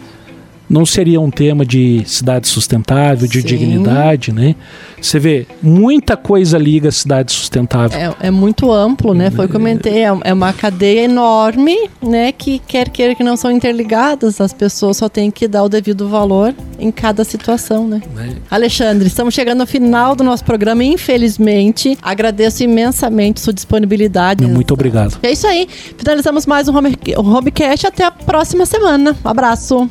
Não 0.68 0.84
seria 0.84 1.20
um 1.20 1.30
tema 1.30 1.64
de 1.64 2.02
cidade 2.06 2.46
sustentável, 2.46 3.26
de 3.26 3.40
Sim. 3.40 3.46
dignidade, 3.46 4.32
né? 4.32 4.54
Você 5.00 5.18
vê, 5.18 5.46
muita 5.62 6.16
coisa 6.16 6.58
liga 6.58 6.88
a 6.88 6.92
cidade 6.92 7.32
sustentável. 7.32 7.98
É, 8.20 8.28
é 8.28 8.30
muito 8.30 8.70
amplo, 8.72 9.14
né? 9.14 9.30
Foi 9.30 9.46
o 9.46 9.48
que 9.48 9.56
eu 9.56 9.60
comentei, 9.60 10.04
é, 10.04 10.10
é 10.24 10.32
uma 10.32 10.52
cadeia 10.52 11.04
enorme, 11.04 11.88
né? 12.02 12.32
Que 12.32 12.58
quer 12.58 12.88
queira 12.88 13.14
que 13.14 13.22
não 13.22 13.36
são 13.36 13.50
interligadas, 13.50 14.40
as 14.40 14.52
pessoas 14.52 14.96
só 14.96 15.08
têm 15.08 15.30
que 15.30 15.46
dar 15.46 15.62
o 15.62 15.68
devido 15.68 16.08
valor 16.08 16.54
em 16.78 16.90
cada 16.90 17.24
situação, 17.24 17.86
né? 17.86 18.02
É. 18.18 18.32
Alexandre, 18.50 19.06
estamos 19.06 19.34
chegando 19.34 19.60
ao 19.60 19.66
final 19.66 20.14
do 20.14 20.24
nosso 20.24 20.44
programa, 20.44 20.84
infelizmente. 20.84 21.96
Agradeço 22.02 22.62
imensamente 22.62 23.40
sua 23.40 23.52
disponibilidade. 23.52 24.44
Muito 24.46 24.74
obrigado. 24.74 25.18
É 25.22 25.32
isso 25.32 25.46
aí. 25.46 25.68
Finalizamos 25.96 26.46
mais 26.46 26.68
um 26.68 26.76
Home, 26.76 26.96
Homecast. 27.16 27.86
Até 27.86 28.04
a 28.04 28.10
próxima 28.10 28.66
semana. 28.66 29.16
Um 29.24 29.28
abraço. 29.28 29.88